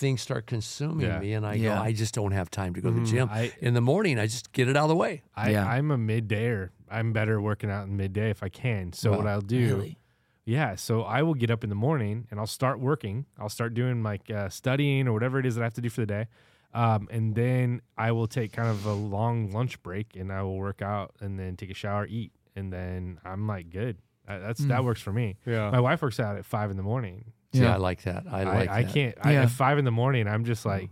things 0.00 0.20
start 0.22 0.46
consuming 0.46 1.06
Yeah. 1.06 1.18
me, 1.20 1.34
and 1.34 1.46
I 1.46 1.54
Yeah. 1.54 1.76
go, 1.76 1.82
I 1.82 1.92
just 1.92 2.14
don't 2.14 2.32
have 2.32 2.50
time 2.50 2.74
to 2.74 2.80
go 2.80 2.90
to 2.90 2.98
the 2.98 3.06
gym. 3.06 3.28
I- 3.30 3.52
in 3.60 3.74
the 3.74 3.80
morning, 3.80 4.18
I 4.18 4.26
just 4.26 4.50
get 4.52 4.66
it 4.68 4.76
out 4.76 4.84
of 4.84 4.88
the 4.88 4.96
way. 4.96 5.22
I, 5.36 5.50
Yeah. 5.50 5.66
I'm 5.68 5.90
a 5.92 5.98
middayer. 5.98 6.70
I'm 6.90 7.12
better 7.12 7.40
working 7.40 7.70
out 7.70 7.86
in 7.86 7.96
midday 7.96 8.30
if 8.30 8.42
I 8.42 8.48
can. 8.48 8.92
So 8.92 9.12
what 9.16 9.26
I'll 9.26 9.40
do, 9.40 9.76
Really? 9.76 9.98
yeah. 10.44 10.74
So 10.74 11.02
I 11.02 11.22
will 11.22 11.34
get 11.34 11.50
up 11.50 11.62
in 11.62 11.70
the 11.70 11.76
morning 11.76 12.26
and 12.30 12.40
I'll 12.40 12.46
start 12.48 12.80
working. 12.80 13.26
I'll 13.38 13.48
start 13.50 13.74
doing 13.74 14.02
like 14.02 14.28
uh, 14.30 14.48
studying 14.48 15.06
or 15.06 15.12
whatever 15.12 15.38
it 15.38 15.46
is 15.46 15.54
that 15.54 15.60
I 15.62 15.64
have 15.64 15.74
to 15.74 15.80
do 15.82 15.90
for 15.90 16.00
the 16.00 16.06
day, 16.06 16.26
um, 16.74 17.06
and 17.10 17.34
then 17.34 17.82
I 17.98 18.10
will 18.12 18.26
take 18.26 18.52
kind 18.52 18.68
of 18.68 18.84
a 18.86 18.92
long 18.94 19.52
lunch 19.52 19.80
break 19.82 20.16
and 20.16 20.32
I 20.32 20.42
will 20.42 20.56
work 20.56 20.82
out 20.82 21.14
and 21.20 21.38
then 21.38 21.56
take 21.56 21.70
a 21.70 21.74
shower, 21.74 22.06
eat, 22.06 22.32
and 22.56 22.72
then 22.72 23.20
I'm 23.24 23.46
like 23.46 23.70
good. 23.70 23.98
Uh, 24.26 24.38
that's 24.38 24.60
that 24.66 24.84
works 24.84 25.00
for 25.02 25.12
me. 25.12 25.36
Yeah. 25.44 25.70
My 25.70 25.80
wife 25.80 26.02
works 26.02 26.18
out 26.20 26.36
at 26.36 26.44
five 26.44 26.70
in 26.70 26.76
the 26.76 26.82
morning. 26.84 27.32
See, 27.52 27.60
Yeah. 27.60 27.74
I 27.74 27.76
like 27.78 28.02
that. 28.02 28.24
I 28.30 28.40
I, 28.40 28.44
like 28.44 28.68
I, 28.70 28.82
that. 28.84 28.92
can't. 28.94 29.14
I, 29.22 29.32
Yeah. 29.32 29.42
at 29.42 29.50
five 29.50 29.78
in 29.78 29.84
the 29.84 29.90
morning, 29.90 30.26
I'm 30.28 30.44
just 30.44 30.64
like, 30.64 30.90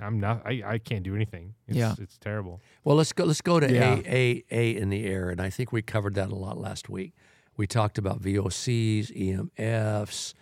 I'm 0.00 0.20
not. 0.20 0.42
I, 0.46 0.62
I 0.64 0.78
can't 0.78 1.02
do 1.02 1.14
anything. 1.16 1.54
It's, 1.66 1.76
Yeah. 1.76 1.94
it's 1.98 2.18
terrible. 2.18 2.60
Well, 2.84 2.96
let's 2.96 3.12
go. 3.12 3.24
Let's 3.24 3.40
go 3.40 3.58
to 3.58 3.72
Yeah. 3.72 3.96
A 4.04 4.04
A 4.06 4.44
A 4.50 4.76
in 4.76 4.90
the 4.90 5.04
air, 5.06 5.30
and 5.30 5.40
I 5.40 5.50
think 5.50 5.72
we 5.72 5.82
covered 5.82 6.14
that 6.14 6.30
a 6.30 6.34
lot 6.36 6.56
last 6.58 6.88
week. 6.88 7.14
We 7.56 7.66
talked 7.66 7.98
about 7.98 8.22
VOCs, 8.22 9.10
EMFs. 9.10 10.34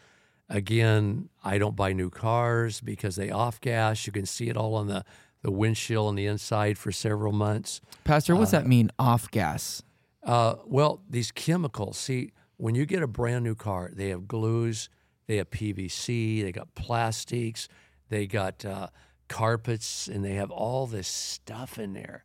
Again, 0.48 1.28
I 1.42 1.58
don't 1.58 1.74
buy 1.74 1.92
new 1.92 2.08
cars 2.10 2.80
because 2.80 3.16
they 3.16 3.30
off 3.30 3.60
gas. 3.60 4.06
You 4.06 4.12
can 4.12 4.26
see 4.26 4.48
it 4.48 4.56
all 4.56 4.74
on 4.74 4.86
the 4.86 5.04
the 5.42 5.50
windshield 5.50 6.08
on 6.08 6.14
the 6.16 6.26
inside 6.26 6.76
for 6.76 6.90
several 6.92 7.32
months. 7.32 7.80
Pastor, 8.04 8.34
what's 8.36 8.50
that 8.50 8.66
mean? 8.66 8.90
Off 8.98 9.30
gas. 9.30 9.82
Uh, 10.22 10.56
well, 10.66 11.02
these 11.08 11.30
chemicals. 11.30 11.96
See, 11.96 12.32
when 12.56 12.74
you 12.74 12.84
get 12.84 13.02
a 13.02 13.06
brand 13.06 13.44
new 13.44 13.54
car, 13.54 13.90
they 13.92 14.08
have 14.08 14.26
glues, 14.28 14.88
they 15.26 15.36
have 15.36 15.50
PVC, 15.50 16.42
they 16.42 16.52
got 16.52 16.74
plastics, 16.74 17.68
they 18.08 18.26
got 18.26 18.64
uh, 18.64 18.88
carpets, 19.28 20.08
and 20.08 20.24
they 20.24 20.34
have 20.34 20.50
all 20.50 20.86
this 20.86 21.08
stuff 21.08 21.78
in 21.78 21.92
there. 21.94 22.24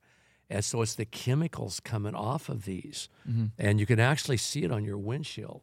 And 0.49 0.65
so 0.65 0.81
it's 0.81 0.95
the 0.95 1.05
chemicals 1.05 1.79
coming 1.79 2.13
off 2.13 2.49
of 2.49 2.65
these, 2.65 3.07
and 3.57 3.79
you 3.79 3.85
can 3.85 4.01
actually 4.01 4.35
see 4.35 4.63
it 4.63 4.71
on 4.71 4.83
your 4.83 4.97
windshield. 4.97 5.61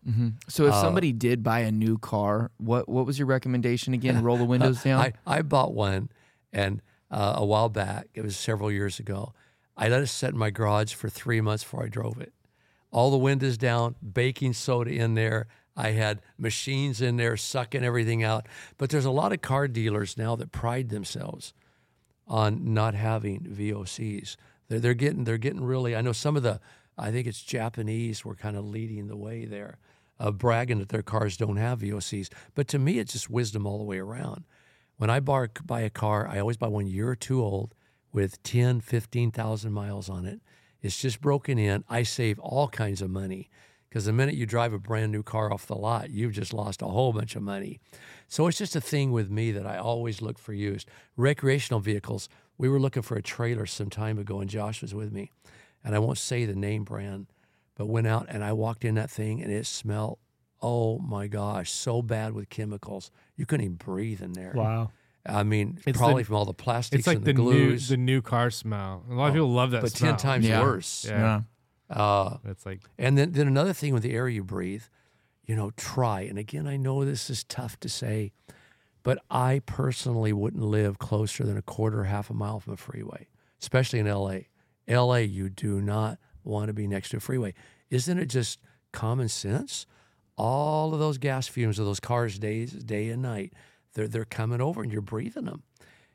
So 0.49 0.65
if 0.65 0.73
somebody 0.81 1.13
did 1.13 1.43
buy 1.43 1.61
a 1.61 1.71
new 1.71 1.99
car, 1.99 2.51
what 2.57 2.89
what 2.89 3.05
was 3.05 3.19
your 3.19 3.27
recommendation 3.27 3.93
again? 3.93 4.23
Roll 4.23 4.39
the 4.39 4.45
windows 4.55 4.83
down. 4.83 5.01
I, 5.03 5.13
I 5.27 5.43
bought 5.43 5.75
one, 5.75 6.09
and 6.55 6.81
uh, 7.11 7.35
a 7.37 7.45
while 7.45 7.69
back, 7.69 8.09
it 8.15 8.23
was 8.23 8.35
several 8.37 8.73
years 8.73 8.99
ago. 8.99 9.35
I 9.77 9.89
let 9.89 10.03
it 10.03 10.07
sit 10.07 10.31
in 10.31 10.39
my 10.39 10.49
garage 10.51 10.95
for 10.95 11.11
three 11.11 11.43
months 11.43 11.65
before 11.65 11.85
I 11.85 11.89
drove 11.89 12.19
it. 12.21 12.33
All 12.91 13.11
the 13.11 13.19
windows 13.19 13.59
down, 13.59 13.95
baking 14.01 14.55
soda 14.55 14.91
in 14.91 15.15
there. 15.15 15.49
I 15.79 15.93
had 15.93 16.21
machines 16.37 17.01
in 17.01 17.17
there 17.17 17.37
sucking 17.37 17.85
everything 17.85 18.25
out. 18.25 18.47
But 18.79 18.91
there's 18.91 19.05
a 19.05 19.13
lot 19.13 19.33
of 19.33 19.41
car 19.41 19.69
dealers 19.69 20.19
now 20.19 20.35
that 20.35 20.51
pride 20.51 20.89
themselves 20.89 21.55
on 22.27 22.75
not 22.75 22.95
having 22.95 23.43
VOCs. 23.43 24.35
They're, 24.67 24.81
they're 24.81 24.95
getting 24.95 25.23
they're 25.23 25.39
getting 25.39 25.63
really. 25.63 25.95
I 25.95 26.03
know 26.03 26.13
some 26.13 26.37
of 26.37 26.43
the. 26.43 26.61
I 26.99 27.13
think 27.13 27.29
it's 27.29 27.45
Japanese 27.45 28.25
were 28.25 28.35
kind 28.35 28.57
of 28.57 28.65
leading 28.65 29.07
the 29.07 29.17
way 29.17 29.45
there, 29.45 29.79
of 30.19 30.37
bragging 30.37 30.81
that 30.81 30.89
their 30.89 31.03
cars 31.03 31.37
don't 31.37 31.57
have 31.57 31.79
VOCs. 31.79 32.29
But 32.57 32.67
to 32.69 32.79
me, 32.81 32.99
it's 32.99 33.13
just 33.13 33.31
wisdom 33.31 33.65
all 33.65 33.79
the 33.79 33.85
way 33.85 33.99
around. 33.99 34.43
When 34.97 35.11
I 35.11 35.21
bar, 35.21 35.49
buy 35.65 35.83
a 35.83 35.91
car, 35.91 36.27
I 36.27 36.41
always 36.41 36.57
buy 36.57 36.67
one 36.67 36.89
year 36.89 37.09
or 37.09 37.15
two 37.15 37.41
old 37.41 37.73
with 38.13 38.43
10, 38.43 38.81
15,000 38.81 39.73
miles 39.73 40.09
on 40.09 40.27
it. 40.27 40.41
It's 40.83 41.01
just 41.01 41.21
broken 41.21 41.57
in. 41.57 41.85
I 41.89 42.03
save 42.03 42.41
all 42.41 42.67
kinds 42.67 43.01
of 43.01 43.11
money 43.11 43.49
because 43.89 44.05
the 44.05 44.13
minute 44.13 44.35
you 44.35 44.47
drive 44.47 44.73
a 44.73 44.79
brand 44.79 45.13
new 45.13 45.23
car 45.23 45.53
off 45.53 45.67
the 45.67 45.75
lot, 45.77 46.11
you've 46.11 46.33
just 46.33 46.53
lost 46.53 46.83
a 46.83 46.87
whole 46.87 47.13
bunch 47.13 47.37
of 47.37 47.43
money. 47.43 47.81
So 48.29 48.47
it's 48.47 48.59
just 48.59 48.77
a 48.77 48.81
thing 48.81 49.13
with 49.13 49.31
me 49.31 49.51
that 49.53 49.67
I 49.67 49.79
always 49.79 50.21
look 50.21 50.39
for 50.39 50.53
used. 50.53 50.89
Recreational 51.17 51.81
vehicles, 51.81 52.29
we 52.59 52.69
were 52.69 52.79
looking 52.81 53.03
for 53.03 53.17
a 53.17 53.23
trailer 53.23 53.65
some 53.67 53.89
time 53.91 54.19
ago, 54.19 54.41
and 54.41 54.51
Josh 54.51 54.83
was 54.83 54.95
with 54.95 55.13
me. 55.13 55.31
And 55.83 55.95
I 55.95 55.99
won't 55.99 56.19
say 56.19 56.45
the 56.45 56.55
name 56.55 56.85
brand, 56.85 57.27
but 57.77 57.87
went 57.87 58.07
out 58.07 58.27
and 58.29 58.45
I 58.45 58.53
walked 58.53 58.85
in 58.85 58.97
that 58.97 59.11
thing 59.11 59.41
and 59.43 59.51
it 59.53 59.65
smelled, 59.65 60.19
oh 60.61 60.99
my 60.99 61.29
gosh, 61.29 61.71
so 61.71 62.03
bad 62.03 62.33
with 62.35 62.49
chemicals. 62.51 63.11
You 63.37 63.47
couldn't 63.47 63.65
even 63.65 63.77
breathe 63.77 64.21
in 64.21 64.33
there. 64.33 64.53
Wow. 64.55 64.91
I 65.25 65.45
mean, 65.45 65.75
It's 65.77 65.85
the- 65.85 65.93
probably 65.93 66.25
from 66.25 66.35
all 66.37 66.45
the 66.45 66.53
plastics 66.55 67.01
It's 67.01 67.07
like 67.07 67.19
and 67.19 67.27
the, 67.27 67.33
the, 67.33 67.39
new 67.43 67.51
glues, 67.51 67.89
the 67.89 67.97
new 67.97 68.21
car 68.21 68.51
smell. 68.51 69.05
A 69.11 69.15
lot 69.15 69.29
of 69.29 69.35
people 69.35 69.53
love 69.53 69.71
that 69.71 69.83
but 69.83 69.93
smell. 69.93 70.13
10 70.13 70.19
times 70.19 70.49
Yeah. 70.49 70.63
worse. 70.63 71.07
Yeah. 71.09 71.43
Uh, 71.91 72.37
It's 72.45 72.67
like 72.67 72.81
and 72.99 73.17
then, 73.17 73.33
then 73.33 73.47
another 73.47 73.73
thing 73.73 73.95
with 73.95 74.03
the 74.03 74.13
air 74.13 74.29
you 74.29 74.45
breathe, 74.45 74.85
you 75.45 75.57
know, 75.57 75.71
try. 75.77 76.21
And 76.23 76.39
again, 76.39 76.67
I 76.67 76.77
know 76.77 77.05
this 77.05 77.31
is 77.31 77.45
tough 77.45 77.81
to 77.81 77.89
say, 77.89 78.33
but 79.03 79.19
I 79.31 79.63
personally 79.65 80.33
wouldn't 80.33 80.63
live 80.63 80.99
closer 80.99 81.45
than 81.45 81.57
a 81.57 81.63
quarter, 81.63 82.05
half 82.05 82.29
a 82.31 82.35
mile 82.35 82.61
from 82.61 82.75
a 82.75 82.77
freeway, 82.77 83.29
especially 83.61 83.99
in 84.01 84.07
LA. 84.07 84.41
LA, 84.87 85.17
you 85.17 85.49
do 85.49 85.81
not 85.81 86.19
want 86.45 86.69
to 86.69 86.73
be 86.73 86.87
next 86.87 87.11
to 87.11 87.19
a 87.19 87.21
freeway. 87.21 87.55
Isn't 87.91 88.19
it 88.19 88.27
just 88.27 88.59
common 88.93 89.29
sense? 89.29 89.87
All 90.37 90.93
of 90.95 91.01
those 91.01 91.19
gas 91.19 91.49
fumes 91.49 91.79
of 91.79 91.87
those 91.87 92.01
cars, 92.01 92.39
days, 92.39 92.73
day 92.73 93.09
and 93.09 93.23
night, 93.23 93.53
they're 93.95 94.09
they're 94.09 94.25
coming 94.25 94.61
over, 94.61 94.83
and 94.83 94.93
you're 94.93 95.01
breathing 95.01 95.47
them. 95.47 95.63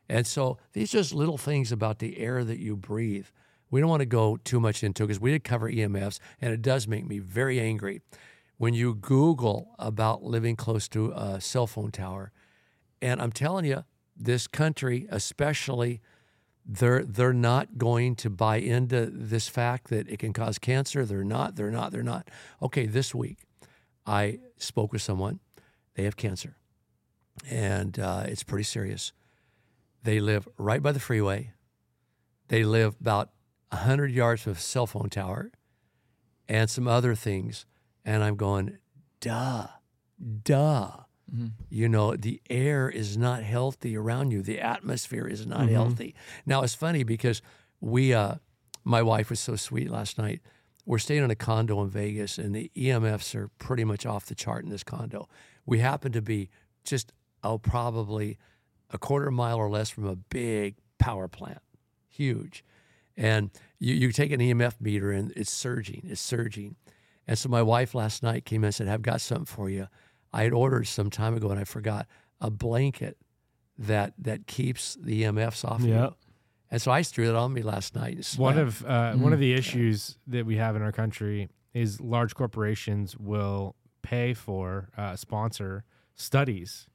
And 0.08 0.26
so 0.26 0.58
these 0.72 0.90
just 0.90 1.12
little 1.14 1.38
things 1.38 1.72
about 1.72 1.98
the 1.98 2.18
air 2.18 2.44
that 2.44 2.58
you 2.58 2.76
breathe. 2.76 3.26
We 3.70 3.80
don't 3.80 3.90
want 3.90 4.00
to 4.00 4.06
go 4.06 4.36
too 4.36 4.60
much 4.60 4.84
into 4.84 5.04
because 5.04 5.20
we 5.20 5.32
did 5.32 5.44
cover 5.44 5.70
EMFs, 5.70 6.18
and 6.40 6.52
it 6.52 6.62
does 6.62 6.86
make 6.86 7.06
me 7.06 7.18
very 7.18 7.58
angry 7.60 8.02
when 8.56 8.74
you 8.74 8.94
Google 8.94 9.74
about 9.78 10.22
living 10.22 10.56
close 10.56 10.88
to 10.88 11.12
a 11.12 11.40
cell 11.40 11.66
phone 11.66 11.90
tower. 11.90 12.30
And 13.02 13.20
I'm 13.20 13.32
telling 13.32 13.64
you, 13.64 13.84
this 14.16 14.46
country, 14.46 15.06
especially, 15.10 16.00
they're 16.64 17.04
they're 17.04 17.32
not 17.32 17.76
going 17.76 18.16
to 18.16 18.30
buy 18.30 18.56
into 18.56 19.06
this 19.06 19.48
fact 19.48 19.88
that 19.88 20.08
it 20.08 20.18
can 20.18 20.32
cause 20.32 20.58
cancer. 20.58 21.04
They're 21.04 21.24
not. 21.24 21.56
They're 21.56 21.70
not. 21.70 21.92
They're 21.92 22.02
not. 22.02 22.28
Okay, 22.62 22.86
this 22.86 23.14
week, 23.14 23.38
I 24.06 24.38
spoke 24.56 24.92
with 24.92 25.02
someone. 25.02 25.40
They 25.94 26.04
have 26.04 26.16
cancer, 26.16 26.56
and 27.50 27.98
uh, 27.98 28.24
it's 28.26 28.42
pretty 28.42 28.64
serious. 28.64 29.12
They 30.02 30.20
live 30.20 30.48
right 30.56 30.82
by 30.82 30.92
the 30.92 31.00
freeway. 31.00 31.52
They 32.48 32.64
live 32.64 32.96
about 33.00 33.30
100 33.74 34.10
yards 34.10 34.42
from 34.42 34.52
a 34.52 34.56
cell 34.56 34.86
phone 34.86 35.10
tower 35.10 35.50
and 36.48 36.68
some 36.70 36.88
other 36.88 37.14
things. 37.14 37.66
And 38.04 38.22
I'm 38.22 38.36
going, 38.36 38.78
duh, 39.20 39.66
duh. 40.42 40.90
You 41.70 41.88
know, 41.88 42.14
the 42.16 42.40
air 42.50 42.88
is 42.88 43.16
not 43.16 43.42
healthy 43.42 43.96
around 43.96 44.30
you. 44.30 44.42
The 44.42 44.60
atmosphere 44.60 45.26
is 45.26 45.46
not 45.46 45.68
healthy. 45.70 46.14
Now, 46.46 46.62
it's 46.62 46.74
funny 46.74 47.02
because 47.02 47.40
we, 47.80 48.12
uh, 48.12 48.36
my 48.84 49.02
wife 49.02 49.30
was 49.30 49.40
so 49.40 49.56
sweet 49.56 49.90
last 49.90 50.18
night. 50.18 50.40
We're 50.86 50.98
staying 50.98 51.24
in 51.24 51.30
a 51.30 51.34
condo 51.34 51.80
in 51.82 51.88
Vegas, 51.88 52.36
and 52.36 52.54
the 52.54 52.70
EMFs 52.76 53.34
are 53.34 53.48
pretty 53.58 53.84
much 53.84 54.04
off 54.04 54.26
the 54.26 54.34
chart 54.34 54.64
in 54.64 54.70
this 54.70 54.84
condo. 54.84 55.28
We 55.64 55.78
happen 55.78 56.12
to 56.12 56.20
be 56.20 56.50
just, 56.84 57.12
oh, 57.42 57.56
probably 57.56 58.36
a 58.90 58.98
quarter 58.98 59.30
mile 59.30 59.56
or 59.56 59.70
less 59.70 59.88
from 59.88 60.04
a 60.06 60.16
big 60.16 60.76
power 60.98 61.26
plant, 61.26 61.62
huge. 62.06 62.62
And 63.16 63.50
you, 63.78 63.94
you 63.94 64.12
take 64.12 64.32
an 64.32 64.40
EMF 64.40 64.80
meter 64.80 65.10
and 65.12 65.32
it's 65.36 65.52
surging, 65.52 66.02
it's 66.08 66.20
surging. 66.20 66.76
And 67.26 67.38
so 67.38 67.48
my 67.48 67.62
wife 67.62 67.94
last 67.94 68.22
night 68.22 68.44
came 68.44 68.62
in 68.62 68.66
and 68.66 68.74
said, 68.74 68.88
I've 68.88 69.02
got 69.02 69.20
something 69.20 69.46
for 69.46 69.70
you. 69.70 69.88
I 70.32 70.42
had 70.42 70.52
ordered 70.52 70.86
some 70.86 71.10
time 71.10 71.34
ago 71.34 71.50
and 71.50 71.60
I 71.60 71.64
forgot 71.64 72.06
a 72.40 72.50
blanket 72.50 73.16
that 73.78 74.14
that 74.18 74.46
keeps 74.46 74.94
the 74.96 75.22
EMFs 75.22 75.64
off 75.64 75.80
Yeah. 75.80 76.02
you. 76.06 76.14
And 76.70 76.82
so 76.82 76.90
I 76.90 77.02
threw 77.04 77.28
it 77.28 77.36
on 77.36 77.52
me 77.52 77.62
last 77.62 77.94
night. 77.94 78.16
and 78.16 78.26
one 78.36 78.58
of 78.58 78.84
uh, 78.84 79.14
one 79.14 79.32
of 79.32 79.38
the 79.38 79.52
issues 79.54 80.18
that 80.26 80.44
we 80.44 80.56
have 80.56 80.74
in 80.76 80.82
our 80.82 80.92
country 80.92 81.48
is 81.72 82.00
large 82.00 82.34
corporations 82.34 83.16
will 83.16 83.74
pay 84.02 84.34
for 84.34 84.90
uh, 84.96 85.14
sponsor 85.16 85.84
studies 86.16 86.88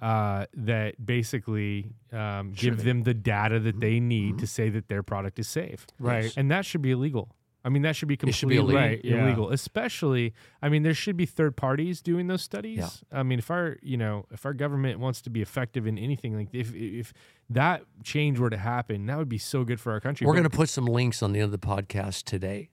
uh, 0.00 0.46
that 0.54 1.04
basically 1.04 1.92
um, 2.12 2.52
give 2.52 2.84
them 2.84 3.02
the 3.02 3.14
data 3.14 3.60
that 3.60 3.80
they 3.80 4.00
need 4.00 4.38
to 4.38 4.46
say 4.46 4.68
that 4.70 4.88
their 4.88 5.02
product 5.02 5.38
is 5.38 5.48
safe. 5.48 5.86
Right. 5.98 6.32
And 6.36 6.50
that 6.50 6.64
should 6.64 6.82
be 6.82 6.90
illegal. 6.90 7.34
I 7.62 7.68
mean, 7.68 7.82
that 7.82 7.94
should 7.94 8.08
be 8.08 8.14
It 8.14 8.34
should 8.34 8.48
be 8.48 8.56
illegal. 8.56 8.80
right, 8.80 9.04
Yeah. 9.04 9.24
illegal. 9.26 9.50
Especially, 9.50 10.32
I 10.62 10.70
mean, 10.70 10.82
there 10.82 10.94
should 10.94 11.18
be 11.18 11.26
third 11.26 11.56
parties 11.56 12.00
doing 12.00 12.26
those 12.26 12.40
studies. 12.40 12.78
Yeah. 12.78 13.18
I 13.18 13.22
mean, 13.22 13.38
if 13.38 13.50
our, 13.50 13.76
you 13.82 13.98
know, 13.98 14.24
if 14.30 14.46
our 14.46 14.54
government 14.54 14.98
wants 14.98 15.20
to 15.22 15.30
be 15.30 15.42
effective 15.42 15.86
in 15.86 15.98
anything, 15.98 16.34
like 16.34 16.48
if 16.54 16.74
if 16.74 17.12
that 17.50 17.82
change 18.02 18.38
were 18.38 18.48
to 18.48 18.56
happen, 18.56 19.04
that 19.06 19.18
would 19.18 19.28
be 19.28 19.36
so 19.36 19.64
good 19.64 19.78
for 19.78 19.92
our 19.92 20.00
country. 20.00 20.26
We're 20.26 20.32
going 20.32 20.44
to 20.44 20.48
put 20.50 20.70
some 20.70 20.86
links 20.86 21.22
on 21.22 21.32
the 21.32 21.40
end 21.40 21.52
of 21.52 21.60
the 21.60 21.66
podcast 21.66 22.24
today. 22.24 22.70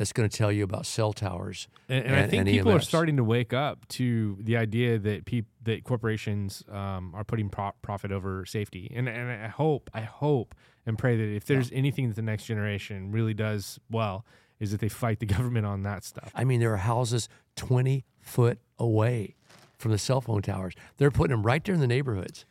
That's 0.00 0.14
going 0.14 0.26
to 0.26 0.34
tell 0.34 0.50
you 0.50 0.64
about 0.64 0.86
cell 0.86 1.12
towers. 1.12 1.68
And, 1.86 2.06
and 2.06 2.16
I 2.16 2.26
think 2.26 2.40
and 2.40 2.48
people 2.48 2.72
are 2.72 2.80
starting 2.80 3.18
to 3.18 3.22
wake 3.22 3.52
up 3.52 3.86
to 3.88 4.38
the 4.40 4.56
idea 4.56 4.98
that 4.98 5.26
peop, 5.26 5.44
that 5.64 5.84
corporations 5.84 6.64
um, 6.72 7.12
are 7.14 7.22
putting 7.22 7.50
pro- 7.50 7.72
profit 7.82 8.10
over 8.10 8.46
safety. 8.46 8.90
And 8.96 9.10
and 9.10 9.30
I 9.30 9.48
hope, 9.48 9.90
I 9.92 10.00
hope, 10.00 10.54
and 10.86 10.96
pray 10.96 11.18
that 11.18 11.36
if 11.36 11.44
there's 11.44 11.70
anything 11.70 12.08
that 12.08 12.14
the 12.16 12.22
next 12.22 12.46
generation 12.46 13.12
really 13.12 13.34
does 13.34 13.78
well, 13.90 14.24
is 14.58 14.70
that 14.70 14.80
they 14.80 14.88
fight 14.88 15.18
the 15.18 15.26
government 15.36 15.66
on 15.66 15.82
that 15.82 16.02
stuff. 16.02 16.32
I 16.34 16.44
mean, 16.44 16.60
there 16.60 16.72
are 16.72 16.78
houses 16.78 17.28
20 17.56 18.06
foot 18.22 18.58
away 18.78 19.34
from 19.76 19.90
the 19.90 19.98
cell 19.98 20.22
phone 20.22 20.40
towers. 20.40 20.72
They're 20.96 21.10
putting 21.10 21.36
them 21.36 21.44
right 21.44 21.62
there 21.62 21.74
in 21.74 21.80
the 21.82 21.86
neighborhoods. 21.86 22.46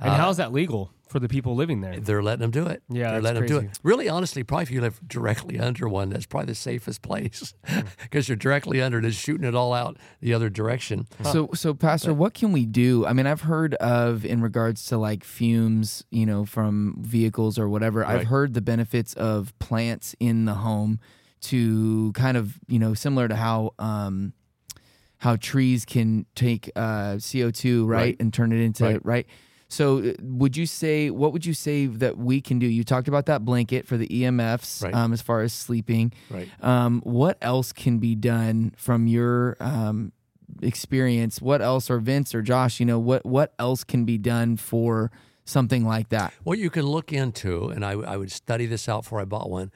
And 0.00 0.10
how 0.10 0.30
is 0.30 0.36
that 0.36 0.52
legal 0.52 0.92
for 1.08 1.18
the 1.18 1.28
people 1.28 1.54
living 1.56 1.80
there? 1.80 1.98
They're 1.98 2.22
letting 2.22 2.42
them 2.42 2.50
do 2.50 2.66
it. 2.66 2.82
Yeah, 2.88 3.12
they're 3.12 3.20
that's 3.20 3.24
letting 3.24 3.46
them 3.48 3.60
do 3.62 3.66
it. 3.66 3.78
Really, 3.82 4.08
honestly, 4.08 4.44
probably 4.44 4.62
if 4.64 4.70
you 4.70 4.80
live 4.80 5.00
directly 5.08 5.58
under 5.58 5.88
one, 5.88 6.10
that's 6.10 6.26
probably 6.26 6.46
the 6.46 6.54
safest 6.54 7.02
place 7.02 7.54
because 8.02 8.28
you're 8.28 8.36
directly 8.36 8.80
under 8.80 8.98
it, 8.98 9.04
it's 9.04 9.16
shooting 9.16 9.46
it 9.46 9.54
all 9.54 9.72
out 9.72 9.96
the 10.20 10.34
other 10.34 10.48
direction. 10.50 11.06
So, 11.24 11.50
so 11.54 11.74
Pastor, 11.74 12.12
what 12.14 12.34
can 12.34 12.52
we 12.52 12.64
do? 12.66 13.06
I 13.06 13.12
mean, 13.12 13.26
I've 13.26 13.40
heard 13.40 13.74
of 13.76 14.24
in 14.24 14.40
regards 14.42 14.84
to 14.86 14.98
like 14.98 15.24
fumes, 15.24 16.04
you 16.10 16.26
know, 16.26 16.44
from 16.44 16.96
vehicles 17.00 17.58
or 17.58 17.68
whatever. 17.68 18.00
Right. 18.00 18.20
I've 18.20 18.26
heard 18.26 18.54
the 18.54 18.60
benefits 18.62 19.14
of 19.14 19.58
plants 19.58 20.14
in 20.20 20.44
the 20.44 20.54
home 20.54 21.00
to 21.40 22.12
kind 22.12 22.36
of, 22.36 22.58
you 22.68 22.78
know, 22.78 22.94
similar 22.94 23.28
to 23.28 23.34
how 23.36 23.72
um, 23.78 24.32
how 25.18 25.36
trees 25.36 25.84
can 25.84 26.26
take 26.34 26.70
uh, 26.76 27.18
CO 27.18 27.50
two 27.50 27.86
right, 27.86 27.98
Right. 28.00 28.16
and 28.20 28.32
turn 28.32 28.52
it 28.52 28.60
into 28.60 28.84
Right. 28.84 29.04
right. 29.04 29.26
So, 29.70 29.98
uh, 29.98 30.12
would 30.22 30.56
you 30.56 30.64
say 30.64 31.10
what 31.10 31.32
would 31.34 31.44
you 31.44 31.52
say 31.54 31.86
that 31.86 32.16
we 32.16 32.40
can 32.40 32.58
do? 32.58 32.66
You 32.66 32.84
talked 32.84 33.06
about 33.08 33.26
that 33.26 33.44
blanket 33.44 33.86
for 33.86 33.96
the 33.98 34.08
EMFs 34.08 34.82
Right. 34.82 34.94
um, 34.94 35.12
as 35.12 35.20
far 35.20 35.42
as 35.42 35.52
sleeping. 35.52 36.12
Right. 36.30 36.48
Um, 36.62 37.00
what 37.04 37.36
else 37.42 37.72
can 37.72 37.98
be 37.98 38.14
done 38.14 38.72
from 38.78 39.06
your 39.06 39.56
um, 39.60 40.12
experience? 40.62 41.40
What 41.42 41.60
else, 41.62 41.90
or 41.90 41.98
Vince 41.98 42.34
or 42.34 42.42
Josh? 42.42 42.80
You 42.80 42.86
know, 42.86 42.98
what 42.98 43.24
what 43.26 43.52
else 43.58 43.84
can 43.84 44.04
be 44.04 44.18
done 44.18 44.56
for 44.56 45.10
something 45.44 45.84
like 45.84 46.08
that? 46.10 46.32
What 46.44 46.58
you 46.58 46.70
can 46.70 46.86
look 46.86 47.12
into, 47.12 47.68
and 47.68 47.84
I, 47.84 47.92
I 47.92 48.16
would 48.16 48.32
study 48.32 48.66
this 48.66 48.88
out 48.88 49.02
before 49.02 49.20
I 49.20 49.24
bought 49.24 49.50
one, 49.50 49.70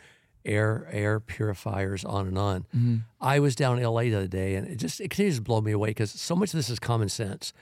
air 0.44 0.88
air 0.90 1.20
purifiers, 1.20 2.04
on 2.04 2.26
and 2.28 2.38
on. 2.38 3.04
I 3.20 3.40
was 3.40 3.54
down 3.54 3.78
in 3.78 3.84
LA 3.84 4.02
the 4.04 4.14
other 4.14 4.26
day, 4.26 4.54
and 4.54 4.66
it 4.66 4.76
just 4.76 5.00
it 5.00 5.10
continues 5.10 5.36
to 5.36 5.42
blow 5.42 5.60
me 5.60 5.72
away 5.72 5.90
because 5.90 6.10
so 6.10 6.34
much 6.34 6.50
of 6.54 6.58
this 6.58 6.70
is 6.70 6.78
common 6.78 7.08
sense. 7.08 7.52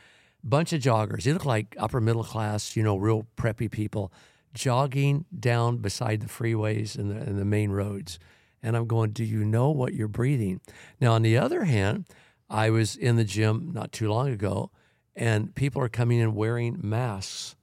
Bunch 0.43 0.73
of 0.73 0.81
joggers, 0.81 1.25
they 1.25 1.33
look 1.33 1.45
like 1.45 1.77
upper 1.79 2.01
middle 2.01 2.25
class, 2.25 2.77
you 2.77 2.83
know, 2.83 2.97
real 2.97 3.27
preppy 3.37 3.71
people, 3.71 4.13
jogging 4.55 5.27
down 5.39 5.79
beside 5.79 6.21
the 6.21 6.27
freeways 6.27 6.99
and 6.99 7.11
the, 7.11 7.17
and 7.17 7.39
the 7.39 7.45
main 7.45 7.71
roads. 7.71 8.19
And 8.63 8.77
I'm 8.77 8.87
going, 8.87 9.11
do 9.11 9.25
you 9.25 9.45
know 9.45 9.71
what 9.71 9.95
you're 9.95 10.09
breathing? 10.09 10.61
Now, 11.01 11.13
on 11.13 11.23
the 11.23 11.37
other 11.37 11.65
hand, 11.65 12.07
I 12.49 12.71
was 12.71 12.97
in 12.97 13.17
the 13.17 13.25
gym 13.25 13.71
not 13.73 13.93
too 13.93 14.11
long 14.11 14.29
ago, 14.29 14.71
and 15.15 15.55
people 15.55 15.83
are 15.83 15.89
coming 15.89 16.19
in 16.19 16.35
wearing 16.35 16.79
masks 16.83 17.57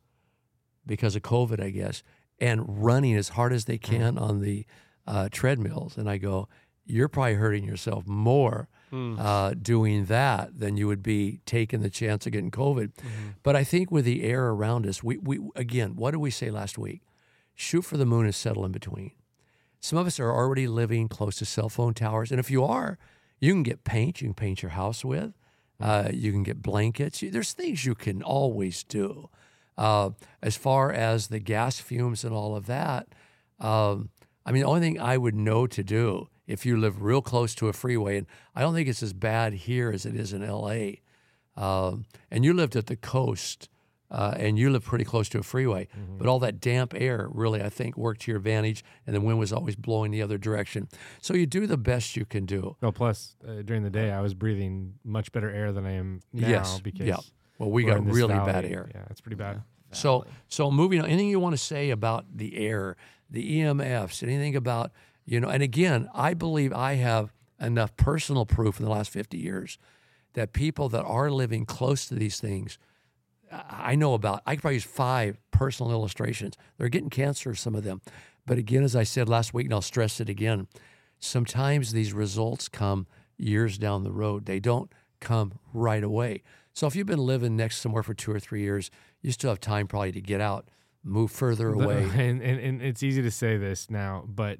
because 0.85 1.15
of 1.15 1.23
COVID, 1.23 1.61
I 1.61 1.71
guess, 1.71 2.03
and 2.39 2.83
running 2.83 3.15
as 3.15 3.29
hard 3.29 3.53
as 3.53 3.65
they 3.65 3.77
can 3.77 4.17
on 4.17 4.41
the 4.41 4.65
uh, 5.05 5.29
treadmills. 5.31 5.97
And 5.97 6.09
I 6.09 6.17
go, 6.17 6.47
you're 6.85 7.09
probably 7.09 7.33
hurting 7.33 7.65
yourself 7.65 8.07
more 8.07 8.69
uh, 8.93 9.53
doing 9.53 10.05
that 10.05 10.59
than 10.59 10.77
you 10.77 10.87
would 10.87 11.03
be 11.03 11.39
taking 11.45 11.81
the 11.81 11.89
chance 11.89 12.25
of 12.25 12.31
getting 12.31 12.51
COVID. 12.51 12.91
But 13.43 13.55
I 13.55 13.63
think 13.63 13.91
with 13.91 14.05
the 14.05 14.23
air 14.23 14.47
around 14.47 14.85
us, 14.87 15.03
we, 15.03 15.17
we 15.17 15.39
again, 15.55 15.95
what 15.95 16.11
did 16.11 16.17
we 16.17 16.31
say 16.31 16.49
last 16.49 16.77
week? 16.77 17.01
Shoot 17.55 17.83
for 17.83 17.97
the 17.97 18.05
moon 18.05 18.25
and 18.25 18.35
settle 18.35 18.65
in 18.65 18.71
between. 18.71 19.11
Some 19.79 19.97
of 19.97 20.07
us 20.07 20.19
are 20.19 20.31
already 20.31 20.67
living 20.67 21.07
close 21.07 21.35
to 21.37 21.45
cell 21.45 21.69
phone 21.69 21.93
towers, 21.93 22.31
and 22.31 22.39
if 22.39 22.49
you 22.49 22.63
are, 22.63 22.97
you 23.39 23.53
can 23.53 23.63
get 23.63 23.83
paint. 23.83 24.21
You 24.21 24.27
can 24.29 24.33
paint 24.33 24.61
your 24.61 24.71
house 24.71 25.03
with. 25.05 25.33
Uh, 25.79 26.09
you 26.11 26.31
can 26.31 26.43
get 26.43 26.61
blankets. 26.61 27.21
There's 27.21 27.53
things 27.53 27.85
you 27.85 27.93
can 27.93 28.23
always 28.23 28.83
do. 28.83 29.29
Uh, 29.77 30.11
as 30.41 30.57
far 30.57 30.91
as 30.91 31.27
the 31.27 31.39
gas 31.39 31.79
fumes 31.79 32.23
and 32.23 32.33
all 32.33 32.55
of 32.55 32.65
that, 32.65 33.07
um, 33.59 34.09
I 34.45 34.51
mean, 34.51 34.63
the 34.63 34.67
only 34.67 34.81
thing 34.81 34.99
I 34.99 35.17
would 35.17 35.35
know 35.35 35.67
to 35.67 35.83
do 35.83 36.29
if 36.47 36.65
you 36.65 36.77
live 36.77 37.01
real 37.01 37.21
close 37.21 37.53
to 37.55 37.67
a 37.67 37.73
freeway, 37.73 38.17
and 38.17 38.27
I 38.55 38.61
don't 38.61 38.73
think 38.73 38.87
it's 38.87 39.03
as 39.03 39.13
bad 39.13 39.53
here 39.53 39.91
as 39.91 40.05
it 40.05 40.15
is 40.15 40.33
in 40.33 40.47
LA, 40.47 40.97
um, 41.55 42.05
and 42.31 42.45
you 42.45 42.53
lived 42.53 42.75
at 42.75 42.87
the 42.87 42.95
coast 42.95 43.69
uh, 44.09 44.33
and 44.37 44.57
you 44.57 44.69
live 44.69 44.85
pretty 44.85 45.03
close 45.03 45.27
to 45.27 45.39
a 45.39 45.43
freeway, 45.43 45.87
but 46.17 46.27
all 46.27 46.39
that 46.39 46.61
damp 46.61 46.93
air 46.95 47.27
really, 47.29 47.61
I 47.61 47.67
think, 47.69 47.97
worked 47.97 48.21
to 48.21 48.31
your 48.31 48.37
advantage, 48.37 48.83
and 49.05 49.13
the 49.15 49.19
wind 49.19 49.37
was 49.37 49.51
always 49.51 49.75
blowing 49.75 50.11
the 50.11 50.21
other 50.21 50.37
direction. 50.37 50.87
So 51.19 51.33
you 51.33 51.45
do 51.45 51.67
the 51.67 51.77
best 51.77 52.15
you 52.15 52.23
can 52.23 52.45
do. 52.45 52.77
No, 52.81 52.91
plus 52.93 53.35
uh, 53.45 53.63
during 53.63 53.83
the 53.83 53.89
day, 53.89 54.11
I 54.11 54.21
was 54.21 54.33
breathing 54.33 54.93
much 55.03 55.31
better 55.33 55.49
air 55.51 55.73
than 55.73 55.85
I 55.85 55.91
am 55.93 56.21
now 56.31 56.47
Yes, 56.47 56.79
because 56.79 57.05
yeah. 57.05 57.17
Well, 57.59 57.69
we 57.69 57.83
got 57.83 58.05
really 58.05 58.33
valley. 58.33 58.51
bad 58.51 58.65
air. 58.65 58.89
Yeah, 58.93 59.01
it's 59.09 59.19
pretty 59.19 59.35
bad. 59.35 59.63
So, 59.91 60.25
so 60.47 60.69
moving 60.69 60.99
on. 60.99 61.07
Anything 61.07 61.29
you 61.29 61.39
want 61.39 61.53
to 61.53 61.57
say 61.57 61.89
about 61.89 62.25
the 62.33 62.57
air, 62.57 62.95
the 63.29 63.59
EMFs, 63.59 64.21
anything 64.23 64.55
about 64.55 64.91
you 65.27 65.39
know? 65.39 65.49
And 65.49 65.61
again, 65.61 66.09
I 66.15 66.33
believe 66.33 66.73
I 66.73 66.93
have 66.95 67.31
enough 67.61 67.95
personal 67.97 68.45
proof 68.47 68.79
in 68.79 68.85
the 68.85 68.91
last 68.91 69.11
fifty 69.11 69.37
years 69.37 69.77
that 70.33 70.53
people 70.53 70.89
that 70.89 71.03
are 71.03 71.29
living 71.29 71.65
close 71.65 72.07
to 72.07 72.15
these 72.15 72.39
things, 72.39 72.79
I 73.51 73.95
know 73.95 74.13
about. 74.13 74.41
I 74.45 74.55
could 74.55 74.61
probably 74.61 74.75
use 74.75 74.83
five 74.83 75.37
personal 75.51 75.91
illustrations. 75.91 76.55
They're 76.77 76.89
getting 76.89 77.09
cancer, 77.09 77.53
some 77.55 77.75
of 77.75 77.83
them. 77.83 78.01
But 78.45 78.57
again, 78.57 78.83
as 78.83 78.95
I 78.95 79.03
said 79.03 79.27
last 79.29 79.53
week, 79.53 79.65
and 79.65 79.73
I'll 79.73 79.81
stress 79.81 80.19
it 80.19 80.29
again, 80.29 80.67
sometimes 81.19 81.91
these 81.91 82.13
results 82.13 82.69
come 82.69 83.07
years 83.37 83.77
down 83.77 84.03
the 84.03 84.11
road. 84.11 84.45
They 84.45 84.59
don't 84.59 84.91
come 85.19 85.53
right 85.73 86.03
away. 86.03 86.43
So 86.73 86.85
if 86.87 86.95
you've 86.95 87.07
been 87.07 87.25
living 87.25 87.55
next 87.55 87.77
somewhere 87.77 88.03
for 88.03 88.13
two 88.13 88.31
or 88.31 88.39
three 88.39 88.61
years, 88.61 88.91
you 89.21 89.31
still 89.31 89.49
have 89.49 89.59
time 89.59 89.87
probably 89.87 90.11
to 90.11 90.21
get 90.21 90.41
out, 90.41 90.69
move 91.03 91.31
further 91.31 91.71
The- 91.71 91.79
away. 91.83 92.03
and, 92.15 92.41
and 92.41 92.59
and 92.59 92.81
it's 92.81 93.01
easy 93.01 93.21
to 93.23 93.31
say 93.31 93.57
this 93.57 93.89
now, 93.89 94.23
but 94.27 94.59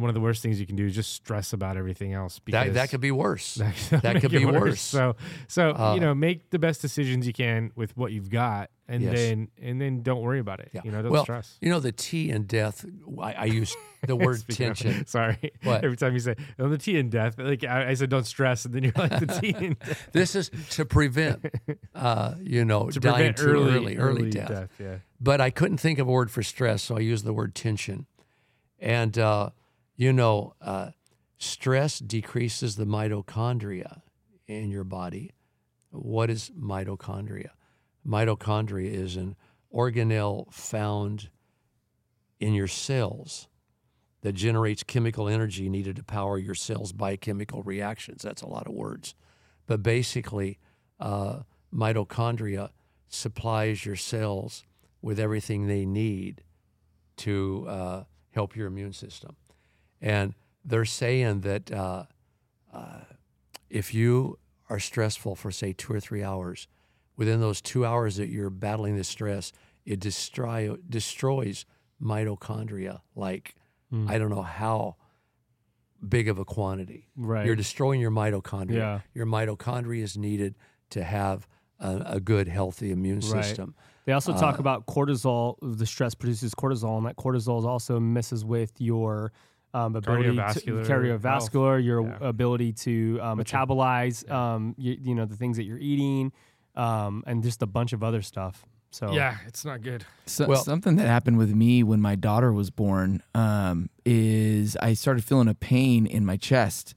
one 0.00 0.10
of 0.10 0.14
the 0.14 0.20
worst 0.20 0.42
things 0.42 0.58
you 0.60 0.66
can 0.66 0.76
do 0.76 0.86
is 0.86 0.94
just 0.94 1.12
stress 1.12 1.52
about 1.52 1.76
everything 1.76 2.12
else. 2.12 2.38
Because 2.38 2.66
That, 2.66 2.74
that 2.74 2.90
could 2.90 3.00
be 3.00 3.10
worse. 3.10 3.54
that, 3.56 4.02
that 4.02 4.20
could 4.20 4.30
be 4.32 4.44
worse. 4.44 4.80
So 4.80 5.16
so 5.48 5.70
Uh, 5.70 5.94
you 5.94 6.00
know, 6.00 6.14
make 6.14 6.50
the 6.50 6.58
best 6.58 6.82
decisions 6.82 7.26
you 7.26 7.32
can 7.32 7.70
with 7.76 7.96
what 7.96 8.12
you've 8.12 8.30
got, 8.30 8.70
and 8.88 9.02
Yes. 9.02 9.14
then 9.14 9.48
and 9.62 9.80
then 9.80 10.02
don't 10.02 10.20
worry 10.20 10.40
about 10.40 10.60
it. 10.60 10.70
Yeah. 10.72 10.82
You 10.84 10.90
know, 10.90 11.02
don't 11.02 11.12
well, 11.12 11.22
stress. 11.24 11.56
you 11.60 11.70
know 11.70 11.80
the 11.80 11.92
T 11.92 12.30
in 12.30 12.44
death. 12.44 12.84
I, 13.20 13.32
I 13.34 13.44
use 13.46 13.74
the 14.06 14.16
word 14.16 14.40
Speaking 14.40 14.70
of- 14.70 14.78
tension. 14.78 15.06
sorry. 15.16 15.52
What? 15.62 15.84
Every 15.84 15.96
time 15.96 16.12
you 16.12 16.20
say 16.20 16.34
on 16.58 16.70
the 16.70 16.78
T 16.78 16.98
in 16.98 17.08
death, 17.10 17.38
like 17.38 17.64
I, 17.64 17.90
I 17.90 17.94
said, 17.94 18.10
don't 18.10 18.26
stress, 18.26 18.64
and 18.64 18.74
then 18.74 18.82
you're 18.84 18.92
like 18.96 19.18
the 19.20 19.26
T 19.40 19.54
in 19.58 19.76
death. 19.84 20.08
This 20.12 20.34
is 20.34 20.50
to 20.70 20.84
prevent, 20.84 21.46
uh, 21.94 22.34
you 22.42 22.64
know, 22.64 22.90
to 22.90 23.00
dying 23.00 23.14
prevent 23.16 23.36
too 23.38 23.44
early, 23.48 23.96
early, 23.96 23.96
early, 23.96 24.30
death. 24.30 24.70
Yeah. 24.78 24.96
But 25.20 25.40
I 25.40 25.50
couldn't 25.50 25.78
think 25.78 25.98
of 25.98 26.06
a 26.08 26.10
word 26.10 26.30
for 26.30 26.42
stress, 26.42 26.82
so 26.82 26.96
I 26.96 27.00
used 27.00 27.24
the 27.24 27.32
word 27.32 27.54
tension. 27.54 28.06
And 28.80 29.16
uh, 29.18 29.50
you 29.96 30.12
know, 30.12 30.54
uh, 30.60 30.90
stress 31.38 31.98
decreases 31.98 32.76
the 32.76 32.84
mitochondria 32.84 34.02
in 34.46 34.70
your 34.70 34.84
body. 34.84 35.32
What 35.90 36.30
is 36.30 36.50
mitochondria? 36.50 37.50
Mitochondria 38.06 38.92
is 38.92 39.16
an 39.16 39.36
organelle 39.72 40.52
found 40.52 41.30
in 42.40 42.54
your 42.54 42.68
cells 42.68 43.48
that 44.22 44.32
generates 44.32 44.82
chemical 44.82 45.28
energy 45.28 45.68
needed 45.68 45.96
to 45.96 46.02
power 46.02 46.38
your 46.38 46.54
cells' 46.54 46.92
biochemical 46.92 47.62
reactions. 47.62 48.22
That's 48.22 48.42
a 48.42 48.48
lot 48.48 48.66
of 48.66 48.72
words. 48.72 49.14
But 49.66 49.82
basically, 49.82 50.58
uh, 50.98 51.40
mitochondria 51.72 52.70
supplies 53.08 53.84
your 53.84 53.96
cells 53.96 54.64
with 55.02 55.20
everything 55.20 55.66
they 55.66 55.84
need 55.84 56.42
to 57.18 57.66
uh, 57.68 58.04
help 58.30 58.56
your 58.56 58.66
immune 58.66 58.92
system. 58.92 59.36
And 60.04 60.34
they're 60.64 60.84
saying 60.84 61.40
that 61.40 61.72
uh, 61.72 62.04
uh, 62.72 63.00
if 63.70 63.94
you 63.94 64.38
are 64.68 64.78
stressful 64.78 65.34
for, 65.34 65.50
say, 65.50 65.72
two 65.72 65.92
or 65.94 66.00
three 66.00 66.22
hours, 66.22 66.68
within 67.16 67.40
those 67.40 67.60
two 67.62 67.86
hours 67.86 68.16
that 68.16 68.28
you're 68.28 68.50
battling 68.50 68.96
this 68.96 69.08
stress, 69.08 69.50
it 69.86 70.00
destroy, 70.00 70.76
destroys 70.88 71.64
mitochondria 72.02 73.00
like 73.14 73.54
I 74.08 74.18
don't 74.18 74.30
know 74.30 74.42
how 74.42 74.96
big 76.06 76.28
of 76.28 76.40
a 76.40 76.44
quantity. 76.44 77.08
Right. 77.16 77.46
You're 77.46 77.54
destroying 77.54 78.00
your 78.00 78.10
mitochondria. 78.10 78.74
Yeah. 78.74 79.00
Your 79.14 79.26
mitochondria 79.26 80.02
is 80.02 80.16
needed 80.18 80.56
to 80.90 81.04
have 81.04 81.46
a, 81.78 82.02
a 82.04 82.20
good, 82.20 82.48
healthy 82.48 82.90
immune 82.90 83.20
Right. 83.20 83.44
system. 83.44 83.76
They 84.04 84.12
also 84.12 84.32
Uh, 84.32 84.40
talk 84.40 84.58
about 84.58 84.86
cortisol. 84.86 85.56
The 85.62 85.86
stress 85.86 86.14
produces 86.16 86.56
cortisol, 86.56 86.96
and 86.98 87.06
that 87.06 87.14
cortisol 87.14 87.64
also 87.64 88.00
messes 88.00 88.44
with 88.44 88.72
your 88.80 89.32
um, 89.74 89.96
ability 89.96 90.30
Cardiovascular 90.30 90.86
to 90.86 90.92
cardiovascular, 90.92 91.84
your 91.84 92.02
Yeah. 92.06 92.16
ability 92.28 92.72
to 92.72 93.18
um, 93.20 93.38
Which 93.38 93.52
are- 93.52 93.66
metabolize, 93.66 94.30
um, 94.30 94.74
you, 94.78 94.96
you 95.00 95.14
know, 95.14 95.26
the 95.26 95.36
things 95.36 95.56
that 95.58 95.64
you're 95.64 95.78
eating, 95.78 96.32
um, 96.76 97.22
and 97.26 97.42
just 97.42 97.60
a 97.62 97.66
bunch 97.66 97.92
of 97.92 98.02
other 98.02 98.22
stuff. 98.22 98.64
So 98.90 99.12
Yeah, 99.12 99.36
it's 99.46 99.64
not 99.64 99.82
good. 99.82 100.04
So, 100.26 100.46
Well- 100.46 100.62
something 100.62 100.94
that 100.96 101.08
happened 101.08 101.36
with 101.38 101.52
me 101.52 101.82
when 101.82 102.00
my 102.00 102.14
daughter 102.14 102.52
was 102.52 102.70
born 102.70 103.22
um, 103.34 103.90
is 104.06 104.76
I 104.80 104.94
started 104.94 105.24
feeling 105.24 105.48
a 105.48 105.54
pain 105.54 106.06
in 106.06 106.24
my 106.24 106.36
chest, 106.36 106.94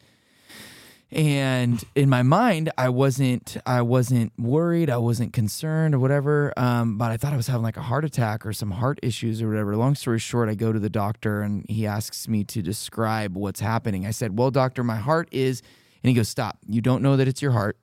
and 1.09 1.81
in 1.95 2.09
my 2.09 2.21
mind, 2.21 2.69
I 2.77 2.89
wasn't 2.89 3.55
I 3.65 3.81
wasn't 3.81 4.33
worried, 4.37 4.89
I 4.89 4.97
wasn't 4.97 5.31
concerned 5.31 5.95
or 5.95 5.99
whatever. 5.99 6.53
Um, 6.57 6.97
but 6.97 7.11
I 7.11 7.17
thought 7.17 7.31
I 7.31 7.37
was 7.37 7.47
having 7.47 7.63
like 7.63 7.77
a 7.77 7.81
heart 7.81 8.03
attack 8.03 8.45
or 8.45 8.51
some 8.51 8.71
heart 8.71 8.99
issues 9.01 9.41
or 9.41 9.47
whatever. 9.47 9.77
Long 9.77 9.95
story 9.95 10.19
short, 10.19 10.49
I 10.49 10.55
go 10.55 10.73
to 10.73 10.79
the 10.79 10.89
doctor 10.89 11.41
and 11.41 11.65
he 11.69 11.87
asks 11.87 12.27
me 12.27 12.43
to 12.45 12.61
describe 12.61 13.37
what's 13.37 13.61
happening. 13.61 14.05
I 14.05 14.11
said, 14.11 14.37
"Well, 14.37 14.51
doctor, 14.51 14.83
my 14.83 14.97
heart 14.97 15.29
is," 15.31 15.61
and 16.03 16.09
he 16.09 16.13
goes, 16.13 16.27
"Stop! 16.27 16.57
You 16.67 16.81
don't 16.81 17.01
know 17.01 17.15
that 17.15 17.27
it's 17.27 17.41
your 17.41 17.51
heart. 17.51 17.77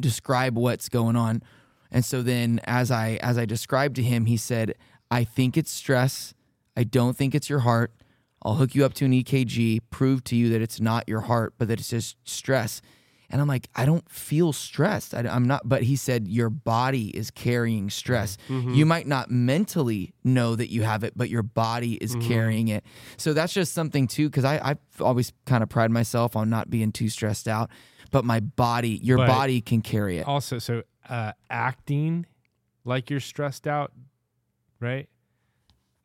Describe 0.00 0.56
what's 0.56 0.88
going 0.88 1.16
on." 1.16 1.42
And 1.90 2.04
so 2.04 2.22
then 2.22 2.60
as 2.64 2.92
I 2.92 3.18
as 3.22 3.38
I 3.38 3.44
described 3.44 3.96
to 3.96 4.04
him, 4.04 4.26
he 4.26 4.36
said, 4.36 4.74
"I 5.10 5.24
think 5.24 5.56
it's 5.56 5.72
stress. 5.72 6.32
I 6.76 6.84
don't 6.84 7.16
think 7.16 7.34
it's 7.34 7.50
your 7.50 7.60
heart. 7.60 7.92
I'll 8.44 8.54
hook 8.54 8.74
you 8.74 8.84
up 8.84 8.94
to 8.94 9.04
an 9.04 9.12
EKG, 9.12 9.80
prove 9.90 10.22
to 10.24 10.36
you 10.36 10.48
that 10.50 10.60
it's 10.62 10.80
not 10.80 11.08
your 11.08 11.22
heart, 11.22 11.54
but 11.58 11.68
that 11.68 11.78
it's 11.80 11.90
just 11.90 12.16
stress." 12.24 12.82
And 13.30 13.40
I'm 13.40 13.48
like, 13.48 13.68
I 13.74 13.84
don't 13.86 14.08
feel 14.08 14.52
stressed. 14.52 15.12
I, 15.14 15.20
am 15.22 15.44
not. 15.46 15.66
But 15.68 15.82
he 15.84 15.96
said, 15.96 16.28
Your 16.28 16.50
body 16.50 17.08
is 17.08 17.30
carrying 17.32 17.88
stress. 17.90 18.36
You 18.48 18.84
might 18.86 19.06
not 19.08 19.28
mentally 19.30 20.14
know 20.22 20.54
that 20.54 20.70
you 20.70 20.82
have 20.82 21.02
it, 21.02 21.14
but 21.16 21.30
your 21.30 21.42
body 21.42 21.94
is 21.94 22.14
carrying 22.16 22.68
it. 22.68 22.84
So 23.16 23.32
that's 23.32 23.52
just 23.52 23.72
something, 23.72 24.06
too, 24.06 24.28
because 24.28 24.44
I've 24.44 24.78
always 25.00 25.32
kind 25.46 25.62
of 25.64 25.68
pride 25.70 25.90
myself 25.90 26.36
on 26.36 26.48
not 26.50 26.68
being 26.70 26.92
too 26.92 27.08
stressed 27.08 27.48
out. 27.48 27.70
But 28.12 28.24
my 28.24 28.38
body, 28.40 29.00
your 29.02 29.16
But- 29.16 29.26
body 29.28 29.60
can 29.62 29.80
carry 29.80 30.18
it. 30.18 30.28
Also, 30.28 30.58
so 30.58 30.82
uh, 31.08 31.32
acting 31.50 32.26
like 32.84 33.10
you're 33.10 33.20
stressed 33.20 33.66
out, 33.66 33.92
right? 34.80 35.08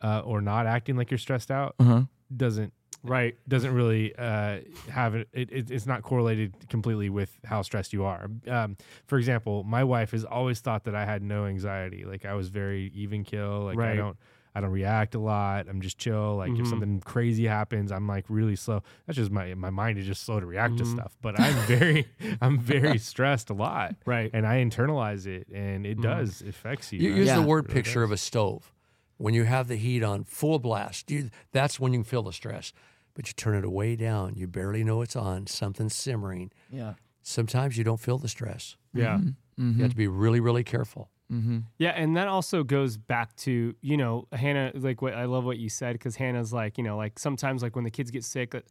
Uh, 0.02 0.22
or 0.26 0.42
not 0.42 0.66
acting 0.66 0.96
like 0.96 1.12
you're 1.12 1.18
stressed 1.18 1.52
out 1.52 1.76
Uh-huh. 1.80 2.04
Doesn't 2.36 2.74
right. 3.04 3.36
doesn't 3.48 3.74
really 3.74 4.14
uh, 4.16 4.60
have 4.90 5.16
it, 5.16 5.28
it, 5.34 5.52
it. 5.52 5.72
It's 5.72 5.86
not 5.86 6.04
correlated 6.04 6.54
completely 6.70 7.10
with 7.10 7.32
how 7.46 7.62
stressed 7.62 7.94
you 7.94 8.04
are. 8.06 8.30
Um, 8.48 8.78
for 9.08 9.18
example, 9.18 9.64
my 9.64 9.84
wife 9.84 10.12
has 10.12 10.26
always 10.26 10.60
thought 10.60 10.84
that 10.86 10.96
I 10.96 11.06
had 11.06 11.22
no 11.24 11.46
anxiety. 11.46 12.04
Like 12.06 12.26
I 12.26 12.34
was 12.34 12.50
very 12.50 12.92
even 12.94 13.24
kill. 13.24 13.62
Like 13.62 13.80
I 13.80 13.96
don't. 13.96 14.18
I 14.56 14.62
don't 14.62 14.72
react 14.72 15.14
a 15.14 15.20
lot. 15.20 15.68
I'm 15.70 15.80
just 15.80 16.00
chill. 16.00 16.36
Like 16.38 16.52
if 16.54 16.66
Mhm. 16.66 16.70
something 16.70 17.00
crazy 17.02 17.46
happens, 17.46 17.92
I'm 17.92 18.08
like 18.08 18.26
really 18.30 18.56
slow. 18.56 18.82
That's 19.06 19.16
just 19.16 19.30
my 19.30 19.54
my 19.54 19.70
mind 19.70 20.00
is 20.00 20.08
just 20.08 20.24
slow 20.24 20.40
to 20.40 20.46
react 20.46 20.76
to 20.80 20.84
Mhm. 20.86 20.94
stuff. 20.96 21.16
But 21.22 21.40
I'm 21.40 21.54
very 21.68 22.08
I'm 22.42 22.58
very 22.60 22.98
stressed 22.98 23.52
a 23.52 23.54
lot, 23.54 23.96
Right. 24.08 24.32
and 24.34 24.48
I 24.48 24.56
internalize 24.64 25.28
it, 25.28 25.48
and 25.54 25.86
it 25.86 26.00
Mhm. 26.00 26.02
does 26.02 26.42
affects 26.42 26.92
you. 26.92 27.00
You 27.00 27.10
right? 27.12 27.18
use 27.20 27.28
Yeah. 27.28 27.36
the 27.36 27.44
word 27.44 27.66
Really 27.68 27.76
picture 27.76 28.02
of 28.02 28.12
a 28.12 28.18
stove. 28.18 28.74
When 29.20 29.34
you 29.34 29.44
have 29.44 29.68
the 29.68 29.76
heat 29.76 30.02
on 30.02 30.24
full 30.24 30.60
blast, 30.60 31.12
you, 31.12 31.30
that's 31.52 31.80
when 31.80 31.92
you 31.92 32.00
can 32.00 32.04
feel 32.06 32.24
the 32.24 32.32
stress. 32.32 32.72
But 33.14 33.28
you 33.28 33.34
turn 33.34 33.62
it 33.62 33.70
way 33.70 33.98
down. 33.98 34.36
You 34.36 34.48
barely 34.48 34.84
know 34.84 35.02
it's 35.02 35.16
on. 35.16 35.46
Something's 35.48 35.94
simmering. 35.94 36.52
Yeah. 36.72 36.94
Sometimes 37.22 37.78
you 37.78 37.84
don't 37.84 38.00
feel 38.00 38.18
the 38.18 38.30
stress. 38.30 38.78
Yeah. 38.94 39.18
Mm-hmm. 39.18 39.74
You 39.76 39.82
have 39.82 39.92
to 39.92 39.98
be 39.98 40.08
really, 40.08 40.40
really 40.40 40.64
careful. 40.64 41.10
Mm-hmm. 41.32 41.60
Yeah, 41.78 41.90
and 41.90 42.16
that 42.16 42.28
also 42.28 42.64
goes 42.64 42.98
back 42.98 43.36
to 43.38 43.76
you 43.82 43.98
know 43.98 44.28
Hannah. 44.32 44.72
Like 44.74 45.02
what 45.02 45.14
I 45.14 45.26
love 45.26 45.46
what 45.46 45.58
you 45.58 45.70
said 45.70 45.94
because 45.94 46.16
Hannah's 46.16 46.52
like 46.52 46.78
you 46.78 46.84
know 46.84 46.98
like 46.98 47.20
sometimes 47.20 47.62
like 47.62 47.76
when 47.76 47.84
the 47.84 47.92
kids 47.92 48.10
get 48.10 48.24
sick, 48.24 48.56
uh, 48.56 48.62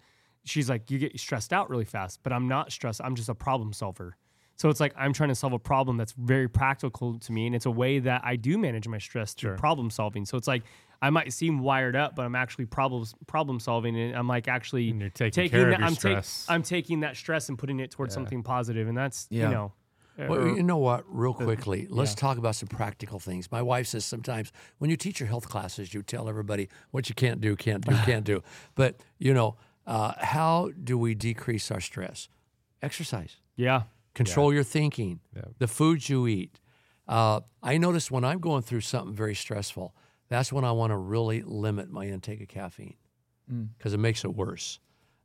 she's 0.45 0.69
like 0.69 0.91
you 0.91 0.99
get 0.99 1.19
stressed 1.21 1.53
out 1.53 1.71
really 1.71 1.85
fast. 1.85 2.21
But 2.25 2.33
I'm 2.33 2.49
not 2.49 2.73
stressed. 2.73 3.01
I'm 3.05 3.15
just 3.15 3.29
a 3.29 3.35
problem 3.35 3.73
solver. 3.73 4.17
So 4.59 4.69
it's 4.69 4.81
like 4.81 4.93
I'm 4.97 5.13
trying 5.13 5.29
to 5.31 5.35
solve 5.37 5.53
a 5.53 5.59
problem 5.59 5.97
that's 5.97 6.13
very 6.13 6.49
practical 6.49 7.19
to 7.21 7.33
me, 7.33 7.47
and 7.47 7.55
it's 7.55 7.67
a 7.67 7.71
way 7.71 8.01
that 8.01 8.23
I 8.25 8.35
do 8.37 8.59
manage 8.59 8.87
my 8.89 8.99
stress 8.99 9.33
through 9.33 9.51
Sure. 9.53 9.57
problem 9.59 9.89
solving. 9.89 10.25
So 10.27 10.37
it's 10.37 10.49
like 10.49 10.65
I 11.01 11.11
might 11.11 11.33
seem 11.33 11.61
wired 11.61 11.95
up, 11.95 12.17
but 12.17 12.25
I'm 12.27 12.35
actually 12.35 12.67
problems 12.67 13.15
problem 13.29 13.61
solving, 13.61 13.97
and 13.97 14.17
I'm 14.17 14.27
like 14.27 14.49
actually 14.49 14.91
And 14.91 15.01
you're 15.01 15.11
taking 15.11 15.49
care 15.49 15.67
of 15.67 15.71
that 15.71 15.79
your 15.79 15.87
I'm 15.87 15.95
stress. 15.95 16.45
I'm 16.49 16.63
taking 16.65 17.01
that 17.01 17.17
stress 17.17 17.49
and 17.49 17.57
putting 17.57 17.79
it 17.79 17.93
towards 17.93 18.13
something 18.13 18.43
positive, 18.43 18.89
and 18.89 18.99
that's 18.99 19.29
Yeah. 19.31 19.45
you 19.49 19.55
know. 19.55 19.73
Well, 20.19 20.41
or- 20.41 20.57
you 20.57 20.65
know 20.65 20.79
what? 20.79 21.05
Real 21.09 21.33
quickly, 21.35 21.87
let's 21.89 22.17
talk 22.17 22.39
about 22.39 22.57
some 22.57 22.67
practical 22.69 23.21
things. 23.21 23.53
My 23.53 23.63
wife 23.63 23.87
says 23.87 24.05
sometimes 24.05 24.51
when 24.79 24.91
you 24.91 24.97
teach 24.97 25.21
your 25.21 25.29
health 25.29 25.49
classes, 25.49 25.95
you 25.95 26.03
tell 26.03 26.29
everybody 26.29 26.69
what 26.91 27.09
you 27.09 27.15
can't 27.15 27.41
do, 27.41 27.55
can't 27.55 27.87
do, 27.87 27.95
can't 28.05 28.25
do. 28.25 28.43
But 28.75 28.97
you 29.21 29.33
know, 29.33 29.57
uh, 29.87 30.15
how 30.19 30.73
do 30.83 30.99
we 30.99 31.15
decrease 31.15 31.71
our 31.71 31.81
stress? 31.81 32.29
Exercise. 32.83 33.37
yeah. 33.55 33.83
Control 34.15 34.53
your 34.53 34.65
thinking. 34.65 35.21
Yeah. 35.35 35.43
The 35.59 35.69
foods 35.69 36.09
you 36.09 36.27
eat. 36.27 36.61
Uh, 37.07 37.41
I 37.63 37.79
notice 37.79 38.11
when 38.11 38.25
I'm 38.25 38.41
going 38.41 38.63
through 38.63 38.81
something 38.83 39.15
very 39.15 39.35
stressful, 39.35 39.95
that's 40.29 40.53
when 40.53 40.65
I 40.65 40.73
want 40.73 40.91
to 40.91 40.97
really 40.97 41.43
limit 41.43 41.91
my 41.91 42.07
intake 42.07 42.43
of 42.43 42.49
caffeine 42.49 42.97
because 43.79 43.95
it 43.95 43.99
makes 43.99 44.25
it 44.25 44.35
worse. 44.35 44.79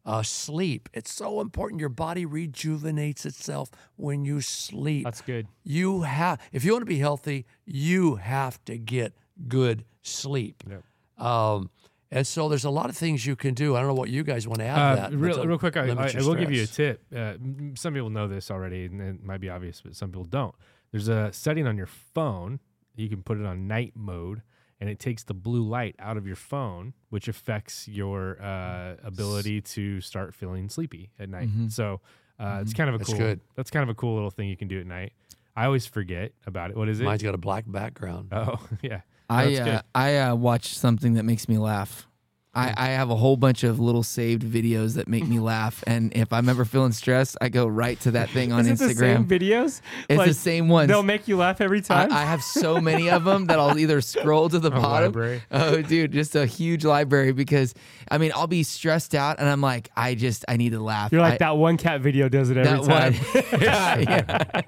Uh, 0.05 0.21
sleep. 0.21 0.89
It's 0.93 1.13
so 1.13 1.39
important. 1.39 1.79
Your 1.79 1.89
body 1.89 2.25
rejuvenates 2.25 3.25
itself 3.25 3.69
when 3.95 4.25
you 4.25 4.41
sleep. 4.41 5.05
That's 5.05 5.21
good. 5.21 5.47
You 5.63 6.01
have, 6.01 6.41
if 6.51 6.63
you 6.65 6.73
want 6.73 6.81
to 6.81 6.85
be 6.85 6.99
healthy, 6.99 7.45
you 7.65 8.15
have 8.15 8.63
to 8.65 8.77
get 8.77 9.13
good 9.47 9.85
sleep. 10.01 10.63
Yep. 10.69 11.25
Um, 11.25 11.69
and 12.13 12.25
so 12.25 12.47
there's 12.47 12.63
a 12.63 12.69
lot 12.69 12.89
of 12.89 12.95
things 12.95 13.25
you 13.25 13.35
can 13.35 13.53
do. 13.53 13.75
I 13.75 13.79
don't 13.79 13.87
know 13.89 13.93
what 13.95 14.09
you 14.09 14.23
guys 14.23 14.47
want 14.47 14.59
to 14.59 14.65
add 14.65 14.79
Uh, 14.79 14.95
to 15.09 15.11
that. 15.11 15.17
real, 15.17 15.41
to 15.41 15.47
real 15.47 15.57
quick, 15.57 15.75
I, 15.75 15.89
I, 15.89 16.11
I 16.15 16.21
will 16.21 16.35
give 16.35 16.51
you 16.51 16.63
a 16.63 16.67
tip. 16.67 17.01
Uh, 17.15 17.33
some 17.75 17.93
people 17.93 18.09
know 18.09 18.27
this 18.27 18.49
already, 18.51 18.85
and 18.85 19.01
it 19.01 19.23
might 19.23 19.41
be 19.41 19.49
obvious, 19.49 19.81
but 19.81 19.95
some 19.95 20.09
people 20.11 20.25
don't. 20.25 20.55
There's 20.91 21.07
a 21.09 21.31
setting 21.33 21.67
on 21.67 21.75
your 21.75 21.87
phone. 21.87 22.59
You 22.95 23.09
can 23.09 23.23
put 23.23 23.39
it 23.39 23.45
on 23.45 23.67
night 23.67 23.93
mode, 23.95 24.41
and 24.79 24.89
it 24.89 24.99
takes 24.99 25.23
the 25.23 25.33
blue 25.33 25.63
light 25.63 25.95
out 25.99 26.17
of 26.17 26.27
your 26.27 26.35
phone, 26.35 26.93
which 27.09 27.27
affects 27.27 27.87
your 27.87 28.41
uh, 28.41 28.95
ability 29.03 29.61
to 29.61 29.99
start 30.01 30.33
feeling 30.35 30.69
sleepy 30.69 31.09
at 31.19 31.29
night. 31.29 31.49
So 31.69 32.01
uh, 32.39 32.59
it's 32.61 32.73
kind 32.73 32.89
of 32.89 32.95
a 32.95 32.97
That's 32.99 33.09
cool. 33.09 33.17
good. 33.19 33.39
That's 33.55 33.71
kind 33.71 33.83
of 33.83 33.89
a 33.89 33.95
cool 33.95 34.13
little 34.13 34.29
thing 34.31 34.49
you 34.49 34.57
can 34.57 34.67
do 34.67 34.79
at 34.79 34.85
night. 34.85 35.13
I 35.55 35.65
always 35.65 35.85
forget 35.85 36.33
about 36.47 36.71
it. 36.71 36.77
What 36.77 36.89
is 36.89 36.99
it? 36.99 37.03
Mine's 37.05 37.21
got 37.23 37.35
a 37.35 37.37
black 37.39 37.65
background. 37.67 38.29
oh, 38.31 38.59
yeah. 38.81 39.01
I 39.29 39.55
uh. 39.57 39.81
I 39.95 40.17
uh, 40.17 40.35
watch 40.35 40.75
something 40.77 41.13
that 41.15 41.23
makes 41.23 41.47
me 41.47 41.57
laugh. 41.57 42.07
I, 42.55 42.71
I 42.77 42.87
have 42.89 43.09
a 43.09 43.15
whole 43.15 43.35
bunch 43.35 43.63
of 43.63 43.79
little 43.79 44.03
saved 44.03 44.43
videos 44.43 44.93
that 44.93 45.07
make 45.07 45.27
me 45.27 45.39
laugh, 45.39 45.83
and 45.87 46.15
if 46.15 46.31
I'm 46.31 46.47
ever 46.49 46.65
feeling 46.65 46.91
stressed, 46.91 47.35
I 47.41 47.49
go 47.49 47.65
right 47.65 47.99
to 48.01 48.11
that 48.11 48.29
thing 48.29 48.51
on 48.51 48.59
Is 48.67 48.79
it 48.79 48.87
the 48.89 48.93
same 48.93 49.25
Instagram. 49.25 49.27
videos? 49.27 49.81
It's 50.07 50.17
Like, 50.19 50.27
the 50.27 50.33
same 50.35 50.69
ones. 50.69 50.87
They'll 50.87 51.01
make 51.01 51.27
you 51.27 51.35
laugh 51.37 51.61
every 51.61 51.81
time. 51.81 52.11
I 52.13 52.21
have 52.25 52.43
so 52.43 52.79
many 52.79 53.09
of 53.09 53.23
them 53.23 53.47
that 53.47 53.57
I'll 53.57 53.79
either 53.79 54.01
scroll 54.01 54.49
to 54.49 54.59
the 54.59 54.69
bottom. 54.81 55.05
library. 55.13 55.41
Oh, 55.49 55.81
dude, 55.81 56.11
just 56.11 56.35
a 56.35 56.45
huge 56.45 56.85
library 56.85 57.31
because 57.31 57.73
I 58.11 58.19
mean 58.19 58.31
I'll 58.35 58.45
be 58.45 58.61
stressed 58.61 59.15
out 59.15 59.39
and 59.39 59.49
I'm 59.49 59.61
like 59.61 59.89
I 59.97 60.13
just 60.13 60.45
I 60.47 60.57
need 60.57 60.73
to 60.73 60.79
laugh. 60.79 61.11
You're 61.11 61.21
like 61.21 61.33
I- 61.33 61.37
that 61.37 61.57
one 61.57 61.77
cat 61.77 62.01
video 62.01 62.29
does 62.29 62.51
it 62.51 62.57
every 62.57 62.85
that 62.85 62.87
time. 62.87 63.13
one. 63.13 63.61
yeah, 63.61 63.97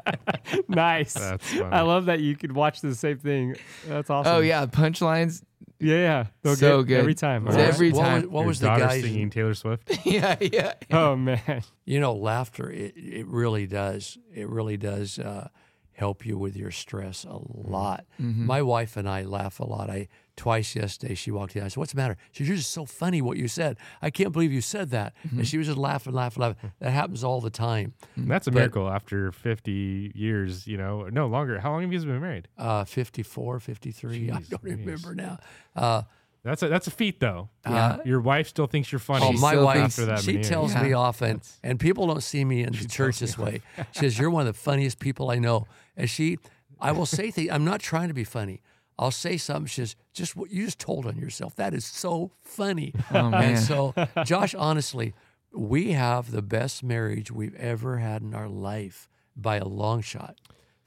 yeah. 0.50 0.60
nice. 0.68 1.14
That's 1.14 1.48
funny. 1.54 1.64
I 1.66 1.82
love 1.82 2.06
that 2.06 2.20
you 2.22 2.36
could 2.36 2.52
watch 2.54 2.82
the 2.82 2.96
same 2.96 3.20
thing. 3.20 3.56
That's 3.88 4.10
awesome. 4.10 4.34
Oh 4.36 4.40
yeah, 4.40 4.66
punchlines. 4.66 5.44
Yeah, 5.80 5.96
yeah. 5.96 6.26
They'll 6.42 6.56
So 6.56 6.84
get 6.84 7.00
every 7.00 7.16
time. 7.16 7.48
It's 7.48 7.56
All 7.56 7.62
right. 7.62 7.68
every 7.74 7.92
what 7.92 8.02
time. 8.02 8.22
Was, 8.22 8.30
what 8.30 8.40
Your 8.42 8.48
was 8.48 8.60
the 8.60 8.66
daughter 8.68 8.86
guy? 8.86 9.02
singing 9.02 9.30
Taylor 9.30 9.54
Swift? 9.54 10.00
yeah, 10.06 10.36
yeah. 10.40 10.74
Oh 10.92 11.16
man. 11.16 11.64
You 11.86 12.00
know, 12.00 12.14
laughter. 12.14 12.72
It, 12.72 12.94
it 12.98 13.28
really 13.28 13.68
does. 13.68 14.18
It 14.34 14.50
really 14.50 14.78
does 14.78 15.20
uh, 15.20 15.50
help 15.96 16.26
you 16.26 16.38
with 16.38 16.56
your 16.56 16.72
stress 16.72 17.24
a 17.26 17.38
lot. 17.54 18.06
Mm-hmm. 18.22 18.46
My 18.46 18.62
wife 18.62 18.98
and 18.98 19.08
I 19.10 19.24
laugh 19.24 19.60
a 19.60 19.66
lot. 19.66 19.90
I 19.90 20.08
twice 20.38 20.76
yesterday 20.76 21.16
she 21.16 21.32
walked 21.32 21.56
in. 21.56 21.64
I 21.64 21.70
said, 21.70 21.78
"What's 21.78 21.94
the 21.94 21.98
matter?" 21.98 22.18
She 22.32 22.44
said, 22.44 22.48
"You're 22.50 22.58
just 22.58 22.72
so 22.72 22.86
funny. 22.86 23.22
What 23.22 23.38
you 23.38 23.48
said. 23.48 23.78
I 24.02 24.10
can't 24.10 24.32
believe 24.34 24.52
you 24.52 24.62
said 24.62 24.90
that." 24.92 25.14
Mm-hmm. 25.26 25.40
And 25.40 25.48
she 25.48 25.58
was 25.58 25.68
just 25.68 25.78
laughing, 25.80 26.14
laughing, 26.14 26.42
laughing. 26.42 26.72
That 26.80 26.92
happens 26.92 27.24
all 27.24 27.40
the 27.42 27.50
time. 27.50 27.94
That's 28.18 28.48
a 28.48 28.52
But- 28.52 28.60
miracle 28.60 28.90
after 28.90 29.32
50 29.32 30.12
years, 30.16 30.68
you 30.68 30.78
know. 30.78 31.08
No, 31.10 31.28
longer. 31.28 31.60
How 31.60 31.72
long 31.72 31.82
have 31.84 31.94
you 31.94 32.00
been 32.00 32.20
married? 32.22 32.48
Uh, 32.58 32.84
54, 32.84 33.60
53. 33.60 34.32
I 34.32 34.40
don't 34.50 34.64
Louise. 34.64 34.78
remember 34.78 35.16
now. 35.16 35.38
Uh, 35.76 36.02
That's 36.44 36.62
a 36.62 36.68
that's 36.68 36.86
a 36.86 36.92
feat 36.92 37.20
though. 37.20 37.50
Yeah. 37.66 37.98
Your 38.06 38.22
wife 38.22 38.48
still 38.50 38.68
thinks 38.68 38.92
you're 38.92 39.00
funny. 39.00 39.26
Oh, 39.26 39.32
my 39.32 39.56
wife, 39.58 39.78
after 39.78 40.06
that 40.06 40.20
she 40.20 40.28
many 40.28 40.38
years. 40.40 40.50
tells 40.50 40.74
Yeah. 40.74 40.84
me 40.84 40.94
often, 40.94 41.42
and 41.64 41.80
people 41.80 42.06
don't 42.06 42.22
see 42.22 42.46
me 42.46 42.62
in 42.62 42.72
the 42.74 42.86
church 42.88 43.18
this 43.18 43.36
way. 43.36 43.62
She 43.94 44.00
says, 44.02 44.20
You're 44.20 44.30
one 44.30 44.46
of 44.46 44.54
the 44.54 44.60
funniest 44.60 45.00
people 45.00 45.32
I 45.32 45.40
know. 45.40 45.66
And 45.98 46.10
she, 46.10 46.38
I 46.80 46.92
will 46.92 47.06
say 47.20 47.32
things, 47.32 47.50
I'm 47.52 47.66
not 47.66 47.80
trying 47.80 48.08
to 48.10 48.14
be 48.14 48.24
funny. 48.24 48.62
I'll 48.98 49.12
say 49.12 49.38
something. 49.38 49.68
She 49.68 49.82
says, 49.82 49.96
Just 50.14 50.36
what 50.36 50.52
you 50.52 50.66
just 50.66 50.80
told 50.80 51.06
on 51.06 51.18
yourself. 51.18 51.56
That 51.56 51.74
is 51.74 51.86
so 51.86 52.32
funny. 52.44 52.94
Oh. 53.12 53.34
And 53.34 53.60
so, 53.60 53.94
Josh, 54.24 54.56
honestly, 54.56 55.14
we 55.54 55.92
have 55.92 56.32
the 56.32 56.42
best 56.42 56.84
marriage 56.84 57.32
we've 57.32 57.56
ever 57.56 57.98
had 57.98 58.22
in 58.22 58.34
our 58.34 58.48
life 58.48 59.10
by 59.36 59.58
a 59.58 59.66
long 59.66 60.02
shot. 60.02 60.38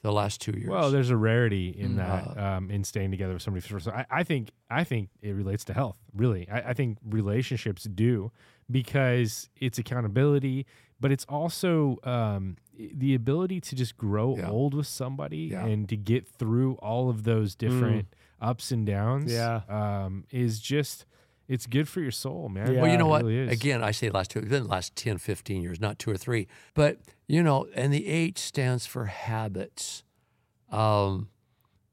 The 0.03 0.13
last 0.13 0.41
two 0.41 0.53
years. 0.53 0.71
Well, 0.71 0.93
there's 0.93 1.11
a 1.11 1.17
rarity 1.17 1.71
in 1.71 1.97
that 1.97 2.37
Uh, 2.37 2.41
um, 2.41 2.71
in 2.71 2.85
staying 2.85 3.11
together 3.11 3.33
with 3.33 3.43
somebody 3.43 3.67
for 3.67 3.81
so 3.81 3.91
I, 3.91 4.07
I 4.09 4.23
think 4.23 4.53
I 4.71 4.85
think 4.85 5.11
it 5.23 5.33
relates 5.33 5.65
to 5.65 5.75
health. 5.75 5.97
Really, 6.15 6.49
I, 6.49 6.71
I 6.71 6.73
think 6.73 6.99
relationships 7.05 7.83
do 7.83 8.31
because 8.71 9.49
it's 9.57 9.77
accountability, 9.77 10.67
but 11.01 11.11
it's 11.11 11.25
also 11.29 11.99
um, 12.05 12.57
the 12.79 13.15
ability 13.15 13.61
to 13.61 13.75
just 13.75 13.97
grow 13.97 14.37
Yeah. 14.37 14.49
old 14.51 14.73
with 14.75 14.87
somebody 14.87 15.49
Yeah. 15.53 15.67
and 15.67 15.89
to 15.89 15.97
get 15.97 16.27
through 16.27 16.75
all 16.75 17.11
of 17.11 17.25
those 17.25 17.55
different 17.57 18.07
ups 18.41 18.71
and 18.71 18.87
downs. 18.87 19.33
Yeah. 19.33 19.63
um, 19.69 20.25
is 20.31 20.61
just 20.61 21.05
it's 21.49 21.67
good 21.67 21.89
for 21.89 22.01
your 22.03 22.11
soul, 22.11 22.51
man. 22.51 22.75
Yeah. 22.75 22.83
Well, 22.83 22.91
you 22.93 22.99
know 22.99 23.07
what? 23.07 23.25
really. 23.25 23.51
Again, 23.51 23.83
I 23.83 23.91
say 23.91 24.11
last 24.11 24.31
two, 24.31 24.39
it 24.41 24.43
didn't 24.51 24.69
last 24.69 24.95
10, 24.97 25.17
15 25.17 25.63
years, 25.63 25.81
not 25.81 25.99
two 25.99 26.11
or 26.11 26.17
three. 26.19 26.47
But, 26.75 26.99
you 27.27 27.43
know, 27.43 27.67
and 27.75 27.91
the 27.91 28.07
H 28.07 28.39
stands 28.39 28.85
for 28.85 29.07
habits. 29.07 30.05
Um, 30.71 31.31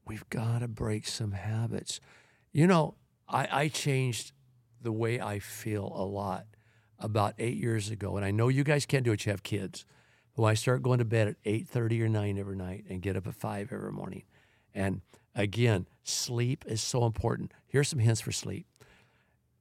we've 0.06 0.28
got 0.28 0.58
to 0.58 0.68
break 0.68 1.06
some 1.08 1.32
habits. 1.32 2.00
You 2.52 2.66
know, 2.66 2.96
I, 3.28 3.48
I 3.50 3.68
changed 3.68 4.32
the 4.82 4.92
way 4.92 5.20
I 5.20 5.38
feel 5.38 5.90
a 5.94 6.04
lot 6.04 6.44
about 6.98 7.32
eight 7.38 7.56
years 7.56 7.90
ago. 7.90 8.16
And 8.16 8.26
I 8.26 8.30
know 8.30 8.48
you 8.48 8.62
guys 8.62 8.84
can't 8.86 9.04
do 9.04 9.12
it, 9.12 9.24
you 9.24 9.30
have 9.32 9.42
kids. 9.42 9.84
When 10.36 10.50
I 10.50 10.54
start 10.54 10.82
going 10.82 10.98
to 10.98 11.04
bed 11.04 11.28
at 11.28 11.42
8.30 11.44 12.02
or 12.02 12.08
9 12.08 12.38
every 12.38 12.56
night 12.56 12.84
and 12.88 13.00
get 13.00 13.16
up 13.16 13.26
at 13.26 13.34
5 13.34 13.72
every 13.72 13.90
morning. 13.90 14.24
And 14.74 15.00
again, 15.34 15.86
sleep 16.04 16.64
is 16.66 16.82
so 16.82 17.06
important. 17.06 17.52
Here's 17.66 17.88
some 17.88 17.98
hints 17.98 18.20
for 18.20 18.32
sleep. 18.32 18.66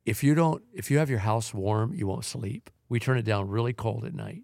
If 0.05 0.23
you 0.23 0.36
don't 0.36 0.61
if 0.73 0.91
you 0.91 0.99
have 0.99 1.09
your 1.09 1.19
house 1.19 1.53
warm 1.53 1.93
you 1.93 2.05
won't 2.05 2.26
sleep. 2.26 2.69
We 2.89 2.99
turn 2.99 3.17
it 3.17 3.23
down 3.23 3.47
really 3.47 3.73
cold 3.73 4.05
at 4.05 4.13
night. 4.13 4.43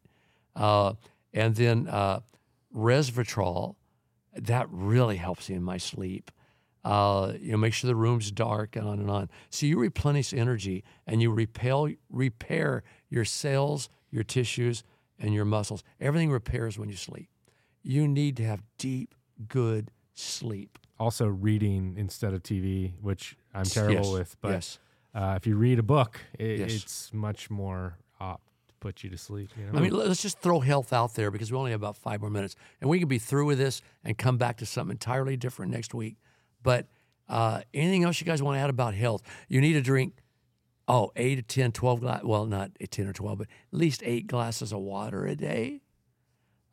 Uh, 0.55 0.93
and 1.33 1.55
then 1.55 1.87
uh, 1.87 2.21
resveratrol 2.75 3.75
that 4.33 4.67
really 4.69 5.17
helps 5.17 5.49
me 5.49 5.55
in 5.55 5.63
my 5.63 5.77
sleep. 5.77 6.31
Uh, 6.83 7.33
you 7.39 7.51
know 7.51 7.57
make 7.57 7.73
sure 7.73 7.89
the 7.89 7.95
room's 7.95 8.31
dark 8.31 8.75
and 8.77 8.87
on 8.87 8.99
and 8.99 9.11
on. 9.11 9.29
So 9.49 9.65
you 9.65 9.77
replenish 9.77 10.33
energy 10.33 10.83
and 11.05 11.21
you 11.21 11.29
repel, 11.31 11.89
repair 12.09 12.83
your 13.09 13.25
cells 13.25 13.89
your 14.11 14.23
tissues 14.23 14.83
and 15.21 15.33
your 15.33 15.45
muscles 15.45 15.83
everything 15.99 16.29
repairs 16.31 16.77
when 16.77 16.89
you 16.89 16.95
sleep 16.97 17.29
you 17.83 18.07
need 18.07 18.35
to 18.37 18.43
have 18.43 18.61
deep 18.77 19.15
good 19.47 19.89
sleep 20.13 20.77
Also, 20.99 21.25
reading 21.27 21.95
instead 21.97 22.33
of 22.33 22.43
TV, 22.43 22.93
which 23.01 23.37
I'm 23.53 23.65
terrible 23.65 23.95
Yes, 23.95 24.11
with, 24.11 24.37
but 24.41 24.51
yes 24.51 24.79
uh, 25.13 25.33
if 25.35 25.45
you 25.45 25.55
read 25.57 25.77
a 25.79 25.83
book, 25.83 26.21
it, 26.39 26.59
Yes. 26.59 26.71
it's 26.71 27.13
much 27.13 27.49
more 27.49 27.97
apt 28.21 28.43
to 28.69 28.73
put 28.79 29.03
you 29.03 29.09
to 29.09 29.17
sleep. 29.17 29.49
You 29.57 29.65
know? 29.65 29.77
I 29.77 29.81
mean, 29.81 29.91
let's 29.91 30.21
just 30.21 30.39
throw 30.39 30.61
health 30.61 30.93
out 30.93 31.15
there 31.15 31.31
because 31.31 31.51
we 31.51 31.57
only 31.57 31.71
have 31.71 31.81
about 31.81 31.97
five 31.97 32.21
more 32.21 32.29
minutes, 32.29 32.55
and 32.79 32.89
we 32.89 32.97
can 32.99 33.09
be 33.09 33.19
through 33.19 33.45
with 33.45 33.57
this 33.57 33.81
and 34.05 34.17
come 34.17 34.37
back 34.37 34.57
to 34.59 34.65
something 34.65 34.93
entirely 34.93 35.35
different 35.35 35.71
next 35.73 35.93
week. 35.93 36.15
But 36.63 36.87
uh, 37.27 37.61
anything 37.73 38.05
else 38.05 38.21
you 38.21 38.25
guys 38.25 38.41
want 38.41 38.55
to 38.55 38.59
add 38.61 38.69
about 38.69 38.93
health? 38.93 39.21
You 39.49 39.59
need 39.59 39.73
to 39.73 39.81
drink, 39.81 40.13
oh, 40.91 41.09
eight 41.15 41.35
to 41.35 41.41
10, 41.41 41.71
12 41.71 42.01
glasses. 42.01 42.27
Well, 42.27 42.45
not 42.45 42.71
10 42.89 43.07
or 43.07 43.13
12, 43.13 43.37
but 43.37 43.47
at 43.47 43.79
least 43.79 44.03
eight 44.03 44.27
glasses 44.27 44.73
of 44.73 44.79
water 44.79 45.25
a 45.25 45.35
day. 45.35 45.81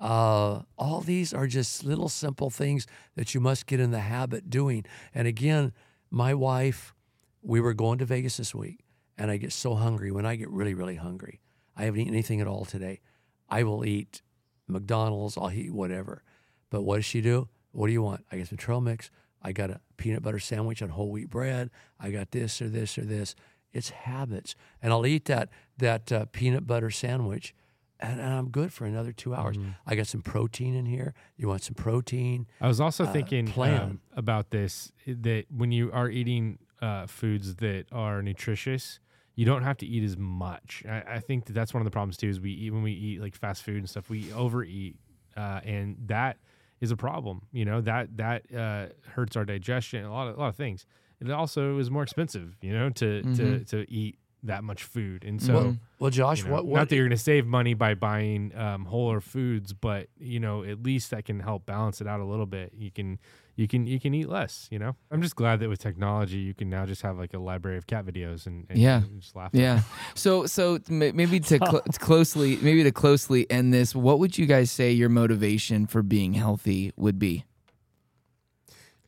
Uh, 0.00 0.62
all 0.76 1.00
these 1.00 1.32
are 1.32 1.46
just 1.46 1.84
little 1.84 2.08
simple 2.08 2.50
things 2.50 2.86
that 3.14 3.32
you 3.34 3.40
must 3.40 3.66
get 3.66 3.78
in 3.78 3.92
the 3.92 4.00
habit 4.00 4.50
doing. 4.50 4.84
And 5.14 5.28
again, 5.28 5.72
my 6.10 6.34
wife, 6.34 6.94
we 7.42 7.60
were 7.60 7.74
going 7.74 7.98
to 7.98 8.04
Vegas 8.04 8.36
this 8.36 8.54
week, 8.54 8.84
and 9.16 9.30
I 9.30 9.36
get 9.36 9.52
so 9.52 9.74
hungry. 9.74 10.10
When 10.10 10.26
I 10.26 10.34
get 10.34 10.50
really, 10.50 10.74
really 10.74 10.96
hungry, 10.96 11.40
I 11.76 11.84
haven't 11.84 12.00
eaten 12.00 12.14
anything 12.14 12.40
at 12.40 12.48
all 12.48 12.64
today. 12.64 13.00
I 13.48 13.62
will 13.62 13.84
eat 13.84 14.22
McDonald's, 14.66 15.38
I'll 15.38 15.52
eat 15.52 15.72
whatever. 15.72 16.22
But 16.70 16.82
what 16.82 16.96
does 16.96 17.04
she 17.04 17.20
do? 17.20 17.48
What 17.70 17.86
do 17.86 17.92
you 17.92 18.02
want? 18.02 18.24
I 18.32 18.36
get 18.36 18.48
some 18.48 18.58
trail 18.58 18.80
mix. 18.80 19.10
I 19.40 19.52
got 19.52 19.70
a 19.70 19.80
peanut 19.96 20.22
butter 20.22 20.40
sandwich 20.40 20.82
on 20.82 20.88
whole 20.88 21.10
wheat 21.10 21.30
bread. 21.30 21.70
I 22.00 22.10
got 22.10 22.32
this 22.32 22.60
or 22.60 22.68
this 22.68 22.98
or 22.98 23.02
this. 23.02 23.36
It's 23.72 23.90
habits, 23.90 24.54
and 24.82 24.92
I'll 24.92 25.06
eat 25.06 25.26
that 25.26 25.50
that 25.78 26.10
uh, 26.10 26.24
peanut 26.32 26.66
butter 26.66 26.90
sandwich, 26.90 27.54
and, 28.00 28.20
and 28.20 28.32
I'm 28.32 28.48
good 28.48 28.72
for 28.72 28.86
another 28.86 29.12
two 29.12 29.34
hours. 29.34 29.56
I 29.86 29.94
got 29.94 30.06
some 30.06 30.22
protein 30.22 30.74
in 30.74 30.86
here. 30.86 31.14
You 31.36 31.48
want 31.48 31.62
some 31.62 31.74
protein? 31.74 32.46
I 32.60 32.66
was 32.66 32.80
also 32.80 33.04
uh, 33.04 33.12
thinking 33.12 33.52
um, 33.60 34.00
about 34.16 34.50
this 34.50 34.92
that 35.06 35.44
when 35.50 35.70
you 35.72 35.90
are 35.92 36.08
eating 36.08 36.58
uh, 36.80 37.06
foods 37.06 37.56
that 37.56 37.86
are 37.92 38.22
nutritious, 38.22 39.00
you 39.34 39.44
don't 39.44 39.62
have 39.62 39.76
to 39.78 39.86
eat 39.86 40.02
as 40.02 40.16
much. 40.16 40.82
I, 40.88 41.02
I 41.16 41.18
think 41.20 41.46
that 41.46 41.52
that's 41.52 41.74
one 41.74 41.80
of 41.80 41.84
the 41.84 41.90
problems 41.90 42.16
too. 42.16 42.28
Is 42.28 42.40
we 42.40 42.52
eat 42.52 42.72
when 42.72 42.82
we 42.82 42.92
eat 42.92 43.20
like 43.20 43.34
fast 43.34 43.62
food 43.62 43.76
and 43.76 43.88
stuff, 43.88 44.08
we 44.08 44.32
overeat, 44.32 44.96
uh, 45.36 45.60
and 45.64 45.96
that 46.06 46.38
is 46.80 46.90
a 46.90 46.96
problem. 46.96 47.42
You 47.52 47.64
know 47.64 47.80
that 47.82 48.16
that 48.16 48.54
uh, 48.54 48.86
hurts 49.10 49.36
our 49.36 49.44
digestion. 49.44 50.04
A 50.04 50.12
lot 50.12 50.28
of 50.28 50.36
a 50.36 50.40
lot 50.40 50.48
of 50.48 50.56
things. 50.56 50.86
It 51.20 51.30
also 51.30 51.78
is 51.78 51.90
more 51.90 52.02
expensive. 52.02 52.56
You 52.62 52.72
know 52.72 52.90
to 52.90 53.22
to 53.34 53.64
to 53.64 53.90
eat 53.92 54.18
that 54.44 54.62
much 54.62 54.84
food, 54.84 55.24
and 55.24 55.42
so. 55.42 55.52
well, 55.52 55.76
well, 55.98 56.10
Josh, 56.10 56.38
you 56.38 56.44
know, 56.44 56.62
what, 56.62 56.64
not 56.66 56.88
that 56.88 56.94
you're 56.94 57.06
going 57.08 57.16
to 57.16 57.22
save 57.22 57.44
money 57.44 57.74
by 57.74 57.94
buying 57.94 58.56
um, 58.56 58.84
wholer 58.84 59.20
foods, 59.20 59.72
but 59.72 60.06
you 60.20 60.38
know 60.38 60.62
at 60.62 60.80
least 60.82 61.10
that 61.10 61.24
can 61.24 61.40
help 61.40 61.66
balance 61.66 62.00
it 62.00 62.06
out 62.06 62.20
a 62.20 62.24
little 62.24 62.46
bit. 62.46 62.72
You 62.78 62.92
can 62.92 63.18
you 63.56 63.66
can 63.66 63.88
you 63.88 63.98
can 63.98 64.14
eat 64.14 64.28
less. 64.28 64.68
You 64.70 64.78
know, 64.78 64.94
I'm 65.10 65.22
just 65.22 65.34
glad 65.34 65.58
that 65.58 65.68
with 65.68 65.80
technology 65.80 66.36
you 66.38 66.54
can 66.54 66.70
now 66.70 66.86
just 66.86 67.02
have 67.02 67.18
like 67.18 67.34
a 67.34 67.40
library 67.40 67.78
of 67.78 67.88
cat 67.88 68.06
videos 68.06 68.46
and, 68.46 68.64
and 68.70 68.78
Yeah. 68.78 68.98
and 68.98 69.20
just 69.20 69.34
laugh. 69.34 69.50
at 69.52 69.58
Yeah. 69.60 69.82
So 70.14 70.46
so 70.46 70.78
maybe 70.88 71.40
to 71.40 71.58
cl- 71.58 71.82
closely 71.98 72.58
maybe 72.62 72.84
to 72.84 72.92
closely 72.92 73.50
end 73.50 73.74
this, 73.74 73.92
what 73.92 74.20
would 74.20 74.38
you 74.38 74.46
guys 74.46 74.70
say 74.70 74.92
your 74.92 75.08
motivation 75.08 75.86
for 75.88 76.04
being 76.04 76.34
healthy 76.34 76.92
would 76.96 77.18
be? 77.18 77.44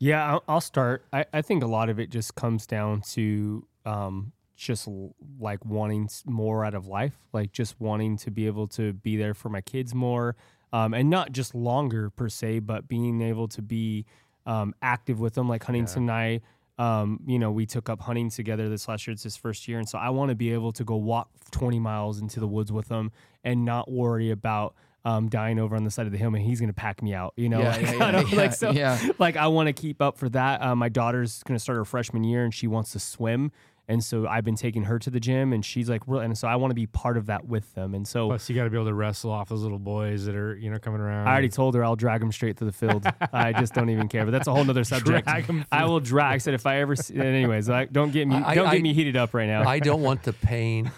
Yeah, 0.01 0.39
I'll, 0.49 0.63
start. 0.63 1.05
I, 1.13 1.27
I 1.31 1.43
think 1.43 1.63
a 1.63 1.67
lot 1.67 1.91
of 1.91 2.01
it 2.01 2.09
just 2.09 2.35
comes 2.35 2.67
down 2.67 3.03
to 3.13 3.67
um, 3.85 4.33
just 4.57 4.89
l- 4.89 5.15
like 5.39 5.63
wanting 5.67 6.09
more 6.25 6.65
out 6.65 6.75
of 6.75 6.87
life, 6.87 7.19
like 7.35 7.53
just 7.53 7.79
wanting 7.79 8.17
to 8.19 8.31
be 8.31 8.47
able 8.47 8.67
to 8.69 8.95
be 8.95 9.19
there 9.19 9.35
for 9.35 9.51
my 9.51 9.61
kids 9.61 9.95
more, 9.95 10.37
um, 10.73 10.95
and 10.95 11.11
not 11.11 11.33
just 11.33 11.55
longer 11.55 12.09
per 12.09 12.31
se, 12.31 12.61
but 12.61 12.89
being 12.89 13.21
able 13.21 13.47
to 13.49 13.61
be 13.61 14.07
um, 14.47 14.75
active 14.81 15.21
with 15.21 15.35
them. 15.35 15.51
Like 15.51 15.65
Huntington 15.65 16.09
and 16.09 16.11
I, 16.11 16.41
um, 16.79 17.21
you 17.27 17.39
know, 17.39 17.53
we 17.53 17.67
took 17.67 17.91
up 17.91 18.01
hunting 18.01 18.31
together 18.31 18.71
this 18.71 18.89
last 18.89 19.07
year. 19.07 19.13
It's 19.13 19.23
his 19.23 19.37
first 19.37 19.69
year, 19.69 19.79
and 19.79 19.87
so 19.87 19.99
I 19.99 20.09
want 20.09 20.31
to 20.31 20.35
be 20.35 20.55
able 20.55 20.73
to 20.73 20.85
go 20.85 20.97
walk 20.97 21.29
20 21.51 21.79
miles 21.79 22.23
into 22.23 22.41
the 22.41 22.49
woods 22.49 22.73
with 22.73 22.89
them 22.89 23.13
and 23.45 23.67
not 23.67 23.91
worry 23.91 24.31
about. 24.31 24.75
Um, 25.03 25.31
dying 25.31 25.59
over 25.59 25.77
on 25.77 25.85
the 25.85 25.91
side 25.91 26.05
of 26.05 26.13
the 26.13 26.19
hill, 26.19 26.29
and 26.35 26.45
he's 26.45 26.61
gonna 26.61 26.75
pack 26.75 27.03
me 27.03 27.15
out. 27.15 27.33
You 27.37 27.49
know, 27.49 27.61
Yeah, 27.61 27.71
like, 27.71 27.83
yeah, 27.99 28.21
yeah, 28.21 28.37
like 28.37 28.53
so 28.53 28.71
like 29.19 29.37
I 29.37 29.47
want 29.47 29.69
to 29.69 29.73
keep 29.73 30.03
up 30.03 30.19
for 30.19 30.29
that. 30.29 30.63
Uh, 30.63 30.77
my 30.77 30.91
daughter's 30.91 31.43
to 31.59 31.63
start 31.63 31.77
her 31.79 31.87
freshman 31.87 32.23
year 32.23 32.45
and 32.45 32.53
she 32.53 32.67
wants 32.67 32.93
to 32.93 33.01
swim. 33.01 33.51
And 33.91 34.05
so 34.05 34.27
I've 34.27 34.45
been 34.45 34.55
taking 34.55 34.85
her 34.85 34.99
to 35.01 35.11
the 35.11 35.19
gym 35.19 35.53
and 35.53 35.65
she's 35.65 35.91
like, 35.91 36.03
real, 36.07 36.21
and 36.21 36.39
so 36.39 36.47
I 36.47 36.55
want 36.57 36.71
to 36.71 36.75
be 36.77 36.87
part 36.87 37.17
of 37.17 37.27
that 37.27 37.47
with 37.47 37.75
them. 37.75 37.95
And 37.95 38.07
so 38.07 38.29
Plus, 38.29 38.49
you 38.49 38.55
got 38.55 38.65
to 38.65 38.71
be 38.71 38.77
able 38.77 38.87
to 38.87 38.95
wrestle 38.95 39.33
off 39.33 39.49
those 39.49 39.63
little 39.63 39.81
boys 39.81 40.27
that 40.27 40.37
are 40.37 40.57
you 40.57 40.71
know 40.71 40.79
coming 40.79 41.01
around. 41.01 41.27
I 41.27 41.33
already 41.33 41.49
told 41.49 41.75
her 41.75 41.85
I'll 41.85 41.97
drag 41.97 42.21
them 42.21 42.31
straight 42.31 42.57
to 42.59 42.65
the 42.65 42.73
field. 42.73 43.05
I 43.33 43.53
just 43.53 43.75
don't 43.75 43.91
even 43.91 44.09
care. 44.09 44.25
But 44.25 44.31
that's 44.31 44.47
a 44.47 44.53
whole 44.55 44.65
nother 44.65 44.85
subject. 44.85 45.27
Drag 45.27 45.49
'em 45.51 45.65
I 45.73 45.85
will 45.87 46.01
drag. 46.01 46.35
I 46.35 46.39
said 46.39 46.55
if 46.55 46.67
I 46.67 46.81
ever. 46.81 46.95
See, 46.95 47.19
anyways, 47.19 47.69
like, 47.69 47.93
don't 47.93 48.13
get 48.13 48.29
me. 48.29 48.37
I- 48.37 48.55
don't 48.55 48.69
I- 48.69 48.75
get 48.75 48.83
me 48.83 48.95
heated 48.95 49.17
up 49.17 49.35
right 49.35 49.49
now. 49.49 49.69
I 49.69 49.81
don't 49.81 50.03
want 50.03 50.23
the 50.23 50.33
pain 50.35 50.93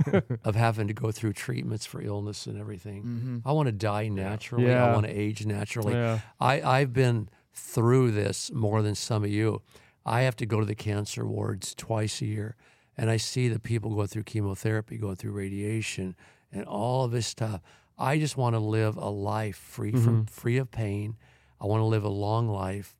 of 0.44 0.54
having 0.54 0.88
to 0.88 0.94
go 0.94 1.12
through 1.12 1.34
treatments 1.34 1.84
for 1.84 2.00
illness 2.00 2.46
and 2.46 2.58
everything. 2.58 3.02
Mm-hmm. 3.02 3.48
I 3.48 3.52
want 3.52 3.66
to 3.66 3.72
die 3.72 4.08
naturally. 4.08 4.72
I 4.72 4.92
want 4.94 5.06
to 5.06 5.12
age 5.12 5.44
naturally. 5.44 5.92
Yeah. 5.92 6.20
I, 6.40 6.62
I've 6.62 6.92
been 6.92 7.28
through 7.52 8.12
this 8.12 8.50
more 8.52 8.82
than 8.82 8.94
some 8.94 9.24
of 9.24 9.30
you. 9.30 9.60
I 10.08 10.22
have 10.22 10.36
to 10.36 10.46
go 10.46 10.58
to 10.60 10.66
the 10.66 10.74
cancer 10.74 11.26
wards 11.26 11.74
twice 11.74 12.22
a 12.22 12.26
year, 12.26 12.56
and 12.96 13.10
I 13.10 13.18
see 13.18 13.48
the 13.48 13.60
people 13.60 13.94
going 13.94 14.08
through 14.08 14.24
chemotherapy, 14.24 14.96
going 14.96 15.16
through 15.16 15.32
radiation, 15.32 16.16
and 16.50 16.64
all 16.64 17.04
of 17.04 17.10
this 17.10 17.26
stuff. 17.26 17.60
I 17.98 18.18
just 18.18 18.36
want 18.36 18.54
to 18.54 18.60
live 18.60 18.96
a 18.96 19.10
life 19.10 19.56
free 19.56 19.92
from 19.92 20.24
mm-hmm. 20.24 20.24
free 20.24 20.56
of 20.56 20.70
pain. 20.70 21.16
I 21.60 21.66
want 21.66 21.80
to 21.82 21.86
live 21.86 22.04
a 22.04 22.08
long 22.08 22.48
life, 22.48 22.96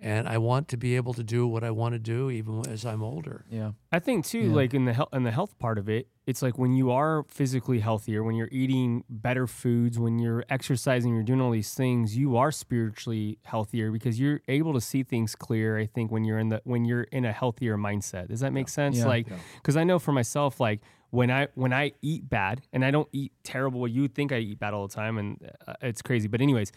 and 0.00 0.28
I 0.28 0.38
want 0.38 0.68
to 0.68 0.76
be 0.76 0.94
able 0.96 1.12
to 1.14 1.24
do 1.24 1.46
what 1.46 1.64
I 1.64 1.70
want 1.70 1.94
to 1.94 1.98
do 1.98 2.30
even 2.30 2.62
as 2.68 2.86
I'm 2.86 3.02
older. 3.02 3.44
Yeah. 3.50 3.72
I 3.90 3.98
think 3.98 4.24
too, 4.26 4.38
Yeah. 4.50 4.54
like 4.54 4.72
in 4.74 4.84
the 4.84 4.92
health 4.92 5.08
in 5.12 5.24
the 5.24 5.30
health 5.32 5.58
part 5.58 5.76
of 5.78 5.88
it, 5.88 6.08
it's 6.26 6.40
like 6.42 6.56
when 6.58 6.72
you 6.74 6.90
are 6.90 7.24
physically 7.28 7.80
healthier, 7.80 8.22
when 8.22 8.36
you're 8.36 8.50
eating 8.52 9.02
better 9.08 9.46
foods, 9.46 9.98
when 9.98 10.18
you're 10.18 10.44
exercising, 10.48 11.14
you're 11.14 11.22
doing 11.24 11.40
all 11.40 11.50
these 11.50 11.74
things, 11.74 12.16
you 12.16 12.36
are 12.36 12.52
spiritually 12.52 13.38
healthier 13.44 13.90
because 13.90 14.20
you're 14.20 14.40
able 14.46 14.72
to 14.74 14.80
see 14.80 15.02
things 15.02 15.34
clear. 15.34 15.78
I 15.78 15.86
think 15.86 16.10
when 16.12 16.22
you're 16.24 16.38
in 16.38 16.48
the 16.50 16.60
when 16.64 16.84
you're 16.84 17.02
in 17.04 17.24
a 17.24 17.32
healthier 17.32 17.76
mindset. 17.76 18.28
Does 18.28 18.40
that 18.40 18.52
make 18.52 18.68
sense? 18.68 18.98
Yeah. 18.98 19.06
Like 19.06 19.26
because 19.56 19.76
I 19.76 19.84
know 19.84 19.98
for 19.98 20.12
myself, 20.12 20.60
like 20.60 20.80
when 21.10 21.30
I 21.30 21.48
when 21.54 21.72
I 21.72 21.92
eat 22.02 22.28
bad 22.28 22.60
and 22.72 22.84
I 22.84 22.90
don't 22.90 23.08
eat 23.12 23.32
terrible, 23.42 23.88
you 23.88 24.06
think 24.08 24.30
I 24.30 24.38
eat 24.38 24.58
bad 24.60 24.74
all 24.74 24.86
the 24.86 24.94
time, 24.94 25.18
and 25.18 25.50
uh, 25.66 25.74
it's 25.82 26.02
crazy. 26.02 26.28
But 26.28 26.40
anyways, 26.42 26.70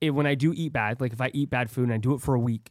it, 0.00 0.10
when 0.10 0.26
I 0.26 0.34
do 0.34 0.52
eat 0.54 0.72
bad, 0.72 1.00
like 1.00 1.12
if 1.12 1.20
I 1.20 1.30
eat 1.34 1.50
bad 1.50 1.70
food 1.70 1.84
and 1.84 1.92
I 1.92 1.98
do 1.98 2.14
it 2.14 2.20
for 2.20 2.34
a 2.34 2.40
week, 2.40 2.70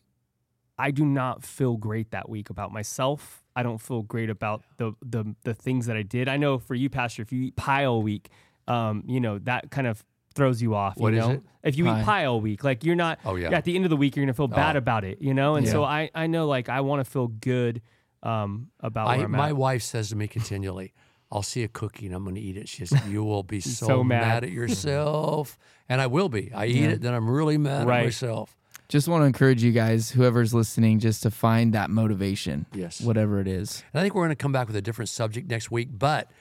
I 0.78 0.92
do 0.92 1.06
not 1.06 1.44
feel 1.44 1.78
great 1.78 2.12
that 2.12 2.30
week 2.30 2.50
about 2.50 2.72
myself 2.72 3.44
I 3.56 3.64
don't 3.64 3.80
feel 3.80 4.04
great 4.04 4.30
about 4.30 4.64
the 4.78 4.94
the 5.02 5.36
the 5.44 5.54
things 5.54 5.88
that 5.88 5.98
I 5.98 6.02
did. 6.04 6.30
I 6.30 6.38
know 6.38 6.60
for 6.60 6.76
you, 6.76 6.90
Pastor, 6.90 7.22
if 7.24 7.34
you 7.34 7.42
eat 7.42 7.58
pie 7.58 7.84
all 7.84 8.02
week, 8.02 8.30
um, 8.70 9.04
you 9.06 9.20
know 9.20 9.38
that 9.40 9.70
kind 9.70 9.86
of 9.86 10.06
throws 10.34 10.62
you 10.62 10.76
off. 10.76 10.96
What 10.96 11.12
you 11.12 11.20
is 11.20 11.28
know, 11.28 11.34
it? 11.34 11.42
if 11.64 11.78
you 11.78 11.84
Pie. 11.84 12.00
eat 12.00 12.06
pie 12.06 12.26
all 12.26 12.40
week, 12.40 12.64
like 12.64 12.86
you're 12.86 12.96
not. 12.96 13.20
Oh, 13.26 13.36
yeah. 13.36 13.50
At 13.50 13.66
the 13.66 13.76
end 13.76 13.84
of 13.84 13.90
the 13.90 13.98
week, 13.98 14.16
you're 14.16 14.24
gonna 14.26 14.34
feel 14.34 14.48
bad 14.48 14.78
Oh. 14.78 14.80
about 14.80 15.04
it. 15.04 15.22
You 15.22 15.34
know, 15.34 15.56
and 15.56 15.68
so 15.68 15.84
I 15.84 16.10
I 16.16 16.28
know 16.28 16.48
like 16.48 16.70
I 16.70 16.80
want 16.80 17.04
to 17.04 17.12
feel 17.12 17.28
good 17.28 17.82
um, 18.24 18.70
about 18.80 19.10
I, 19.10 19.26
my 19.28 19.52
wife 19.52 19.84
says 19.84 20.08
to 20.10 20.16
me 20.16 20.30
continually, 20.30 20.94
I'll 21.32 21.44
see 21.44 21.64
a 21.64 21.68
cookie 21.68 22.08
and 22.08 22.16
I'm 22.16 22.24
going 22.24 22.36
to 22.36 22.42
eat 22.42 22.58
it. 22.58 22.68
She 22.68 22.86
says, 22.86 23.06
You 23.08 23.24
will 23.24 23.44
be 23.44 23.60
so, 23.62 23.86
So 23.86 24.04
mad. 24.04 24.22
mad. 24.22 24.44
at 24.46 24.52
yourself. 24.62 25.58
and 25.88 26.02
I 26.02 26.08
will 26.08 26.30
be. 26.30 26.52
I 26.54 26.66
eat 26.66 26.76
Yeah. 26.78 26.90
it, 26.90 27.02
then 27.02 27.14
I'm 27.14 27.30
really 27.30 27.58
mad 27.58 27.88
Right. 27.88 28.00
at 28.00 28.06
myself. 28.06 28.56
Just 28.88 29.08
want 29.08 29.22
to 29.22 29.26
encourage 29.28 29.62
you 29.64 29.72
guys, 29.72 30.10
whoever's 30.10 30.52
listening, 30.54 30.98
just 31.00 31.22
to 31.22 31.30
find 31.30 31.74
that 31.74 31.92
motivation. 31.92 32.66
Yes. 32.74 33.02
Whatever 33.02 33.40
it 33.40 33.48
is. 33.48 33.84
And 33.94 34.00
I 34.00 34.04
think 34.04 34.16
we're 34.16 34.24
going 34.24 34.30
to 34.36 34.36
come 34.36 34.52
back 34.52 34.66
with 34.68 34.76
a 34.76 34.82
different 34.82 35.10
subject 35.10 35.48
next 35.48 35.70
week, 35.70 35.90
but 35.92 36.32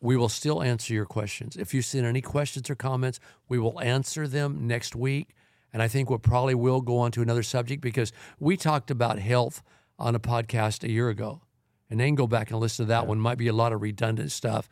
we 0.00 0.16
will 0.16 0.28
still 0.28 0.62
answer 0.62 0.92
your 0.92 1.06
questions. 1.06 1.56
If 1.56 1.72
you 1.72 1.82
send 1.82 2.04
any 2.04 2.20
questions 2.20 2.68
or 2.68 2.74
comments, 2.74 3.20
we 3.48 3.58
will 3.60 3.80
answer 3.80 4.26
them 4.26 4.66
next 4.66 4.96
week. 4.96 5.28
And 5.72 5.80
I 5.80 5.86
think 5.88 6.10
we 6.10 6.18
probably 6.18 6.54
will 6.56 6.80
go 6.80 6.98
on 6.98 7.12
to 7.12 7.22
another 7.22 7.44
subject 7.44 7.80
because 7.82 8.12
we 8.40 8.56
talked 8.56 8.90
about 8.90 9.20
health 9.20 9.62
on 9.98 10.14
a 10.16 10.20
podcast 10.20 10.82
a 10.82 10.90
year 10.90 11.08
ago. 11.08 11.40
And 11.90 12.00
then 12.00 12.14
go 12.14 12.26
back 12.26 12.50
and 12.50 12.58
listen 12.58 12.86
to 12.86 12.88
that 12.88 13.06
one. 13.06 13.18
Might 13.20 13.38
be 13.38 13.46
a 13.48 13.52
lot 13.52 13.72
of 13.72 13.80
redundant 13.82 14.32
stuff. 14.32 14.68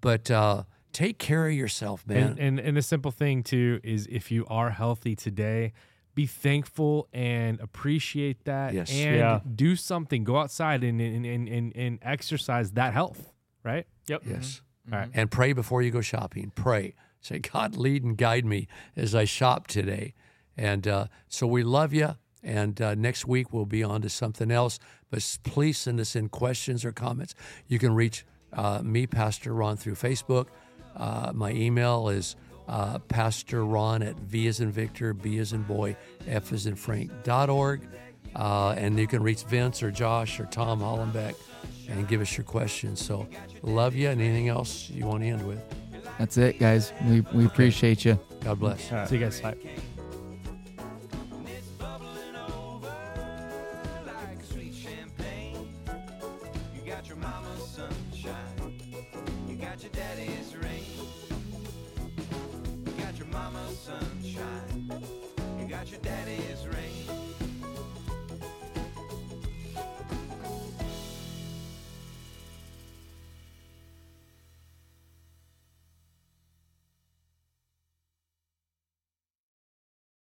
But 0.00 0.30
uh, 0.30 0.64
take 0.92 1.18
care 1.18 1.46
of 1.46 1.52
yourself, 1.54 2.06
man. 2.06 2.30
And, 2.30 2.38
and 2.38 2.60
and 2.60 2.78
a 2.78 2.82
simple 2.82 3.10
thing 3.12 3.42
too 3.42 3.80
is 3.84 4.06
if 4.10 4.30
you 4.30 4.44
are 4.48 4.70
healthy 4.70 5.14
today, 5.14 5.72
be 6.14 6.26
thankful 6.26 7.08
and 7.12 7.60
appreciate 7.60 8.44
that, 8.44 8.74
Yes. 8.74 8.90
and 8.90 9.16
Yeah. 9.16 9.40
do 9.54 9.76
something. 9.76 10.24
Go 10.24 10.38
outside 10.38 10.82
and 10.82 11.00
and, 11.00 11.24
and 11.26 11.48
and 11.48 11.72
and 11.76 11.98
exercise 12.02 12.72
that 12.72 12.92
health. 12.94 13.32
Right. 13.62 13.86
Yep. 14.08 14.22
yes. 14.26 14.60
All 14.92 14.98
right. 14.98 15.10
And 15.14 15.30
pray 15.30 15.52
before 15.52 15.82
you 15.82 15.90
go 15.90 16.00
shopping. 16.00 16.52
Pray. 16.54 16.94
Say, 17.20 17.40
God, 17.40 17.76
lead 17.76 18.04
and 18.04 18.16
guide 18.16 18.44
me 18.44 18.68
as 18.94 19.14
I 19.14 19.24
shop 19.24 19.66
today. 19.66 20.14
And 20.56 20.86
uh, 20.86 21.06
so 21.28 21.46
we 21.46 21.64
love 21.64 21.92
you. 21.92 22.14
And 22.42 22.80
uh, 22.80 22.94
next 22.94 23.26
week 23.26 23.52
we'll 23.52 23.66
be 23.66 23.82
on 23.82 24.00
to 24.02 24.08
something 24.08 24.52
else. 24.52 24.78
But 25.10 25.38
please 25.44 25.78
send 25.78 26.00
us 26.00 26.16
in 26.16 26.28
questions 26.28 26.84
or 26.84 26.92
comments. 26.92 27.34
You 27.68 27.78
can 27.78 27.94
reach 27.94 28.24
uh, 28.52 28.80
me, 28.82 29.06
Pastor 29.06 29.54
Ron, 29.54 29.76
through 29.76 29.94
Facebook. 29.94 30.48
Uh, 30.96 31.32
my 31.34 31.50
email 31.50 32.08
is 32.08 32.36
uh, 32.68 32.98
Pastor 33.00 33.64
Ron 33.64 34.02
at 34.02 34.16
V 34.16 34.46
as 34.48 34.60
in 34.60 34.70
Victor, 34.70 35.12
B 35.14 35.38
as 35.38 35.52
in 35.52 35.62
boy, 35.62 35.96
F 36.26 36.52
as 36.52 36.66
in 36.66 36.74
frank 36.74 37.10
Frank.org. 37.24 37.86
Uh, 38.34 38.74
and 38.76 38.98
you 38.98 39.06
can 39.06 39.22
reach 39.22 39.44
Vince 39.44 39.82
or 39.82 39.90
Josh 39.90 40.40
or 40.40 40.46
Tom 40.46 40.80
Hollenbeck 40.80 41.34
and 41.88 42.06
give 42.08 42.20
us 42.20 42.36
your 42.36 42.44
questions. 42.44 43.04
So 43.04 43.26
love 43.62 43.94
you. 43.94 44.08
And 44.10 44.20
anything 44.20 44.48
else 44.48 44.90
you 44.90 45.06
want 45.06 45.22
to 45.22 45.28
end 45.28 45.46
with? 45.46 45.62
That's 46.18 46.36
it, 46.36 46.58
guys. 46.58 46.92
We, 47.06 47.20
we 47.32 47.46
appreciate 47.46 48.04
you. 48.04 48.18
God 48.40 48.58
bless. 48.60 48.90
All 48.90 48.98
right. 48.98 49.08
See 49.08 49.16
you 49.16 49.22
guys. 49.22 49.40
Bye. 49.40 49.56